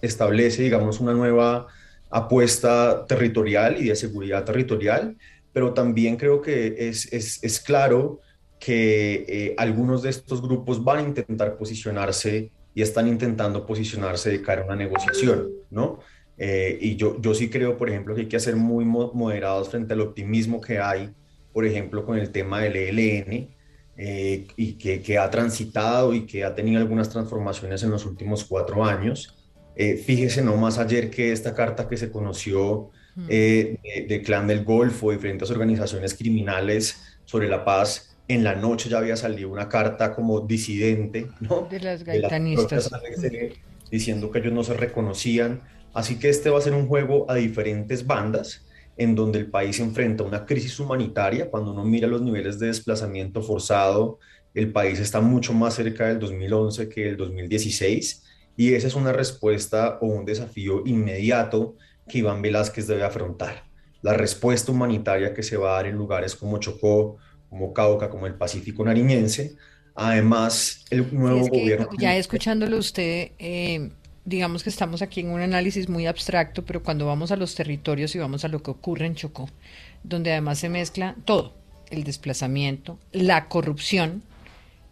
establece, 0.02 0.62
digamos, 0.64 1.00
una 1.00 1.14
nueva 1.14 1.66
apuesta 2.10 3.06
territorial 3.06 3.80
y 3.80 3.88
de 3.88 3.96
seguridad 3.96 4.44
territorial, 4.44 5.16
pero 5.52 5.72
también 5.72 6.18
creo 6.18 6.42
que 6.42 6.88
es, 6.88 7.10
es, 7.10 7.42
es 7.42 7.58
claro 7.58 8.20
que 8.58 9.24
eh, 9.28 9.54
algunos 9.58 10.02
de 10.02 10.10
estos 10.10 10.42
grupos 10.42 10.82
van 10.82 10.98
a 10.98 11.02
intentar 11.02 11.56
posicionarse 11.56 12.50
y 12.74 12.82
están 12.82 13.08
intentando 13.08 13.66
posicionarse 13.66 14.30
de 14.30 14.42
cara 14.42 14.62
a 14.62 14.64
una 14.66 14.76
negociación, 14.76 15.50
¿no? 15.70 16.00
Eh, 16.38 16.78
y 16.80 16.96
yo, 16.96 17.20
yo 17.20 17.34
sí 17.34 17.48
creo, 17.48 17.78
por 17.78 17.88
ejemplo, 17.88 18.14
que 18.14 18.22
hay 18.22 18.28
que 18.28 18.40
ser 18.40 18.56
muy 18.56 18.84
moderados 18.84 19.70
frente 19.70 19.94
al 19.94 20.02
optimismo 20.02 20.60
que 20.60 20.78
hay 20.78 21.10
por 21.56 21.64
ejemplo, 21.64 22.04
con 22.04 22.18
el 22.18 22.32
tema 22.32 22.60
del 22.60 22.76
ELN, 22.76 23.48
eh, 23.96 24.46
y 24.56 24.74
que, 24.74 25.18
ha 25.18 25.30
transitado 25.30 26.12
y 26.12 26.26
que 26.26 26.44
ha 26.44 26.54
tenido 26.54 26.78
algunas 26.78 27.08
transformaciones 27.08 27.82
en 27.82 27.92
los 27.92 28.04
últimos 28.04 28.44
cuatro 28.44 28.84
años. 28.84 29.34
Eh, 29.74 29.96
fíjese 29.96 30.42
nomás 30.42 30.76
ayer 30.76 31.08
que 31.08 31.32
esta 31.32 31.54
carta 31.54 31.88
que 31.88 31.96
se 31.96 32.10
conoció 32.10 32.90
eh, 33.30 33.78
de, 34.06 34.20
Clan 34.20 34.46
del 34.46 34.64
Golfo, 34.64 35.12
diferentes 35.12 35.50
organizaciones 35.50 36.12
criminales 36.12 37.16
sobre 37.24 37.48
la 37.48 37.64
paz, 37.64 38.15
en 38.28 38.44
la 38.44 38.54
noche 38.54 38.88
ya 38.88 38.98
había 38.98 39.16
salido 39.16 39.50
una 39.50 39.68
carta 39.68 40.14
como 40.14 40.40
disidente, 40.40 41.28
¿no? 41.40 41.66
De 41.70 41.80
las 41.80 42.04
gaitanistas. 42.04 42.90
diciendo 43.90 44.30
que 44.30 44.40
ellos 44.40 44.52
no 44.52 44.64
se 44.64 44.74
reconocían. 44.74 45.60
Así 45.94 46.18
que 46.18 46.28
este 46.28 46.50
va 46.50 46.58
a 46.58 46.62
ser 46.62 46.74
un 46.74 46.88
juego 46.88 47.30
a 47.30 47.34
diferentes 47.34 48.06
bandas 48.06 48.66
en 48.96 49.14
donde 49.14 49.38
el 49.38 49.50
país 49.50 49.78
enfrenta 49.78 50.24
una 50.24 50.44
crisis 50.44 50.78
humanitaria. 50.80 51.50
Cuando 51.50 51.72
uno 51.72 51.84
mira 51.84 52.08
los 52.08 52.22
niveles 52.22 52.58
de 52.58 52.66
desplazamiento 52.66 53.42
forzado, 53.42 54.18
el 54.54 54.72
país 54.72 54.98
está 54.98 55.20
mucho 55.20 55.52
más 55.52 55.74
cerca 55.74 56.08
del 56.08 56.18
2011 56.18 56.88
que 56.88 57.04
del 57.04 57.16
2016 57.16 58.24
y 58.56 58.72
esa 58.72 58.86
es 58.86 58.94
una 58.94 59.12
respuesta 59.12 59.98
o 60.00 60.06
un 60.06 60.24
desafío 60.24 60.82
inmediato 60.86 61.76
que 62.08 62.18
Iván 62.18 62.40
Velázquez 62.40 62.86
debe 62.86 63.04
afrontar. 63.04 63.64
La 64.00 64.14
respuesta 64.14 64.72
humanitaria 64.72 65.34
que 65.34 65.42
se 65.42 65.56
va 65.56 65.72
a 65.72 65.74
dar 65.76 65.86
en 65.86 65.96
lugares 65.96 66.34
como 66.34 66.58
Chocó, 66.58 67.18
como 67.50 67.72
Cauca, 67.72 68.10
como 68.10 68.26
el 68.26 68.34
Pacífico 68.34 68.84
Nariñense. 68.84 69.56
Además, 69.94 70.84
el 70.90 71.12
nuevo 71.14 71.46
gobierno... 71.48 71.88
Ya 71.98 72.16
escuchándolo 72.16 72.76
usted, 72.76 73.30
eh, 73.38 73.90
digamos 74.26 74.62
que 74.62 74.68
estamos 74.68 75.00
aquí 75.00 75.20
en 75.20 75.30
un 75.30 75.40
análisis 75.40 75.88
muy 75.88 76.06
abstracto, 76.06 76.64
pero 76.64 76.82
cuando 76.82 77.06
vamos 77.06 77.30
a 77.30 77.36
los 77.36 77.54
territorios 77.54 78.14
y 78.14 78.18
vamos 78.18 78.44
a 78.44 78.48
lo 78.48 78.62
que 78.62 78.70
ocurre 78.70 79.06
en 79.06 79.14
Chocó, 79.14 79.48
donde 80.02 80.32
además 80.32 80.58
se 80.58 80.68
mezcla 80.68 81.16
todo, 81.24 81.54
el 81.90 82.04
desplazamiento, 82.04 82.98
la 83.12 83.48
corrupción 83.48 84.22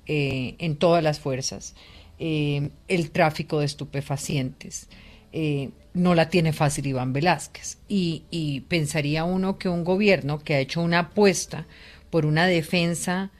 eh, 0.07 0.55
en 0.59 0.76
todas 0.76 1.02
las 1.02 1.20
fuerzas, 1.20 1.74
eh, 2.18 2.70
el 2.88 3.11
tráfico 3.11 3.59
de 3.59 3.66
estupefacientes, 3.66 4.88
eh, 5.32 5.70
no 5.94 6.14
la 6.14 6.28
tiene 6.28 6.52
fácil 6.52 6.86
Iván 6.86 7.12
Velázquez. 7.12 7.78
Y, 7.88 8.64
pensaría 8.68 9.24
uno 9.24 9.59
que 9.59 9.68
un 9.68 9.84
gobierno 9.84 10.38
que 10.38 10.55
ha 10.55 10.61
hecho 10.61 10.80
una 10.80 11.00
apuesta 11.00 11.66
por 12.14 12.26
una 12.26 12.46
defensa 12.46 13.32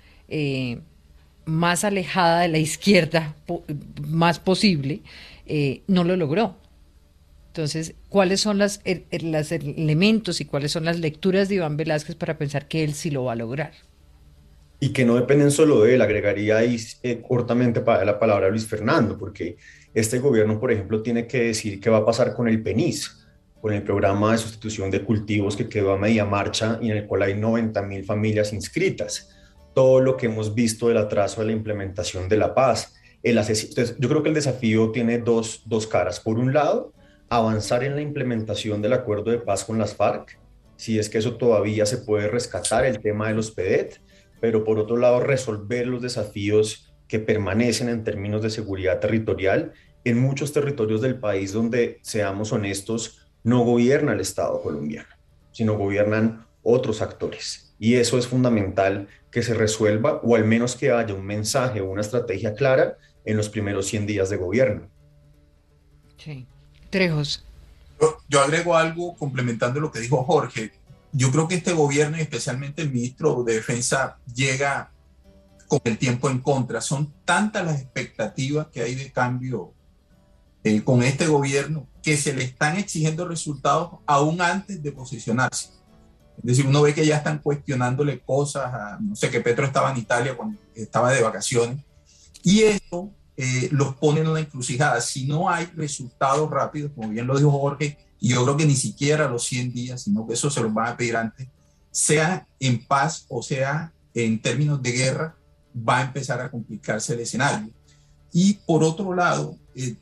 más 1.45 1.85
alejada 1.85 2.41
de 2.41 2.49
la 2.49 2.59
izquierda 2.59 3.37
más 4.09 4.41
posible, 4.41 5.03
eh, 5.47 5.83
no 5.87 6.03
lo 6.05 6.17
logró. 6.17 6.57
Entonces, 7.49 7.95
¿cuáles 8.09 8.41
son 8.41 8.59
los 8.59 8.81
elementos 8.85 10.41
y 10.41 10.45
cuáles 10.45 10.73
son 10.73 10.85
las 10.85 10.99
lecturas 10.99 11.49
de 11.49 11.57
Iván 11.57 11.77
Velázquez 11.77 12.17
para 12.17 12.37
pensar 12.37 12.67
que 12.67 12.83
él 12.83 12.95
sí 12.95 13.11
lo 13.11 13.25
va 13.25 13.35
a 13.35 13.37
lograr? 13.37 13.73
Y 14.81 14.89
que 14.89 15.05
no 15.05 15.15
dependen 15.15 15.53
solo 15.53 15.83
de 15.83 15.95
él, 15.95 16.03
agregaría 16.03 16.57
ahí 16.57 16.77
eh, 17.05 17.23
cortamente 17.27 17.81
para 17.81 18.05
la 18.05 18.19
palabra 18.19 18.49
Luis 18.49 18.67
Fernando, 18.67 19.17
porque 19.17 19.57
este 19.95 20.19
gobierno, 20.19 20.59
por 20.59 20.73
ejemplo, 20.73 21.01
tiene 21.01 21.29
que 21.29 21.45
decir 21.45 21.79
qué 21.79 21.91
va 21.91 21.99
a 21.99 22.05
pasar 22.05 22.35
con 22.35 22.49
el 22.49 22.61
PENIS, 22.61 23.24
con 23.65 23.73
el 23.73 23.83
programa 23.83 24.33
de 24.33 24.37
sustitución 24.37 24.91
de 24.91 25.03
cultivos 25.03 25.57
que 25.57 25.71
quedó 25.71 25.95
a 25.95 25.97
media 25.97 26.27
marcha 26.27 26.79
y 26.83 26.91
en 26.91 26.99
el 26.99 27.07
cual 27.07 27.23
hay 27.23 27.33
90 27.33 27.81
mil 27.81 28.05
familias 28.05 28.53
inscritas. 28.53 29.31
Todo 29.75 30.01
lo 30.01 30.19
que 30.19 30.27
hemos 30.27 30.55
visto 30.55 30.89
del 30.89 30.99
atraso 30.99 31.41
de 31.41 31.47
la 31.47 31.53
implementación 31.53 32.29
de 32.29 32.37
la 32.37 32.55
paz, 32.55 32.93
el 33.23 33.39
Entonces, 33.39 33.97
yo 33.99 34.07
creo 34.11 34.23
que 34.23 34.29
el 34.29 34.35
desafío 34.35 34.91
tiene 34.91 35.17
dos, 35.17 35.63
dos 35.65 35.87
caras. 35.87 36.21
Por 36.21 36.39
un 36.39 36.53
lado, 36.53 36.93
avanzar 37.31 37.83
en 37.85 37.95
la 37.95 38.03
implementación 38.03 38.83
del 38.83 38.93
acuerdo 38.93 39.31
de 39.31 39.39
paz 39.39 39.65
con 39.65 39.79
las 39.79 39.97
FARC, 39.97 40.39
si 40.77 40.99
es 40.99 41.09
que 41.09 41.17
eso 41.17 41.37
todavía 41.37 41.87
se 41.87 41.97
puede 41.97 42.29
rescatar, 42.29 42.85
el 42.85 43.01
tema 43.01 43.29
de 43.29 43.35
los 43.35 43.51
PEDET, 43.51 43.99
pero 44.43 44.63
por 44.63 44.79
otro 44.79 44.99
lado, 44.99 45.21
resolver 45.21 45.87
los 45.87 46.03
desafíos 46.03 46.95
que 47.09 47.19
permanecen 47.19 47.89
en 47.89 48.05
términos 48.05 48.43
de 48.43 48.51
seguridad 48.51 49.01
territorial 49.01 49.73
en 50.05 50.21
muchos 50.21 50.53
territorios 50.53 51.01
del 51.01 51.19
país 51.19 51.55
donde, 51.55 51.99
seamos 52.03 52.53
honestos, 52.53 53.24
no 53.45 53.61
gobierna 53.61 54.15
el 54.15 54.21
Estado 54.21 54.61
colombiano, 54.61 55.09
sino 55.53 55.79
gobiernan 55.79 56.47
otros 56.63 57.01
actores. 57.03 57.75
Y 57.79 57.95
eso 57.95 58.19
es 58.19 58.27
fundamental 58.27 59.09
que 59.31 59.43
se 59.43 59.55
resuelva 59.55 60.21
o 60.23 60.35
al 60.35 60.45
menos 60.45 60.75
que 60.75 60.91
haya 60.91 61.15
un 61.15 61.25
mensaje 61.25 61.81
o 61.81 61.91
una 61.91 62.01
estrategia 62.01 62.55
clara 62.55 62.97
en 63.25 63.37
los 63.37 63.49
primeros 63.49 63.87
100 63.87 64.07
días 64.07 64.31
de 64.31 64.37
gobierno. 64.37 64.89
Sí. 66.17 66.47
Trejos. 66.91 67.45
Yo, 68.29 68.41
agrego 68.41 68.77
algo 68.77 69.15
complementando 69.17 69.81
lo 69.81 69.91
que 69.91 70.01
dijo 70.01 70.23
Jorge. 70.25 70.73
Yo 71.13 71.31
creo 71.31 71.47
que 71.47 71.57
este 71.57 71.73
gobierno 71.73 72.17
y 72.17 72.23
especialmente 72.23 72.83
el 72.83 72.91
ministro 72.91 73.43
de 73.45 73.55
Defensa 73.55 74.19
llega 74.35 74.91
con 75.69 75.81
el 75.85 75.99
tiempo 75.99 76.31
en 76.31 76.41
contra. 76.41 76.81
Son 76.81 77.13
tantas 77.25 77.65
las 77.65 77.81
expectativas 77.81 78.69
que 78.69 78.83
hay 78.83 78.95
de 78.95 79.13
cambio 79.13 79.74
eh, 80.65 80.83
con 80.83 81.03
este 81.03 81.27
gobierno 81.27 81.87
que 82.03 82.17
se 82.17 82.33
le 82.35 82.45
están 82.45 82.77
exigiendo 82.77 83.29
resultados 83.29 84.01
aún 84.07 84.41
antes 84.41 84.83
de 84.83 84.93
posicionarse. 84.93 85.69
Es 86.39 86.45
decir, 86.45 86.67
uno 86.67 86.83
ve 86.83 86.95
que 86.95 87.07
ya 87.07 87.19
están 87.19 87.39
cuestionándole 87.39 88.21
cosas, 88.21 88.73
a, 88.73 88.99
no 89.01 89.15
sé, 89.15 89.31
que 89.31 89.41
Petro 89.41 89.67
estaba 89.67 89.93
en 89.93 89.99
Italia 89.99 90.37
cuando 90.37 90.59
estaba 90.75 91.13
de 91.13 91.23
vacaciones 91.23 91.79
y 92.43 92.63
eso 92.63 93.13
eh, 93.37 93.69
los 93.73 93.97
pone 93.97 94.21
en 94.21 94.29
una 94.29 94.41
encrucijada. 94.41 95.01
Si 95.01 95.27
no 95.27 95.49
hay 95.49 95.67
resultados 95.77 96.51
rápidos, 96.51 96.93
como 96.95 97.09
bien 97.09 97.27
lo 97.27 97.37
dijo 97.37 97.51
Jorge, 97.51 97.99
y 98.21 98.31
yo 98.31 98.43
creo 98.45 98.57
que 98.57 98.67
ni 98.67 98.77
siquiera 98.77 99.29
los 99.29 99.45
100 99.45 99.73
días, 99.73 100.03
sino 100.03 100.27
que 100.27 100.35
eso 100.35 100.51
se 100.51 100.61
los 100.61 100.73
van 100.73 100.89
a 100.89 100.97
pedir 100.97 101.17
antes, 101.17 101.49
sea 101.91 102.47
en 102.59 102.85
paz 102.85 103.27
o 103.29 103.43
sea 103.43 103.93
en 104.15 104.41
términos 104.41 104.83
de 104.83 104.93
guerra, 104.93 105.37
va 105.77 105.99
a 105.99 106.03
empezar 106.03 106.41
a 106.41 106.51
complicarse 106.51 107.15
el 107.15 107.21
escenario. 107.21 107.71
Y 108.33 108.55
por 108.67 108.83
otro 108.83 109.15
lado, 109.15 109.57
eh, 109.75 109.97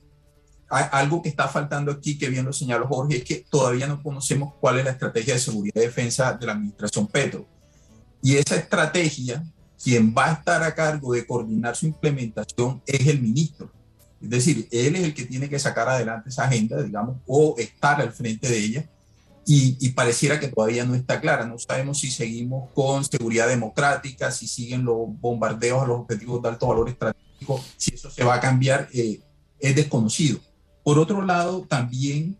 algo 0.73 1.21
que 1.21 1.29
está 1.29 1.49
faltando 1.49 1.93
aquí, 1.93 2.19
que 2.19 2.31
bien 2.31 2.47
lo 2.47 2.53
señaló 2.53 2.87
Jorge, 2.87 3.19
es 3.19 3.25
que 3.25 3.45
todavía 3.49 3.87
no 3.87 4.03
conocemos 4.03 4.55
cuál 4.59 4.79
es 4.79 4.85
la 4.85 4.93
estrategia 4.93 5.35
de 5.35 5.41
seguridad 5.41 5.81
y 5.81 5.85
defensa 5.85 6.33
de 6.33 6.47
la 6.47 6.53
administración 6.53 7.07
Petro. 7.07 7.47
Y 8.23 8.37
esa 8.37 8.57
estrategia 8.57 9.45
quien 9.83 10.15
va 10.17 10.31
a 10.31 10.33
estar 10.35 10.63
a 10.63 10.75
cargo 10.75 11.13
de 11.13 11.27
coordinar 11.27 11.75
su 11.75 11.87
implementación 11.87 12.81
es 12.87 13.07
el 13.07 13.21
ministro. 13.21 13.71
Es 14.21 14.31
decir, 14.31 14.69
él 14.71 14.95
es 14.95 15.03
el 15.03 15.15
que 15.15 15.25
tiene 15.25 15.49
que 15.49 15.59
sacar 15.59 15.89
adelante 15.89 16.29
esa 16.29 16.45
agenda, 16.45 16.81
digamos, 16.81 17.17
o 17.27 17.57
estar 17.59 18.01
al 18.01 18.13
frente 18.13 18.49
de 18.49 18.59
ella. 18.59 18.89
Y, 19.45 19.89
pareciera 19.91 20.39
que 20.39 20.47
todavía 20.47 20.85
no 20.85 20.95
está 20.95 21.21
clara. 21.21 21.45
No 21.45 21.59
sabemos 21.59 21.99
si 21.99 22.13
seguimos 22.13 22.71
con 22.75 23.05
seguridad 23.05 23.49
democrática, 23.49 24.31
si 24.31 24.47
siguen 24.47 24.85
los 24.85 24.99
bombardeos 25.21 25.83
a 25.83 25.87
los 25.87 25.99
objetivos 25.99 26.41
de 26.41 26.49
alto 26.51 26.69
valor 26.69 26.89
estratégico, 26.89 27.61
si 27.77 27.95
eso 27.95 28.09
se 28.09 28.23
va 28.23 28.35
a 28.35 28.41
cambiar, 28.41 28.89
eh, 28.93 29.21
es 29.59 29.75
desconocido. 29.75 30.39
Por 30.83 30.99
otro 30.99 31.23
lado, 31.23 31.65
también 31.69 32.37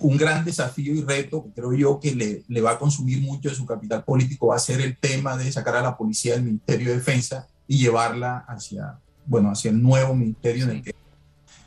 un 0.00 0.16
gran 0.16 0.44
desafío 0.44 0.94
y 0.94 1.02
reto, 1.02 1.46
creo 1.54 1.72
yo, 1.72 2.00
que 2.00 2.14
le, 2.14 2.42
le, 2.48 2.60
va 2.60 2.72
a 2.72 2.78
consumir 2.78 3.20
mucho 3.20 3.48
de 3.48 3.54
su 3.54 3.64
capital 3.64 4.04
político, 4.04 4.48
va 4.48 4.56
a 4.56 4.60
ser 4.60 4.80
el 4.80 4.96
tema 4.98 5.36
de 5.36 5.50
sacar 5.52 5.76
a 5.76 5.82
la 5.82 5.96
policía 5.96 6.34
del 6.34 6.42
Ministerio 6.42 6.88
de 6.88 6.96
Defensa 6.96 7.46
y 7.68 7.78
llevarla 7.78 8.38
hacia, 8.48 8.98
bueno, 9.26 9.50
hacia 9.50 9.70
el 9.70 9.80
nuevo 9.80 10.14
ministerio 10.14 10.64
en 10.64 10.70
el 10.70 10.82
que 10.82 10.94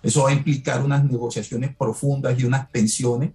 eso 0.02 0.24
va 0.24 0.30
a 0.30 0.34
implicar 0.34 0.84
unas 0.84 1.04
negociaciones 1.04 1.76
profundas 1.76 2.38
y 2.40 2.46
unas 2.46 2.70
tensiones. 2.72 3.32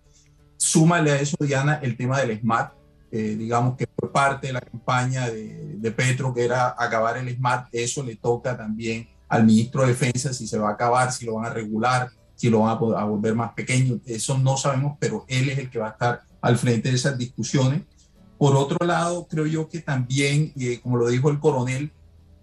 Súmale 0.57 1.13
a 1.13 1.21
eso, 1.21 1.37
Diana, 1.41 1.81
el 1.83 1.97
tema 1.97 2.21
del 2.21 2.39
SMART, 2.39 2.73
eh, 3.11 3.37
digamos 3.39 3.77
que 3.77 3.87
por 3.87 4.13
parte 4.13 4.49
de 4.49 4.55
la 4.55 4.61
campaña 4.61 5.29
de, 5.29 5.77
de 5.77 5.91
Petro, 5.93 6.33
que 6.35 6.45
era 6.45 6.75
acabar 6.77 7.17
el 7.17 7.35
SMART, 7.35 7.69
eso 7.73 8.03
le 8.03 8.17
toca 8.17 8.57
también 8.57 9.09
al 9.29 9.45
ministro 9.45 9.83
de 9.83 9.89
Defensa 9.89 10.33
si 10.33 10.47
se 10.47 10.59
va 10.59 10.71
a 10.71 10.73
acabar, 10.73 11.13
si 11.13 11.25
lo 11.25 11.35
van 11.35 11.47
a 11.47 11.51
regular, 11.51 12.11
si 12.45 12.51
lo 12.51 12.59
van 12.59 12.77
a, 12.95 13.05
volver 13.05 13.35
más 13.35 13.55
pequeño, 13.55 14.01
eso 14.05 14.37
no 14.37 14.59
sabemos, 14.59 14.99
pero 15.01 15.25
él 15.29 15.49
es 15.49 15.57
el 15.57 15.71
que 15.71 15.79
va 15.79 15.89
a 15.89 15.93
estar 15.93 16.23
al 16.43 16.59
frente 16.59 16.91
de 16.91 16.95
esas 16.95 17.17
discusiones. 17.17 17.85
Por 18.37 18.55
otro 18.55 18.77
lado, 18.87 19.27
creo 19.27 19.47
yo 19.47 19.67
que 19.67 19.81
también, 19.81 20.53
eh, 20.61 20.79
como 20.83 20.99
lo 20.99 21.09
dijo 21.09 21.31
el 21.31 21.39
coronel, 21.41 21.91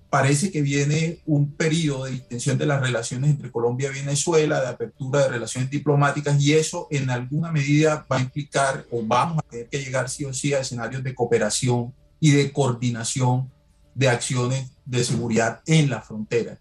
parece 0.10 0.52
que 0.52 0.64
viene 0.64 1.20
un 1.28 1.52
periodo 1.52 2.06
de 2.06 2.16
extensión 2.16 2.58
de 2.58 2.66
las 2.66 2.82
relaciones 2.82 3.30
entre 3.30 3.52
Colombia 3.52 3.92
y 3.92 4.00
Venezuela, 4.00 4.60
de 4.60 4.70
apertura 4.70 5.20
de 5.20 5.28
relaciones 5.28 5.70
diplomáticas, 5.70 6.42
y 6.42 6.54
eso 6.54 6.88
en 6.90 7.12
alguna 7.12 7.52
medida 7.52 8.04
va 8.12 8.18
a 8.18 8.22
implicar 8.22 8.88
o 8.90 9.04
vamos 9.06 9.38
a 9.38 9.50
tener 9.52 9.70
que 9.70 9.84
llegar 9.84 10.10
sí 10.10 10.26
o 10.26 10.34
sí 10.34 10.56
a 10.56 10.62
escenarios 10.62 11.04
de 11.04 11.14
cooperación 11.14 11.94
y 12.20 12.32
de 12.32 12.52
coordinación 12.52 13.52
de 13.94 14.10
acciones 14.10 14.72
de 14.84 15.04
seguridad 15.04 15.62
en 15.68 15.92
la 15.92 16.02
frontera 16.02 16.58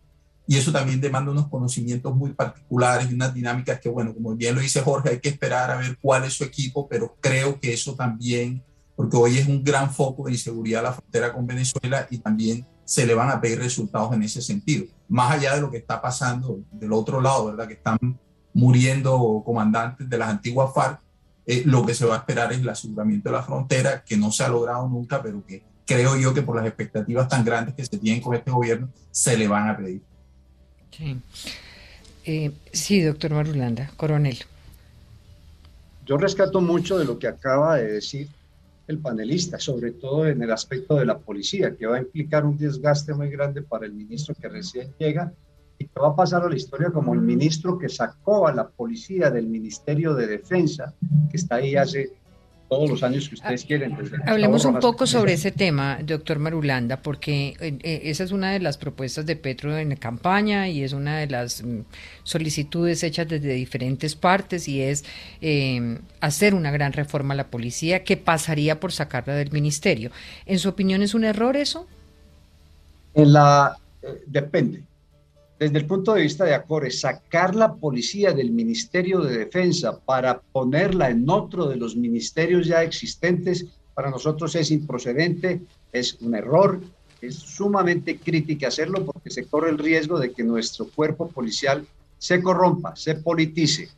y 0.50 0.56
eso 0.56 0.72
también 0.72 1.00
demanda 1.00 1.30
unos 1.30 1.46
conocimientos 1.46 2.12
muy 2.12 2.32
particulares 2.32 3.08
y 3.08 3.14
unas 3.14 3.32
dinámicas 3.32 3.78
que, 3.78 3.88
bueno, 3.88 4.12
como 4.12 4.34
bien 4.34 4.56
lo 4.56 4.60
dice 4.60 4.80
Jorge, 4.80 5.10
hay 5.10 5.20
que 5.20 5.28
esperar 5.28 5.70
a 5.70 5.76
ver 5.76 5.96
cuál 6.02 6.24
es 6.24 6.32
su 6.32 6.42
equipo, 6.42 6.88
pero 6.88 7.16
creo 7.20 7.60
que 7.60 7.72
eso 7.72 7.94
también, 7.94 8.60
porque 8.96 9.16
hoy 9.16 9.38
es 9.38 9.46
un 9.46 9.62
gran 9.62 9.94
foco 9.94 10.24
de 10.24 10.32
inseguridad 10.32 10.82
la 10.82 10.92
frontera 10.92 11.32
con 11.32 11.46
Venezuela 11.46 12.04
y 12.10 12.18
también 12.18 12.66
se 12.84 13.06
le 13.06 13.14
van 13.14 13.30
a 13.30 13.40
pedir 13.40 13.60
resultados 13.60 14.12
en 14.12 14.24
ese 14.24 14.42
sentido, 14.42 14.86
más 15.08 15.30
allá 15.30 15.54
de 15.54 15.60
lo 15.60 15.70
que 15.70 15.76
está 15.76 16.02
pasando 16.02 16.58
del 16.72 16.92
otro 16.94 17.20
lado, 17.20 17.46
¿verdad? 17.46 17.68
Que 17.68 17.74
están 17.74 18.18
muriendo 18.52 19.44
comandantes 19.46 20.10
de 20.10 20.18
las 20.18 20.30
antiguas 20.30 20.74
FARC, 20.74 21.00
eh, 21.46 21.62
lo 21.64 21.86
que 21.86 21.94
se 21.94 22.06
va 22.06 22.16
a 22.16 22.18
esperar 22.18 22.52
es 22.52 22.58
el 22.58 22.68
aseguramiento 22.68 23.28
de 23.28 23.36
la 23.36 23.44
frontera, 23.44 24.02
que 24.02 24.16
no 24.16 24.32
se 24.32 24.42
ha 24.42 24.48
logrado 24.48 24.88
nunca, 24.88 25.22
pero 25.22 25.46
que 25.46 25.62
creo 25.86 26.16
yo 26.16 26.34
que 26.34 26.42
por 26.42 26.56
las 26.56 26.66
expectativas 26.66 27.28
tan 27.28 27.44
grandes 27.44 27.76
que 27.76 27.84
se 27.84 27.98
tienen 27.98 28.20
con 28.20 28.34
este 28.34 28.50
gobierno, 28.50 28.88
se 29.12 29.36
le 29.36 29.46
van 29.46 29.68
a 29.68 29.76
pedir. 29.76 30.09
Sí, 31.00 31.16
eh, 32.26 32.52
sí 32.72 33.00
doctor 33.00 33.30
Marulanda, 33.30 33.90
coronel. 33.96 34.36
Yo 36.04 36.18
rescato 36.18 36.60
mucho 36.60 36.98
de 36.98 37.06
lo 37.06 37.18
que 37.18 37.26
acaba 37.26 37.76
de 37.76 37.92
decir 37.92 38.28
el 38.86 38.98
panelista, 38.98 39.58
sobre 39.58 39.92
todo 39.92 40.26
en 40.26 40.42
el 40.42 40.52
aspecto 40.52 40.96
de 40.96 41.06
la 41.06 41.16
policía, 41.16 41.74
que 41.74 41.86
va 41.86 41.96
a 41.96 42.00
implicar 42.00 42.44
un 42.44 42.58
desgaste 42.58 43.14
muy 43.14 43.30
grande 43.30 43.62
para 43.62 43.86
el 43.86 43.94
ministro 43.94 44.34
que 44.34 44.48
recién 44.48 44.92
llega 44.98 45.32
y 45.78 45.86
que 45.86 46.00
va 46.00 46.08
a 46.08 46.16
pasar 46.16 46.42
a 46.42 46.50
la 46.50 46.56
historia 46.56 46.90
como 46.90 47.14
el 47.14 47.22
ministro 47.22 47.78
que 47.78 47.88
sacó 47.88 48.46
a 48.46 48.52
la 48.52 48.68
policía 48.68 49.30
del 49.30 49.46
Ministerio 49.46 50.14
de 50.14 50.26
Defensa, 50.26 50.92
que 51.30 51.38
está 51.38 51.56
ahí 51.56 51.76
hace 51.76 52.12
todos 52.70 52.88
los 52.88 53.02
años 53.02 53.28
que 53.28 53.34
ustedes 53.34 53.64
quieren. 53.64 53.96
Hablemos 54.26 54.64
un 54.64 54.78
poco 54.78 55.04
sobre 55.04 55.32
ese 55.32 55.50
tema, 55.50 55.98
doctor 56.04 56.38
Marulanda, 56.38 57.02
porque 57.02 57.56
eh, 57.60 57.76
eh, 57.82 58.02
esa 58.04 58.22
es 58.22 58.30
una 58.30 58.52
de 58.52 58.60
las 58.60 58.78
propuestas 58.78 59.26
de 59.26 59.34
Petro 59.34 59.76
en 59.76 59.88
la 59.88 59.96
campaña 59.96 60.68
y 60.68 60.84
es 60.84 60.92
una 60.92 61.18
de 61.18 61.26
las 61.26 61.64
mm, 61.64 61.80
solicitudes 62.22 63.02
hechas 63.02 63.26
desde 63.28 63.54
diferentes 63.54 64.14
partes 64.14 64.68
y 64.68 64.80
es 64.80 65.04
em, 65.40 65.98
hacer 66.20 66.54
una 66.54 66.70
gran 66.70 66.92
reforma 66.92 67.34
a 67.34 67.36
la 67.36 67.48
policía 67.48 68.04
que 68.04 68.16
pasaría 68.16 68.78
por 68.78 68.92
sacarla 68.92 69.34
del 69.34 69.50
ministerio. 69.50 70.12
¿En 70.46 70.60
su 70.60 70.68
opinión 70.68 71.02
es 71.02 71.12
un 71.12 71.24
error 71.24 71.56
eso? 71.56 71.88
En 73.14 73.32
la 73.32 73.76
eh, 74.00 74.22
depende. 74.26 74.84
Desde 75.60 75.76
el 75.76 75.84
punto 75.84 76.14
de 76.14 76.22
vista 76.22 76.46
de 76.46 76.54
Acores, 76.54 77.00
sacar 77.00 77.54
la 77.54 77.74
policía 77.74 78.32
del 78.32 78.50
Ministerio 78.50 79.20
de 79.20 79.40
Defensa 79.40 80.00
para 80.00 80.40
ponerla 80.40 81.10
en 81.10 81.28
otro 81.28 81.66
de 81.66 81.76
los 81.76 81.96
ministerios 81.96 82.66
ya 82.66 82.82
existentes, 82.82 83.66
para 83.92 84.08
nosotros 84.08 84.54
es 84.54 84.70
improcedente, 84.70 85.60
es 85.92 86.14
un 86.22 86.34
error, 86.34 86.80
es 87.20 87.34
sumamente 87.34 88.16
crítico 88.18 88.66
hacerlo 88.66 89.04
porque 89.04 89.28
se 89.28 89.44
corre 89.44 89.68
el 89.68 89.76
riesgo 89.76 90.18
de 90.18 90.32
que 90.32 90.42
nuestro 90.42 90.88
cuerpo 90.88 91.28
policial 91.28 91.86
se 92.16 92.42
corrompa, 92.42 92.96
se 92.96 93.16
politice, 93.16 93.90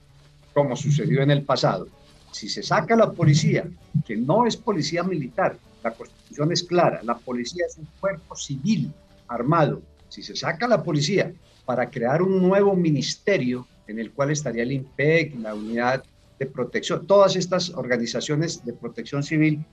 como 0.53 0.75
sucedió 0.75 1.23
en 1.23 1.31
el 1.31 1.45
pasado. 1.45 1.87
Si 2.33 2.49
se 2.49 2.65
saca 2.65 2.97
la 2.97 3.13
policía, 3.13 3.71
que 4.05 4.17
no 4.17 4.49
es 4.49 4.57
policía 4.57 5.05
militar, 5.05 5.57
la 5.85 5.93
constitución 5.93 6.51
es 6.51 6.65
clara, 6.65 7.05
la 7.05 7.19
policía 7.19 7.67
es 7.69 7.79
un 7.79 7.87
cuerpo 8.01 8.35
civil 8.35 8.93
armado. 9.29 9.81
Si 10.09 10.25
se 10.25 10.35
saca 10.35 10.67
la 10.67 10.83
policía 10.83 11.33
para 11.73 11.89
crear 11.89 12.21
un 12.21 12.43
nuevo 12.43 12.77
ministerio 12.77 13.67
en 13.87 13.99
el 13.99 14.13
cual 14.13 14.31
estaría 14.31 14.63
el 14.63 14.73
INPEC, 14.73 15.37
la 15.41 15.55
unidad 15.55 16.05
de 16.39 16.45
protección, 16.45 17.07
todas 17.07 17.35
estas 17.35 17.71
organizaciones 17.71 18.63
de 18.63 18.75
protección 18.75 19.23
civil, 19.23 19.65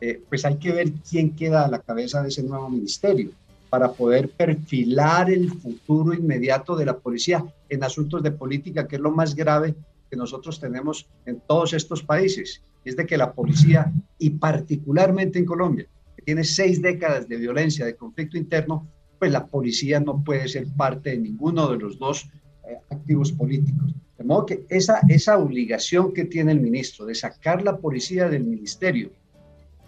eh, 0.00 0.22
pues 0.28 0.44
hay 0.44 0.56
que 0.58 0.70
ver 0.70 0.92
quién 1.10 1.34
queda 1.34 1.64
a 1.64 1.68
la 1.68 1.80
cabeza 1.80 2.22
de 2.22 2.28
ese 2.28 2.44
nuevo 2.44 2.70
ministerio 2.70 3.32
para 3.70 3.90
poder 3.90 4.30
perfilar 4.30 5.32
el 5.32 5.50
futuro 5.50 6.14
inmediato 6.14 6.76
de 6.76 6.86
la 6.86 6.96
policía 6.96 7.44
en 7.68 7.82
asuntos 7.82 8.22
de 8.22 8.30
política, 8.30 8.86
que 8.86 8.94
es 8.94 9.02
lo 9.02 9.10
más 9.10 9.34
grave 9.34 9.74
que 10.08 10.16
nosotros 10.16 10.60
tenemos 10.60 11.08
en 11.26 11.40
todos 11.40 11.72
estos 11.72 12.04
países, 12.04 12.62
es 12.84 12.94
de 12.94 13.04
que 13.04 13.18
la 13.18 13.32
policía, 13.32 13.92
y 14.16 14.30
particularmente 14.30 15.40
en 15.40 15.44
Colombia, 15.44 15.88
que 16.14 16.22
tiene 16.22 16.44
seis 16.44 16.80
décadas 16.80 17.28
de 17.28 17.36
violencia, 17.36 17.84
de 17.84 17.96
conflicto 17.96 18.38
interno, 18.38 18.86
pues 19.18 19.32
la 19.32 19.46
policía 19.46 20.00
no 20.00 20.22
puede 20.22 20.48
ser 20.48 20.66
parte 20.76 21.10
de 21.10 21.18
ninguno 21.18 21.70
de 21.70 21.78
los 21.78 21.98
dos 21.98 22.28
eh, 22.68 22.76
activos 22.90 23.32
políticos. 23.32 23.94
De 24.16 24.24
modo 24.24 24.46
que 24.46 24.64
esa, 24.68 25.00
esa 25.08 25.38
obligación 25.38 26.12
que 26.12 26.24
tiene 26.24 26.52
el 26.52 26.60
ministro 26.60 27.06
de 27.06 27.14
sacar 27.14 27.62
la 27.62 27.78
policía 27.78 28.28
del 28.28 28.44
Ministerio 28.44 29.12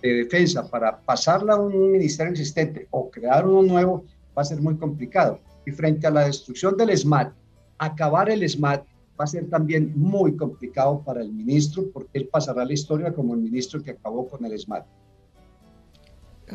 de 0.03 0.15
Defensa 0.15 0.69
para 0.69 1.01
pasarla 1.01 1.55
a 1.55 1.61
un 1.61 1.93
ministerio 1.93 2.31
existente 2.31 2.87
o 2.91 3.11
crear 3.11 3.47
uno 3.47 3.63
nuevo 3.63 4.05
va 4.37 4.43
a 4.43 4.45
ser 4.45 4.61
muy 4.61 4.77
complicado. 4.77 5.41
Y 5.67 5.73
frente 5.73 6.07
a 6.07 6.11
la 6.11 6.25
destrucción 6.25 6.77
del 6.77 6.97
SMAT, 6.97 7.35
acabar 7.79 8.31
el 8.31 8.49
SMAT 8.49 8.85
va 9.21 9.25
a 9.25 9.27
ser 9.27 9.49
también 9.51 9.93
muy 9.95 10.37
complicado 10.37 11.03
para 11.05 11.21
el 11.21 11.33
ministro 11.33 11.85
porque 11.93 12.19
él 12.19 12.29
pasará 12.29 12.65
la 12.65 12.73
historia 12.73 13.13
como 13.13 13.35
el 13.35 13.41
ministro 13.41 13.83
que 13.83 13.91
acabó 13.91 14.27
con 14.29 14.45
el 14.45 14.59
SMAT. 14.59 14.87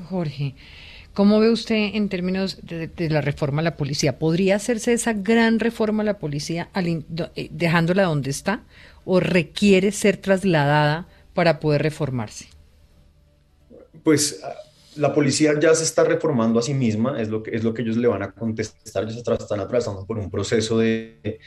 Jorge, 0.10 0.56
¿Cómo 1.16 1.40
ve 1.40 1.50
usted 1.50 1.92
en 1.94 2.10
términos 2.10 2.60
de, 2.62 3.10
la 3.10 3.22
reforma 3.22 3.62
a 3.62 3.64
la 3.64 3.78
policía? 3.78 4.20
¿Podría 4.20 4.58
hacerse 4.58 4.92
esa 4.92 5.14
gran 5.14 5.62
reforma 5.62 6.04
a 6.04 6.06
la 6.06 6.20
policía 6.20 6.68
eh, 6.76 7.50
dejándola 7.52 8.04
donde 8.04 8.32
está 8.32 8.66
o 9.06 9.22
requiere 9.22 9.94
ser 9.94 10.18
trasladada 10.18 11.08
para 11.34 11.62
poder 11.62 11.84
reformarse? 11.84 12.48
Pues 14.04 14.42
ah, 14.44 14.56
la 14.98 15.14
policía 15.14 15.58
ya 15.58 15.74
se 15.74 15.86
está 15.86 16.04
reformando 16.04 16.60
a 16.60 16.62
sí 16.62 16.74
misma, 16.74 17.22
es 17.22 17.30
lo 17.30 17.44
que, 17.44 17.56
es 17.56 17.64
lo 17.64 17.74
que 17.74 17.84
ellos 17.84 17.96
le 17.96 18.10
van 18.10 18.22
a 18.22 18.34
contestar, 18.34 19.06
ellos 19.06 19.16
están 19.16 19.62
atravesando 19.62 20.06
por 20.06 20.18
un 20.18 20.30
proceso 20.30 20.78
de, 20.80 21.40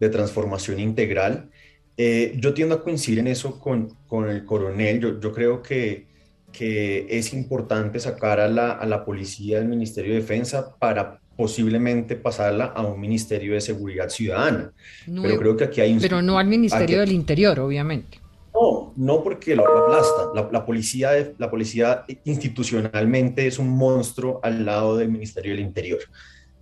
transformación 0.00 0.80
integral. 0.80 1.48
Eh, 1.96 2.36
yo 2.38 2.52
tiendo 2.52 2.74
a 2.74 2.82
coincidir 2.82 3.20
en 3.20 3.28
eso 3.28 3.58
con, 3.58 3.96
con 4.06 4.28
el 4.28 4.44
coronel, 4.44 5.00
yo, 5.00 5.18
yo 5.18 5.32
creo 5.32 5.62
que 5.62 6.12
que 6.56 7.06
es 7.10 7.32
importante 7.32 7.98
sacar 7.98 8.38
a 8.38 8.48
la, 8.48 8.72
a 8.72 8.86
la 8.86 9.04
policía 9.04 9.58
del 9.58 9.68
Ministerio 9.68 10.14
de 10.14 10.20
Defensa 10.20 10.76
para 10.78 11.18
posiblemente 11.36 12.14
pasarla 12.14 12.66
a 12.66 12.82
un 12.82 13.00
Ministerio 13.00 13.54
de 13.54 13.60
Seguridad 13.60 14.08
Ciudadana. 14.08 14.72
pero 15.04 15.38
creo 15.38 15.56
que 15.56 15.64
aquí 15.64 15.80
hay 15.80 15.92
un... 15.94 16.00
Pero 16.00 16.22
no 16.22 16.38
al 16.38 16.46
Ministerio 16.46 17.00
del 17.00 17.10
Interior, 17.10 17.58
obviamente. 17.58 18.20
No, 18.54 18.92
no 18.96 19.24
porque 19.24 19.56
lo, 19.56 19.66
aplasta. 19.66 20.30
La, 20.32 20.48
la, 20.52 20.64
policía, 20.64 21.10
la 21.38 21.50
policía 21.50 22.04
institucionalmente 22.24 23.48
es 23.48 23.58
un 23.58 23.68
monstruo 23.68 24.38
al 24.44 24.64
lado 24.64 24.96
del 24.96 25.08
Ministerio 25.08 25.52
del 25.52 25.60
Interior. 25.60 25.98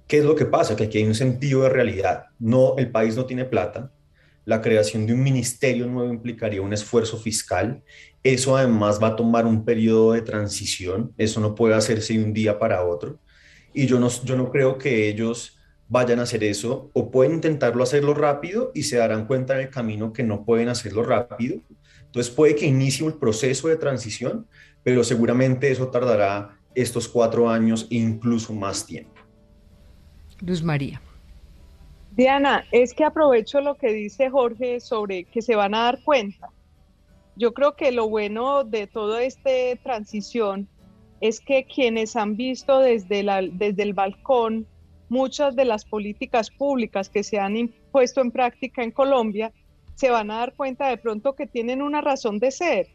¿Qué 0.06 0.18
es 0.18 0.24
lo 0.24 0.34
que 0.34 0.46
pasa? 0.46 0.74
Que 0.74 0.84
aquí 0.84 0.98
hay 0.98 1.04
un 1.04 1.14
sentido 1.14 1.62
de 1.62 1.68
realidad. 1.68 2.24
No, 2.38 2.76
el 2.78 2.90
país 2.90 3.14
no 3.14 3.26
tiene 3.26 3.44
plata, 3.44 3.90
la 4.44 4.60
creación 4.60 5.06
de 5.06 5.12
un 5.12 5.22
ministerio 5.22 5.86
nuevo 5.86 6.12
implicaría 6.12 6.62
un 6.62 6.72
esfuerzo 6.72 7.18
fiscal. 7.18 7.82
Eso 8.22 8.56
además 8.56 9.00
va 9.02 9.08
a 9.08 9.16
tomar 9.16 9.46
un 9.46 9.64
periodo 9.64 10.12
de 10.12 10.22
transición. 10.22 11.12
Eso 11.16 11.40
no 11.40 11.54
puede 11.54 11.74
hacerse 11.74 12.14
de 12.14 12.24
un 12.24 12.32
día 12.32 12.58
para 12.58 12.84
otro. 12.84 13.20
Y 13.72 13.86
yo 13.86 13.98
no, 13.98 14.08
yo 14.24 14.36
no 14.36 14.50
creo 14.50 14.78
que 14.78 15.08
ellos 15.08 15.58
vayan 15.88 16.20
a 16.20 16.22
hacer 16.22 16.42
eso 16.42 16.90
o 16.94 17.10
pueden 17.10 17.34
intentarlo 17.34 17.82
hacerlo 17.82 18.14
rápido 18.14 18.72
y 18.74 18.84
se 18.84 18.96
darán 18.96 19.26
cuenta 19.26 19.54
en 19.54 19.60
el 19.60 19.70
camino 19.70 20.12
que 20.12 20.22
no 20.22 20.44
pueden 20.44 20.68
hacerlo 20.68 21.02
rápido. 21.02 21.60
Entonces 22.06 22.32
puede 22.32 22.54
que 22.54 22.66
inicie 22.66 23.06
un 23.06 23.18
proceso 23.18 23.68
de 23.68 23.76
transición, 23.76 24.46
pero 24.82 25.04
seguramente 25.04 25.70
eso 25.70 25.88
tardará 25.88 26.58
estos 26.74 27.08
cuatro 27.08 27.48
años 27.48 27.86
e 27.90 27.96
incluso 27.96 28.52
más 28.54 28.86
tiempo. 28.86 29.12
Luz 30.40 30.62
María. 30.62 31.00
Diana, 32.14 32.64
es 32.72 32.92
que 32.92 33.04
aprovecho 33.04 33.62
lo 33.62 33.76
que 33.76 33.90
dice 33.92 34.28
Jorge 34.28 34.80
sobre 34.80 35.24
que 35.24 35.40
se 35.40 35.56
van 35.56 35.74
a 35.74 35.84
dar 35.84 36.02
cuenta. 36.04 36.50
Yo 37.36 37.54
creo 37.54 37.74
que 37.74 37.90
lo 37.90 38.08
bueno 38.08 38.64
de 38.64 38.86
toda 38.86 39.22
esta 39.22 39.50
transición 39.82 40.68
es 41.22 41.40
que 41.40 41.64
quienes 41.64 42.14
han 42.14 42.36
visto 42.36 42.80
desde, 42.80 43.22
la, 43.22 43.40
desde 43.40 43.82
el 43.82 43.94
balcón 43.94 44.66
muchas 45.08 45.56
de 45.56 45.64
las 45.64 45.86
políticas 45.86 46.50
públicas 46.50 47.08
que 47.08 47.22
se 47.22 47.38
han 47.38 47.56
impuesto 47.56 48.20
en 48.20 48.30
práctica 48.30 48.82
en 48.82 48.90
Colombia, 48.90 49.52
se 49.94 50.10
van 50.10 50.30
a 50.30 50.38
dar 50.38 50.54
cuenta 50.54 50.88
de 50.88 50.98
pronto 50.98 51.34
que 51.34 51.46
tienen 51.46 51.80
una 51.80 52.02
razón 52.02 52.38
de 52.38 52.50
ser 52.50 52.88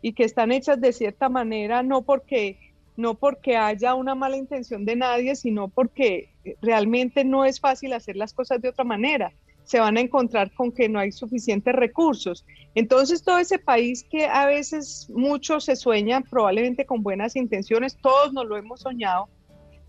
y 0.00 0.14
que 0.14 0.24
están 0.24 0.50
hechas 0.50 0.80
de 0.80 0.92
cierta 0.92 1.28
manera, 1.28 1.82
no 1.82 2.02
porque 2.02 2.71
no 2.96 3.14
porque 3.14 3.56
haya 3.56 3.94
una 3.94 4.14
mala 4.14 4.36
intención 4.36 4.84
de 4.84 4.96
nadie, 4.96 5.34
sino 5.36 5.68
porque 5.68 6.30
realmente 6.60 7.24
no 7.24 7.44
es 7.44 7.60
fácil 7.60 7.92
hacer 7.92 8.16
las 8.16 8.34
cosas 8.34 8.60
de 8.60 8.68
otra 8.68 8.84
manera. 8.84 9.32
Se 9.64 9.78
van 9.78 9.96
a 9.96 10.00
encontrar 10.00 10.52
con 10.52 10.72
que 10.72 10.88
no 10.88 10.98
hay 10.98 11.12
suficientes 11.12 11.74
recursos. 11.74 12.44
Entonces, 12.74 13.22
todo 13.22 13.38
ese 13.38 13.58
país 13.58 14.04
que 14.10 14.26
a 14.26 14.46
veces 14.46 15.08
muchos 15.10 15.64
se 15.64 15.76
sueñan 15.76 16.24
probablemente 16.24 16.84
con 16.84 17.02
buenas 17.02 17.36
intenciones, 17.36 17.96
todos 18.02 18.32
nos 18.32 18.46
lo 18.46 18.56
hemos 18.56 18.80
soñado, 18.80 19.28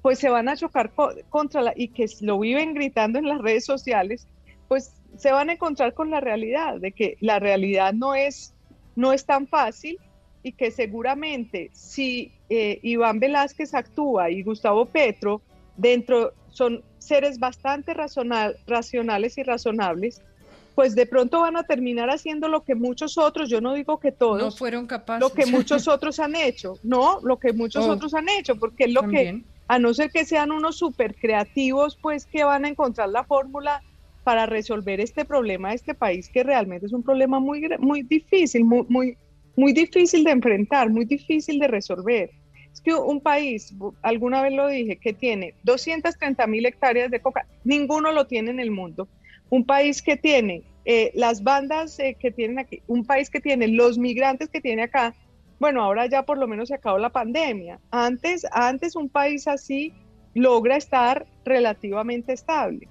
pues 0.01 0.19
se 0.19 0.29
van 0.29 0.47
a 0.47 0.55
chocar 0.55 0.91
contra 1.29 1.61
la, 1.61 1.73
y 1.75 1.87
que 1.87 2.05
lo 2.21 2.39
viven 2.39 2.73
gritando 2.73 3.19
en 3.19 3.27
las 3.27 3.41
redes 3.41 3.65
sociales, 3.65 4.27
pues 4.67 4.93
se 5.17 5.31
van 5.31 5.49
a 5.49 5.53
encontrar 5.53 5.93
con 5.93 6.09
la 6.09 6.19
realidad 6.19 6.79
de 6.79 6.91
que 6.91 7.17
la 7.19 7.39
realidad 7.39 7.93
no 7.93 8.15
es 8.15 8.53
no 8.95 9.11
es 9.11 9.25
tan 9.25 9.47
fácil 9.47 9.97
y 10.43 10.51
que 10.51 10.71
seguramente 10.71 11.71
si 11.73 12.31
eh, 12.49 12.79
Iván 12.83 13.19
Velázquez 13.19 13.73
actúa 13.73 14.29
y 14.29 14.43
Gustavo 14.43 14.85
Petro 14.85 15.41
dentro 15.77 16.33
son 16.49 16.83
seres 16.99 17.39
bastante 17.39 17.93
racionales 17.93 19.37
y 19.37 19.43
razonables, 19.43 20.21
pues 20.75 20.95
de 20.95 21.05
pronto 21.05 21.41
van 21.41 21.57
a 21.57 21.63
terminar 21.63 22.09
haciendo 22.09 22.47
lo 22.47 22.63
que 22.63 22.75
muchos 22.75 23.17
otros, 23.17 23.49
yo 23.49 23.61
no 23.61 23.73
digo 23.73 23.99
que 23.99 24.11
todos, 24.11 24.41
no 24.41 24.51
fueron 24.51 24.87
capaces. 24.87 25.21
Lo 25.21 25.33
que 25.33 25.45
muchos 25.45 25.87
otros 25.87 26.19
han 26.19 26.35
hecho, 26.35 26.77
no, 26.83 27.19
lo 27.21 27.37
que 27.37 27.53
muchos 27.53 27.85
oh. 27.85 27.91
otros 27.91 28.13
han 28.13 28.29
hecho, 28.29 28.55
porque 28.55 28.85
es 28.85 28.93
lo 28.93 29.07
que, 29.07 29.43
a 29.67 29.79
no 29.79 29.93
ser 29.93 30.11
que 30.11 30.25
sean 30.25 30.51
unos 30.51 30.77
súper 30.77 31.15
creativos, 31.15 31.97
pues 32.01 32.25
que 32.25 32.43
van 32.43 32.65
a 32.65 32.69
encontrar 32.69 33.09
la 33.09 33.23
fórmula 33.23 33.81
para 34.23 34.45
resolver 34.45 34.99
este 35.01 35.25
problema 35.25 35.69
de 35.69 35.75
este 35.75 35.93
país, 35.93 36.29
que 36.29 36.43
realmente 36.43 36.85
es 36.85 36.93
un 36.93 37.03
problema 37.03 37.39
muy, 37.39 37.67
muy 37.79 38.03
difícil, 38.03 38.63
muy, 38.63 38.85
muy, 38.87 39.17
muy 39.55 39.73
difícil 39.73 40.23
de 40.23 40.31
enfrentar, 40.31 40.89
muy 40.89 41.05
difícil 41.05 41.59
de 41.59 41.67
resolver. 41.67 42.31
Es 42.71 42.81
que 42.81 42.93
un 42.93 43.21
país, 43.21 43.73
alguna 44.01 44.41
vez 44.41 44.53
lo 44.53 44.67
dije, 44.67 44.97
que 44.97 45.13
tiene 45.13 45.53
230 45.63 46.47
mil 46.47 46.65
hectáreas 46.65 47.11
de 47.11 47.19
coca, 47.19 47.45
ninguno 47.63 48.11
lo 48.11 48.25
tiene 48.25 48.51
en 48.51 48.59
el 48.59 48.71
mundo. 48.71 49.07
Un 49.49 49.65
país 49.65 50.01
que 50.01 50.17
tiene 50.17 50.63
eh, 50.85 51.11
las 51.13 51.43
bandas 51.43 51.99
eh, 51.99 52.17
que 52.19 52.31
tienen 52.31 52.59
aquí, 52.59 52.81
un 52.87 53.05
país 53.05 53.29
que 53.29 53.39
tiene 53.39 53.67
los 53.67 53.97
migrantes 53.97 54.49
que 54.49 54.59
tiene 54.59 54.83
acá, 54.83 55.13
bueno, 55.59 55.81
ahora 55.83 56.07
ya 56.07 56.23
por 56.23 56.37
lo 56.37 56.47
menos 56.47 56.69
se 56.69 56.75
acabó 56.75 56.97
la 56.97 57.11
pandemia. 57.11 57.79
Antes, 57.91 58.45
antes 58.51 58.95
un 58.95 59.07
país 59.07 59.47
así 59.47 59.93
logra 60.33 60.75
estar 60.75 61.25
relativamente 61.45 62.33
estable. 62.33 62.87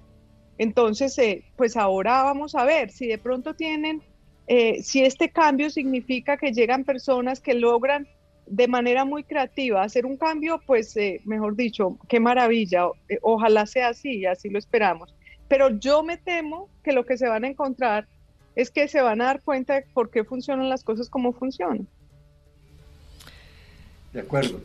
Entonces, 0.59 1.19
eh, 1.19 1.45
pues 1.57 1.77
ahora 1.77 2.23
vamos 2.23 2.55
a 2.55 2.65
ver 2.65 2.91
si 2.91 3.07
de 3.09 3.19
pronto 3.19 3.55
tienen 3.55 4.01
eh, 4.47 4.83
si 4.83 5.05
este 5.05 5.31
cambio 5.31 5.71
significa 5.71 6.37
que 6.37 6.53
llegan 6.53 6.85
personas 6.85 7.41
que 7.41 7.55
logran 7.55 8.09
de 8.47 8.67
manera 8.67 9.05
muy 9.05 9.23
creativa 9.23 9.83
hacer 9.83 10.05
un 10.05 10.17
cambio, 10.17 10.61
pues 10.67 10.97
eh, 10.97 11.21
mejor 11.25 11.57
dicho, 11.57 11.97
qué 12.09 12.19
maravilla, 12.19 12.87
eh, 13.09 13.19
ojalá 13.23 13.67
sea 13.67 13.89
así, 13.89 14.27
así 14.27 14.49
lo 14.49 14.59
esperamos. 14.59 15.15
Pero 15.49 15.71
yo 15.79 16.03
me 16.03 16.17
temo 16.17 16.69
que 16.83 16.93
lo 16.93 17.07
que 17.07 17.17
se 17.17 17.29
van 17.29 17.45
a 17.45 17.49
encontrar 17.49 18.09
es 18.57 18.71
que 18.71 18.89
se 18.89 19.01
van 19.01 19.21
a 19.21 19.27
dar 19.27 19.43
cuenta 19.43 19.75
de 19.75 19.87
por 19.95 20.11
qué 20.11 20.25
funcionan 20.25 20.69
las 20.69 20.83
cosas 20.83 21.09
como 21.09 21.33
funcionan. 21.33 21.87
De 24.13 24.21
acuerdo. 24.21 24.61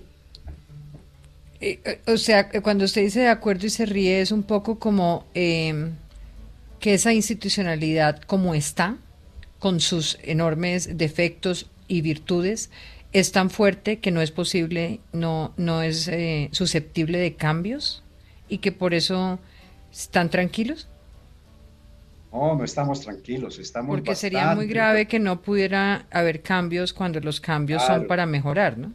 o 2.07 2.17
sea, 2.17 2.49
cuando 2.61 2.83
usted 2.85 3.03
dice 3.03 3.21
de 3.21 3.29
acuerdo 3.29 3.65
y 3.65 3.69
se 3.69 3.85
ríe, 3.85 4.21
es 4.21 4.31
un 4.31 4.43
poco 4.43 4.79
como 4.79 5.25
que 5.33 5.93
esa 6.81 7.13
institucionalidad 7.13 8.21
como 8.23 8.53
está, 8.53 8.97
con 9.59 9.79
sus 9.79 10.17
enormes 10.23 10.97
defectos 10.97 11.69
y 11.87 12.01
virtudes, 12.01 12.69
es 13.13 13.31
tan 13.31 13.49
fuerte 13.49 13.99
que 13.99 14.11
no 14.11 14.21
es 14.21 14.31
posible, 14.31 14.99
no, 15.13 15.53
no 15.57 15.81
es 15.81 16.07
eh, 16.07 16.49
susceptible 16.51 17.17
de 17.17 17.35
cambios 17.35 18.03
y 18.47 18.59
que 18.59 18.71
por 18.71 18.93
eso 18.93 19.39
están 19.91 20.29
tranquilos? 20.29 20.87
No, 22.31 22.55
no 22.55 22.63
estamos 22.63 23.01
tranquilos, 23.01 23.57
estamos 23.57 23.95
Porque 23.95 24.15
sería 24.15 24.53
muy 24.53 24.67
grave 24.67 25.07
que 25.07 25.19
no 25.19 25.41
pudiera 25.41 26.05
haber 26.11 26.41
cambios 26.41 26.93
cuando 26.93 27.19
los 27.19 27.39
cambios 27.39 27.83
son 27.83 28.05
para 28.05 28.25
mejorar, 28.25 28.77
¿no? 28.77 28.93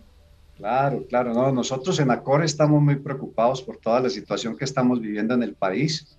Claro, 0.56 1.04
claro, 1.08 1.32
no, 1.32 1.50
nosotros 1.50 1.98
en 1.98 2.10
ACOR 2.10 2.44
estamos 2.44 2.80
muy 2.80 2.96
preocupados 2.96 3.62
por 3.62 3.78
toda 3.78 4.00
la 4.00 4.10
situación 4.10 4.56
que 4.56 4.64
estamos 4.64 5.00
viviendo 5.00 5.34
en 5.34 5.42
el 5.42 5.54
país. 5.54 6.16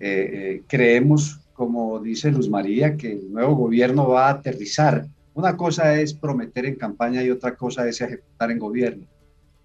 Eh, 0.00 0.30
eh, 0.32 0.62
creemos, 0.66 1.38
como 1.58 1.98
dice 1.98 2.30
Luz 2.30 2.48
María, 2.48 2.96
que 2.96 3.14
el 3.14 3.32
nuevo 3.32 3.56
gobierno 3.56 4.08
va 4.08 4.28
a 4.28 4.34
aterrizar 4.34 5.06
una 5.34 5.56
cosa 5.56 6.00
es 6.00 6.14
prometer 6.14 6.66
en 6.66 6.76
campaña 6.76 7.22
y 7.22 7.30
otra 7.30 7.54
cosa 7.56 7.88
es 7.88 8.00
ejecutar 8.00 8.50
en 8.50 8.58
gobierno. 8.58 9.06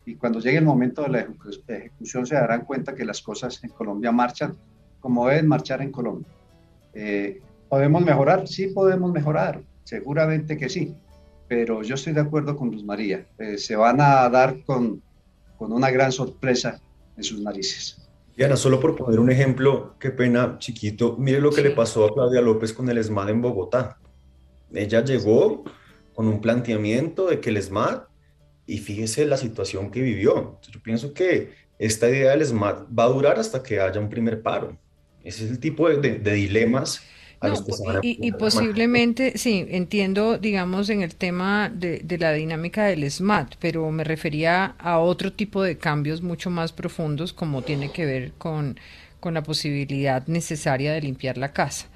Y 0.06 0.16
cuando 0.16 0.40
llegue 0.40 0.58
el 0.58 0.66
momento 0.66 1.04
de 1.04 1.10
la 1.10 1.28
ejecución 1.68 2.28
se 2.28 2.36
darán 2.36 2.66
cuenta 2.66 2.94
que 2.94 3.06
las 3.06 3.22
cosas 3.22 3.64
en 3.64 3.70
Colombia 3.70 4.12
marchan 4.12 4.56
como 5.00 5.28
deben 5.28 5.48
marchar 5.48 5.82
en 5.82 5.92
Colombia. 5.92 6.28
Eh, 6.94 7.42
¿Podemos 7.70 8.04
mejorar? 8.04 8.48
Sí, 8.48 8.68
podemos 8.68 9.12
mejorar, 9.12 9.62
seguramente 9.84 10.58
que 10.58 10.70
sí, 10.70 10.96
pero 11.48 11.82
yo 11.82 11.96
estoy 11.96 12.14
de 12.14 12.22
acuerdo 12.22 12.56
con 12.56 12.70
Luz 12.72 12.84
María. 12.84 13.26
Eh, 13.38 13.58
se 13.58 13.76
van 13.76 14.00
a 14.02 14.30
dar 14.30 14.64
con, 14.66 15.02
con 15.58 15.72
una 15.72 15.92
gran 15.92 16.12
sorpresa 16.12 16.80
en 17.18 17.24
sus 17.24 17.42
narices. 17.42 18.03
Diana, 18.36 18.56
solo 18.56 18.80
por 18.80 18.96
poner 18.96 19.20
un 19.20 19.30
ejemplo, 19.30 19.96
qué 20.00 20.10
pena, 20.10 20.58
chiquito, 20.58 21.16
mire 21.18 21.40
lo 21.40 21.52
que 21.52 21.62
le 21.62 21.70
pasó 21.70 22.06
a 22.06 22.14
Claudia 22.14 22.42
López 22.42 22.74
con 22.74 22.90
el 22.90 22.98
ESMAD 22.98 23.30
en 23.30 23.42
Bogotá. 23.42 24.00
Ella 24.74 25.04
llegó 25.04 25.64
con 26.16 26.28
un 26.28 26.42
planteamiento 26.42 27.28
de 27.28 27.40
que 27.40 27.52
el 27.52 27.62
SMAT, 27.62 28.08
y 28.66 28.80
fíjese 28.80 29.26
la 29.26 29.38
situación 29.38 29.92
que 29.92 30.02
vivió. 30.02 30.60
Yo 30.68 30.82
pienso 30.82 31.14
que 31.14 31.52
esta 31.78 32.10
idea 32.10 32.32
del 32.32 32.46
SMAT 32.46 32.88
va 32.98 33.04
a 33.04 33.10
durar 33.10 33.38
hasta 33.38 33.62
que 33.62 33.80
haya 33.80 34.00
un 34.00 34.10
primer 34.10 34.42
paro. 34.42 34.78
Ese 35.24 35.46
es 35.46 35.52
el 35.52 35.60
tipo 35.60 35.88
de, 35.90 36.20
dilemas 36.20 37.02
a 37.02 37.02
los 37.02 37.04
y, 38.02 38.28
y, 38.28 38.32
posiblemente, 38.32 39.38
sí, 39.38 39.66
entiendo, 39.70 40.38
digamos, 40.38 40.90
en 40.90 41.02
el 41.02 41.16
tema 41.16 41.70
de, 41.74 42.00
de, 42.00 42.18
la 42.18 42.32
dinámica 42.32 42.86
del 42.86 43.10
SMAT, 43.10 43.56
pero 43.60 43.90
me 43.92 44.04
refería 44.04 44.76
a 44.80 45.00
otro 45.00 45.34
tipo 45.34 45.64
de 45.64 45.78
cambios 45.78 46.22
mucho 46.22 46.50
más 46.50 46.72
profundos, 46.72 47.34
como 47.34 47.62
tiene 47.62 47.92
que 47.92 48.06
ver 48.06 48.34
con, 48.34 48.80
con 49.20 49.34
la 49.34 49.44
posibilidad 49.44 50.26
necesaria 50.28 50.94
de 50.94 51.02
limpiar 51.02 51.38
la 51.38 51.54
casa. 51.54 51.88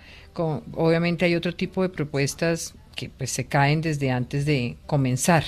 Obviamente 0.73 1.25
hay 1.25 1.35
otro 1.35 1.53
tipo 1.53 1.81
de 1.81 1.89
propuestas 1.89 2.75
que 2.95 3.09
pues 3.09 3.31
se 3.31 3.45
caen 3.45 3.81
desde 3.81 4.11
antes 4.11 4.45
de 4.45 4.77
comenzar, 4.85 5.43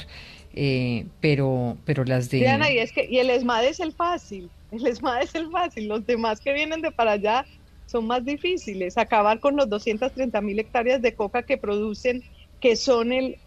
eh, 0.53 1.05
pero, 1.21 1.77
pero 1.85 2.03
las 2.05 2.29
de... 2.29 2.39
Diana, 2.39 2.71
y 2.71 2.79
es 2.79 2.91
que 2.91 3.05
y 3.05 3.19
el 3.19 3.29
ESMAD 3.29 3.65
es 3.65 3.79
el 3.79 3.93
fácil, 3.93 4.49
el 4.71 4.85
ESMAD 4.85 5.23
es 5.23 5.35
el 5.35 5.49
fácil, 5.51 5.87
los 5.87 6.05
demás 6.05 6.39
que 6.39 6.53
vienen 6.53 6.81
de 6.81 6.91
para 6.91 7.13
allá 7.13 7.45
son 7.89 8.05
más 8.05 8.23
difíciles, 8.23 8.97
acabar 8.97 9.39
con 9.39 9.55
los 9.55 9.67
230 9.67 10.41
mil 10.41 10.59
hectáreas 10.59 11.01
de 11.01 11.15
coca 11.15 11.43
que 11.43 11.57
producen, 11.57 12.23
que 12.61 12.75
son 12.75 13.11
el, 13.11 13.37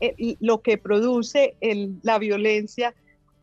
lo 0.41 0.63
que 0.63 0.79
produce 0.79 1.55
el, 1.61 1.95
la 2.03 2.19
violencia 2.19 2.93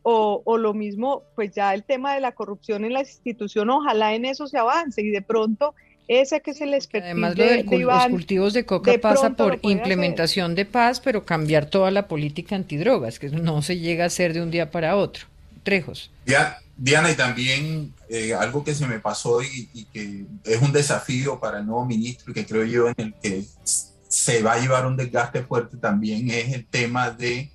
o, 0.02 0.42
o, 0.44 0.58
lo 0.58 0.74
mismo, 0.74 1.22
pues 1.34 1.52
ya 1.52 1.72
el 1.72 1.84
tema 1.84 2.14
de 2.14 2.20
la 2.20 2.32
corrupción 2.32 2.84
en 2.84 2.92
la 2.92 3.00
institución, 3.00 3.70
ojalá 3.70 4.14
en 4.14 4.26
eso 4.26 4.46
se 4.46 4.58
avance 4.58 5.00
y 5.00 5.08
de 5.08 5.22
pronto 5.22 5.74
ese 6.10 6.40
que 6.40 6.50
es 6.50 6.60
el 6.60 6.74
Además, 6.74 7.38
lo 7.38 7.44
de, 7.44 7.62
los 7.62 8.06
cultivos 8.08 8.52
de 8.52 8.66
coca 8.66 8.92
pasa 9.00 9.30
por 9.30 9.60
implementación 9.62 10.56
de 10.56 10.64
paz, 10.66 11.00
pero 11.00 11.24
cambiar 11.24 11.66
toda 11.66 11.92
la 11.92 12.08
política 12.08 12.56
antidrogas, 12.56 13.20
que 13.20 13.28
no 13.30 13.62
se 13.62 13.78
llega 13.78 14.04
a 14.04 14.06
hacer 14.08 14.32
de 14.32 14.42
un 14.42 14.50
día 14.50 14.72
para 14.72 14.96
otro. 14.96 15.26
Trejos. 15.62 16.10
Diana, 16.82 17.10
y 17.10 17.14
también 17.14 17.94
eh, 18.08 18.32
algo 18.32 18.64
que 18.64 18.74
se 18.74 18.86
me 18.86 19.00
pasó 19.00 19.42
y, 19.42 19.84
que 19.92 20.24
es 20.44 20.62
un 20.62 20.72
desafío 20.72 21.38
para 21.38 21.58
el 21.58 21.66
nuevo 21.66 21.84
ministro 21.84 22.30
y 22.30 22.34
que 22.34 22.46
creo 22.46 22.64
yo 22.64 22.88
en 22.88 22.94
el 22.96 23.14
que 23.22 23.44
se 24.08 24.42
va 24.42 24.54
a 24.54 24.58
llevar 24.58 24.86
un 24.86 24.96
desgaste 24.96 25.42
fuerte 25.42 25.76
también 25.76 26.30
es 26.30 26.54
el 26.54 26.66
tema 26.66 27.10
de, 27.10 27.52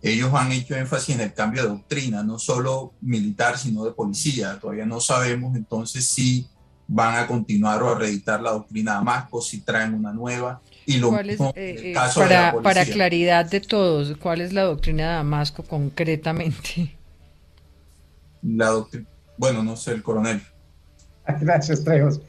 ellos 0.00 0.32
han 0.32 0.50
hecho 0.52 0.74
énfasis 0.74 1.16
en 1.16 1.20
el 1.20 1.34
cambio 1.34 1.64
de 1.64 1.68
doctrina, 1.68 2.22
no 2.22 2.38
solo 2.38 2.94
militar, 3.02 3.58
sino 3.58 3.84
de 3.84 3.92
policía. 3.92 4.58
Todavía 4.58 4.86
no 4.86 5.00
sabemos 5.00 5.54
entonces 5.54 6.08
si 6.08 6.48
van 6.88 7.16
a 7.16 7.26
continuar 7.26 7.82
o 7.82 7.90
a 7.90 7.98
reeditar 7.98 8.40
la 8.40 8.52
doctrina 8.52 8.94
Damasco, 8.94 9.42
si 9.42 9.60
traen 9.60 9.92
una 9.92 10.14
nueva. 10.14 10.62
Y 10.86 10.96
lo 10.96 11.12
mismo 11.12 11.52
eh, 11.54 11.92
caso 11.92 12.20
para, 12.20 12.54
para 12.62 12.86
claridad 12.86 13.44
de 13.44 13.60
todos, 13.60 14.16
¿cuál 14.16 14.40
es 14.40 14.54
la 14.54 14.62
doctrina 14.62 15.10
de 15.10 15.14
Damasco 15.16 15.62
concretamente? 15.62 16.96
La 18.42 18.68
doctrina, 18.68 19.06
bueno, 19.36 19.62
no 19.62 19.76
sé, 19.76 19.92
el 19.92 20.02
coronel. 20.02 20.40
Gracias, 21.40 21.84
Trejos. 21.84 22.20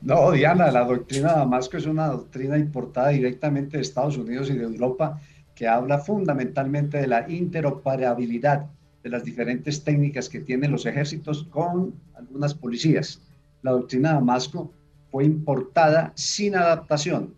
No, 0.00 0.32
Diana, 0.32 0.70
la 0.70 0.84
doctrina 0.84 1.32
de 1.32 1.38
Damasco 1.38 1.76
es 1.76 1.86
una 1.86 2.08
doctrina 2.08 2.58
importada 2.58 3.08
directamente 3.08 3.76
de 3.76 3.82
Estados 3.82 4.16
Unidos 4.16 4.50
y 4.50 4.54
de 4.54 4.64
Europa 4.64 5.20
que 5.54 5.68
habla 5.68 5.98
fundamentalmente 5.98 6.98
de 6.98 7.06
la 7.06 7.30
interoperabilidad 7.30 8.66
de 9.02 9.10
las 9.10 9.24
diferentes 9.24 9.84
técnicas 9.84 10.28
que 10.28 10.40
tienen 10.40 10.72
los 10.72 10.86
ejércitos 10.86 11.44
con 11.44 11.94
algunas 12.14 12.54
policías 12.54 13.20
la 13.62 13.70
doctrina 13.70 14.10
de 14.10 14.14
Damasco 14.16 14.72
fue 15.10 15.24
importada 15.24 16.12
sin 16.14 16.56
adaptación 16.56 17.34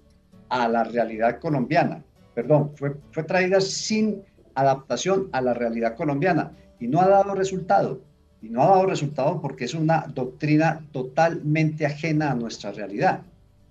a 0.49 0.69
la 0.69 0.85
realidad 0.85 1.39
colombiana. 1.39 2.03
Perdón, 2.35 2.73
fue, 2.77 2.97
fue 3.13 3.23
traída 3.25 3.61
sin 3.61 4.23
adaptación 4.55 5.29
a 5.33 5.41
la 5.41 5.55
realidad 5.55 5.97
colombiana 5.97 6.53
y 6.81 6.89
no 6.89 7.01
ha 7.01 7.09
dado 7.09 7.35
resultado. 7.35 8.01
Y 8.45 8.51
no 8.51 8.63
ha 8.63 8.67
dado 8.67 8.87
resultado 8.87 9.41
porque 9.41 9.65
es 9.65 9.75
una 9.75 10.07
doctrina 10.15 10.81
totalmente 10.93 11.87
ajena 11.87 12.31
a 12.31 12.35
nuestra 12.35 12.73
realidad. 12.73 13.23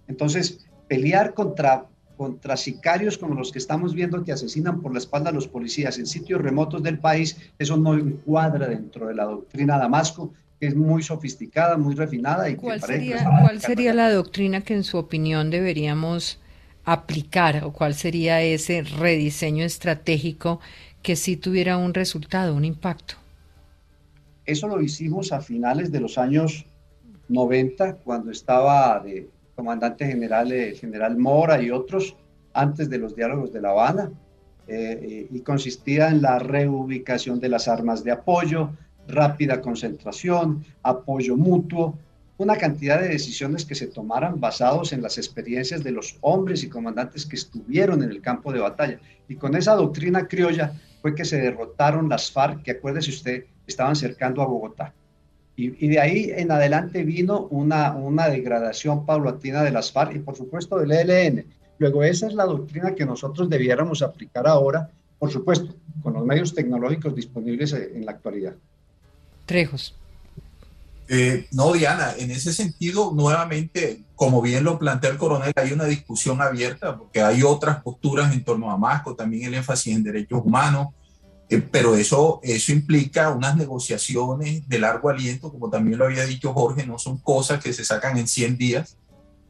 Entonces, 0.08 0.66
pelear 0.88 1.34
contra, 1.34 1.86
contra 2.18 2.58
sicarios 2.58 3.18
como 3.18 3.36
los 3.36 3.52
que 3.52 3.60
estamos 3.60 3.94
viendo 3.94 4.24
que 4.24 4.32
asesinan 4.32 4.82
por 4.82 4.92
la 4.92 4.98
espalda 4.98 5.30
a 5.30 5.34
los 5.34 5.48
policías 5.48 6.00
en 6.00 6.08
sitios 6.08 6.42
remotos 6.42 6.82
del 6.82 6.98
país, 6.98 7.38
eso 7.60 7.78
no 7.78 7.94
encuadra 7.94 8.68
dentro 8.68 9.08
de 9.08 9.16
la 9.16 9.26
doctrina 9.26 9.78
Damasco 9.78 10.34
es 10.60 10.76
muy 10.76 11.04
sofisticada, 11.04 11.78
muy 11.78 11.96
refinada. 11.96 12.50
Y 12.50 12.56
¿Cuál, 12.56 12.82
sería, 12.82 13.24
¿cuál 13.42 13.62
sería 13.62 13.94
la 13.94 14.12
doctrina 14.12 14.62
que 14.62 14.74
en 14.74 14.84
su 14.84 14.98
opinión 14.98 15.50
deberíamos 15.50 16.40
aplicar 16.86 17.64
o 17.64 17.72
cuál 17.72 17.94
sería 17.96 18.42
ese 18.42 18.84
rediseño 18.84 19.66
estratégico 19.66 20.60
que 21.02 21.16
sí 21.16 21.38
tuviera 21.38 21.78
un 21.78 21.94
resultado, 21.94 22.56
un 22.56 22.66
impacto? 22.66 23.16
Eso 24.46 24.68
lo 24.68 24.82
hicimos 24.82 25.32
a 25.32 25.42
finales 25.42 25.92
de 25.92 26.00
los 26.00 26.18
años 26.18 26.66
90, 27.30 27.96
cuando 27.98 28.32
estaba 28.32 29.00
de 29.00 29.30
comandante 29.56 30.06
general 30.06 30.52
el 30.52 30.76
general 30.76 31.18
Mora 31.18 31.62
y 31.62 31.72
otros, 31.72 32.16
antes 32.54 32.90
de 32.90 32.98
los 32.98 33.16
diálogos 33.16 33.54
de 33.54 33.62
La 33.62 33.70
Habana, 33.70 34.12
eh, 34.68 35.00
eh, 35.02 35.28
y 35.32 35.40
consistía 35.42 36.10
en 36.10 36.22
la 36.22 36.40
reubicación 36.40 37.40
de 37.40 37.50
las 37.50 37.68
armas 37.68 38.04
de 38.04 38.12
apoyo, 38.12 38.72
rápida 39.08 39.62
concentración, 39.62 40.64
apoyo 40.84 41.36
mutuo, 41.36 41.98
una 42.38 42.58
cantidad 42.58 43.00
de 43.00 43.10
decisiones 43.10 43.66
que 43.66 43.76
se 43.76 43.88
tomaran 43.88 44.40
basados 44.40 44.92
en 44.92 45.02
las 45.02 45.18
experiencias 45.18 45.84
de 45.84 45.92
los 45.92 46.18
hombres 46.22 46.64
y 46.64 46.70
comandantes 46.70 47.26
que 47.26 47.36
estuvieron 47.36 48.04
en 48.04 48.10
el 48.10 48.22
campo 48.22 48.52
de 48.52 48.60
batalla. 48.60 49.00
Y 49.28 49.36
con 49.36 49.56
esa 49.56 49.76
doctrina 49.76 50.28
criolla 50.28 50.74
fue 51.02 51.16
que 51.16 51.26
se 51.26 51.40
derrotaron 51.40 52.10
las 52.10 52.32
FARC, 52.32 52.64
que 52.64 52.72
acuérdese 52.72 53.12
usted, 53.12 53.46
estaban 53.68 53.96
cercando 53.96 54.42
a 54.42 54.46
Bogotá. 54.46 54.94
Y, 55.56 55.88
de 55.88 56.00
ahí 56.00 56.32
en 56.36 56.52
adelante 56.52 57.04
vino 57.04 57.42
una, 57.52 57.94
una 57.94 58.28
degradación 58.28 59.06
paulatina 59.06 59.62
de 59.62 59.72
las 59.72 59.92
FARC 59.92 60.16
y 60.16 60.20
por 60.20 60.36
supuesto 60.36 60.80
del 60.80 60.92
ELN. 60.92 61.46
Luego 61.78 62.04
esa 62.04 62.28
es 62.28 62.34
la 62.34 62.46
doctrina 62.46 62.96
que 62.96 63.06
nosotros 63.06 63.50
debiéramos 63.50 64.02
aplicar 64.02 64.48
ahora, 64.48 64.90
por 65.20 65.32
supuesto, 65.32 65.76
con 66.02 66.14
los 66.14 66.26
medios 66.26 66.56
tecnológicos 66.56 67.16
disponibles 67.16 67.74
en 67.74 68.04
la 68.06 68.14
actualidad. 68.14 68.56
Trejos. 69.46 69.96
Eh, 71.08 71.48
no, 71.52 71.74
Diana, 71.74 72.14
en 72.18 72.32
ese 72.32 72.54
sentido, 72.54 73.12
nuevamente, 73.14 74.02
como 74.16 74.42
bien 74.42 74.64
lo 74.64 74.80
plantea 74.80 75.12
el 75.12 75.18
coronel, 75.18 75.52
hay 75.56 75.72
una 75.72 75.86
discusión 75.86 76.42
abierta 76.42 76.98
porque 76.98 77.22
hay 77.22 77.44
otras 77.44 77.82
posturas 77.84 78.34
en 78.34 78.44
torno 78.44 78.70
a 78.70 78.74
Damasco, 78.74 79.16
también 79.16 79.44
el 79.44 79.54
énfasis 79.56 79.96
en 79.96 80.04
derechos 80.04 80.42
humanos, 80.44 80.88
eh, 81.54 81.62
pero 81.72 81.96
eso, 81.96 82.40
eso 82.42 82.72
implica 82.72 83.30
unas 83.30 83.56
negociaciones 83.56 84.68
de 84.68 84.80
largo 84.80 85.10
aliento, 85.10 85.52
como 85.52 85.70
también 85.70 86.00
lo 86.00 86.06
había 86.06 86.26
dicho 86.26 86.52
Jorge, 86.52 86.86
no 86.88 86.98
son 86.98 87.20
cosas 87.20 87.64
que 87.64 87.74
se 87.74 87.86
sacan 87.86 88.18
en 88.18 88.28
100 88.28 88.58
días, 88.58 88.98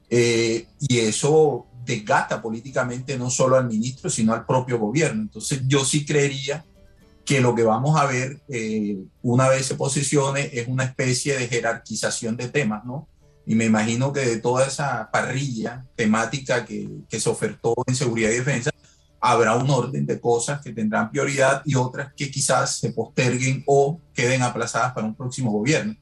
eh, 0.10 0.68
y 0.80 1.00
eso 1.00 1.66
desgasta 1.86 2.42
políticamente 2.42 3.18
no 3.18 3.30
solo 3.30 3.56
al 3.56 3.70
ministro, 3.70 4.10
sino 4.10 4.34
al 4.34 4.46
propio 4.46 4.80
gobierno. 4.80 5.22
Entonces 5.22 5.62
yo 5.66 5.86
sí 5.86 6.06
creería 6.06 6.66
que 7.24 7.40
lo 7.40 7.56
que 7.56 7.64
vamos 7.64 7.98
a 7.98 8.06
ver 8.06 8.42
eh, 8.50 8.98
una 9.22 9.48
vez 9.48 9.66
se 9.66 9.76
posicione 9.76 10.50
es 10.52 10.68
una 10.68 10.84
especie 10.84 11.38
de 11.38 11.48
jerarquización 11.48 12.36
de 12.36 12.50
temas, 12.50 12.84
¿no? 12.84 13.08
Y 13.46 13.56
me 13.56 13.66
imagino 13.66 14.12
que 14.12 14.22
de 14.22 14.38
toda 14.40 14.68
esa 14.68 15.10
parrilla 15.10 15.86
temática 15.96 16.66
que, 16.66 16.90
que 17.10 17.20
se 17.20 17.30
ofertó 17.30 17.74
en 17.88 17.96
seguridad 17.96 18.30
y 18.30 18.36
defensa, 18.36 18.72
habrá 19.24 19.56
un 19.56 19.70
orden 19.70 20.06
de 20.06 20.20
cosas 20.20 20.62
que 20.62 20.74
tendrán 20.74 21.10
prioridad 21.10 21.62
y 21.64 21.76
otras 21.76 22.12
que 22.14 22.30
quizás 22.30 22.78
se 22.78 22.92
posterguen 22.92 23.64
o 23.66 23.98
queden 24.14 24.42
aplazadas 24.42 24.92
para 24.92 25.08
un 25.08 25.16
próximo 25.16 25.50
gobierno. 25.50 25.96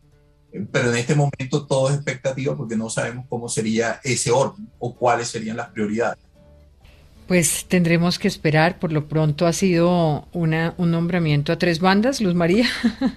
Eh, 0.52 0.66
pero 0.72 0.90
en 0.90 0.98
este 0.98 1.14
momento 1.14 1.68
todo 1.68 1.90
es 1.90 1.96
expectativa 1.96 2.58
porque 2.58 2.76
no 2.76 2.90
sabemos 2.90 3.26
cómo 3.30 3.48
sería 3.48 4.00
ese 4.04 4.32
orden 4.32 4.68
o 4.80 4.96
cuáles 4.96 5.28
serían 5.28 5.56
las 5.56 5.70
prioridades. 5.70 6.18
Pues 7.28 7.66
tendremos 7.68 8.18
que 8.18 8.28
esperar. 8.28 8.80
Por 8.80 8.92
lo 8.92 9.08
pronto 9.08 9.46
ha 9.46 9.54
sido 9.54 10.28
una, 10.34 10.74
un 10.78 10.90
nombramiento 10.90 11.54
a 11.54 11.60
tres 11.60 11.80
bandas, 11.80 12.22
Luz 12.22 12.34
María. 12.34 12.66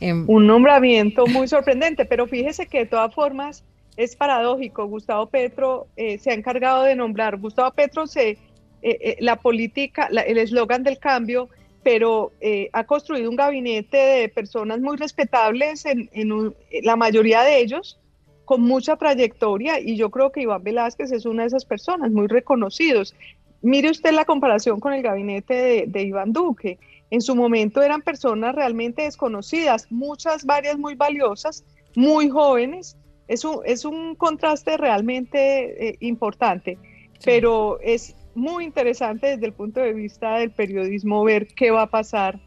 Em, 0.00 0.24
un 0.28 0.48
nombramiento 0.48 1.28
muy 1.28 1.46
sorprendente, 1.46 2.04
pero 2.04 2.26
fíjese 2.26 2.66
que 2.66 2.78
de 2.78 2.86
todas 2.86 3.14
formas 3.14 3.62
es 3.96 4.16
paradójico. 4.16 4.86
Gustavo 4.86 5.26
Petro 5.26 5.86
eh, 5.94 6.18
se 6.18 6.32
ha 6.32 6.34
encargado 6.34 6.82
de 6.82 6.96
nombrar. 6.96 7.38
Gustavo 7.38 7.70
Petro 7.70 8.08
se, 8.08 8.36
eh, 8.82 8.98
eh, 9.00 9.16
la 9.20 9.36
política, 9.36 10.08
el 10.26 10.38
eslogan 10.38 10.82
del 10.82 10.98
cambio, 10.98 11.48
pero 11.82 12.30
ha 12.72 12.84
construido 12.84 13.28
un 13.28 13.34
gabinete 13.34 13.96
de 13.96 14.28
personas 14.28 14.78
muy 14.78 14.96
respetables, 14.96 15.84
en, 15.84 16.08
en 16.12 16.54
la 16.84 16.94
mayoría 16.94 17.42
de 17.42 17.58
ellos, 17.58 17.98
con 18.44 18.60
mucha 18.60 18.96
trayectoria 18.96 19.80
y 19.80 19.96
yo 19.96 20.10
creo 20.10 20.30
que 20.30 20.42
Iván 20.42 20.62
Velázquez 20.62 21.12
es 21.12 21.26
una 21.26 21.42
de 21.42 21.48
esas 21.48 21.64
personas 21.64 22.10
muy 22.10 22.26
reconocidos. 22.26 23.14
Mire 23.62 23.90
usted 23.90 24.12
la 24.12 24.24
comparación 24.24 24.80
con 24.80 24.92
el 24.92 25.02
gabinete 25.02 25.86
de, 25.86 26.02
Iván 26.02 26.32
Duque. 26.32 26.78
En 27.10 27.20
su 27.20 27.36
momento 27.36 27.80
eran 27.82 28.02
personas 28.02 28.54
realmente 28.54 29.02
desconocidas, 29.02 29.86
muchas, 29.90 30.44
varias 30.44 30.76
muy 30.78 30.94
valiosas, 30.94 31.64
muy 31.94 32.28
jóvenes. 32.28 32.96
Es 33.28 33.44
un, 33.44 33.60
es 33.64 33.84
un 33.84 34.16
contraste 34.16 34.76
realmente 34.76 35.88
eh, 35.88 35.96
importante, 36.00 36.76
pero 37.24 37.78
es 37.80 38.16
muy 38.34 38.64
interesante 38.64 39.28
desde 39.28 39.46
el 39.46 39.52
punto 39.52 39.80
de 39.80 39.92
vista 39.92 40.38
del 40.38 40.50
periodismo 40.50 41.22
ver 41.24 41.48
qué 41.48 41.70
va 41.70 41.82
a 41.82 41.90
pasar 41.90 42.40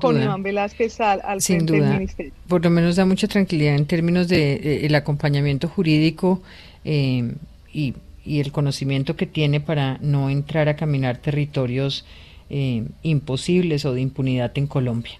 con 0.00 0.20
Iván 0.20 0.42
Velázquez 0.42 1.00
al, 1.00 1.40
frente 1.40 1.74
del 1.74 1.94
ministerio. 1.94 2.32
Por 2.48 2.64
lo 2.64 2.70
menos 2.70 2.96
da 2.96 3.04
mucha 3.04 3.28
tranquilidad 3.28 3.76
en 3.76 3.86
términos 3.86 4.28
de 4.28 4.84
el 4.84 4.94
acompañamiento 4.94 5.68
jurídico 5.68 6.42
eh, 6.84 7.34
y, 7.72 7.94
el 8.26 8.52
conocimiento 8.52 9.16
que 9.16 9.26
tiene 9.26 9.60
para 9.60 9.98
no 10.02 10.30
entrar 10.30 10.68
a 10.68 10.76
caminar 10.76 11.16
territorios 11.16 12.04
eh, 12.48 12.84
imposibles 13.02 13.84
o 13.84 13.94
de 13.94 14.02
impunidad 14.02 14.52
en 14.56 14.66
Colombia. 14.66 15.14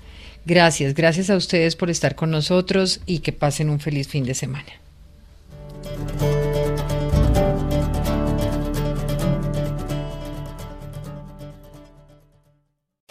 Gracias, 0.45 0.95
gracias 0.95 1.31
a 1.31 1.37
ustedes 1.37 1.77
por 1.77 1.91
estar 1.91 2.15
con 2.15 2.31
nosotros 2.31 3.01
y 3.07 3.21
que 3.21 3.33
pasen 3.33 3.69
un 3.71 3.81
feliz 3.81 4.07
fin 4.07 4.25
de 4.25 4.35
semana. 4.35 4.71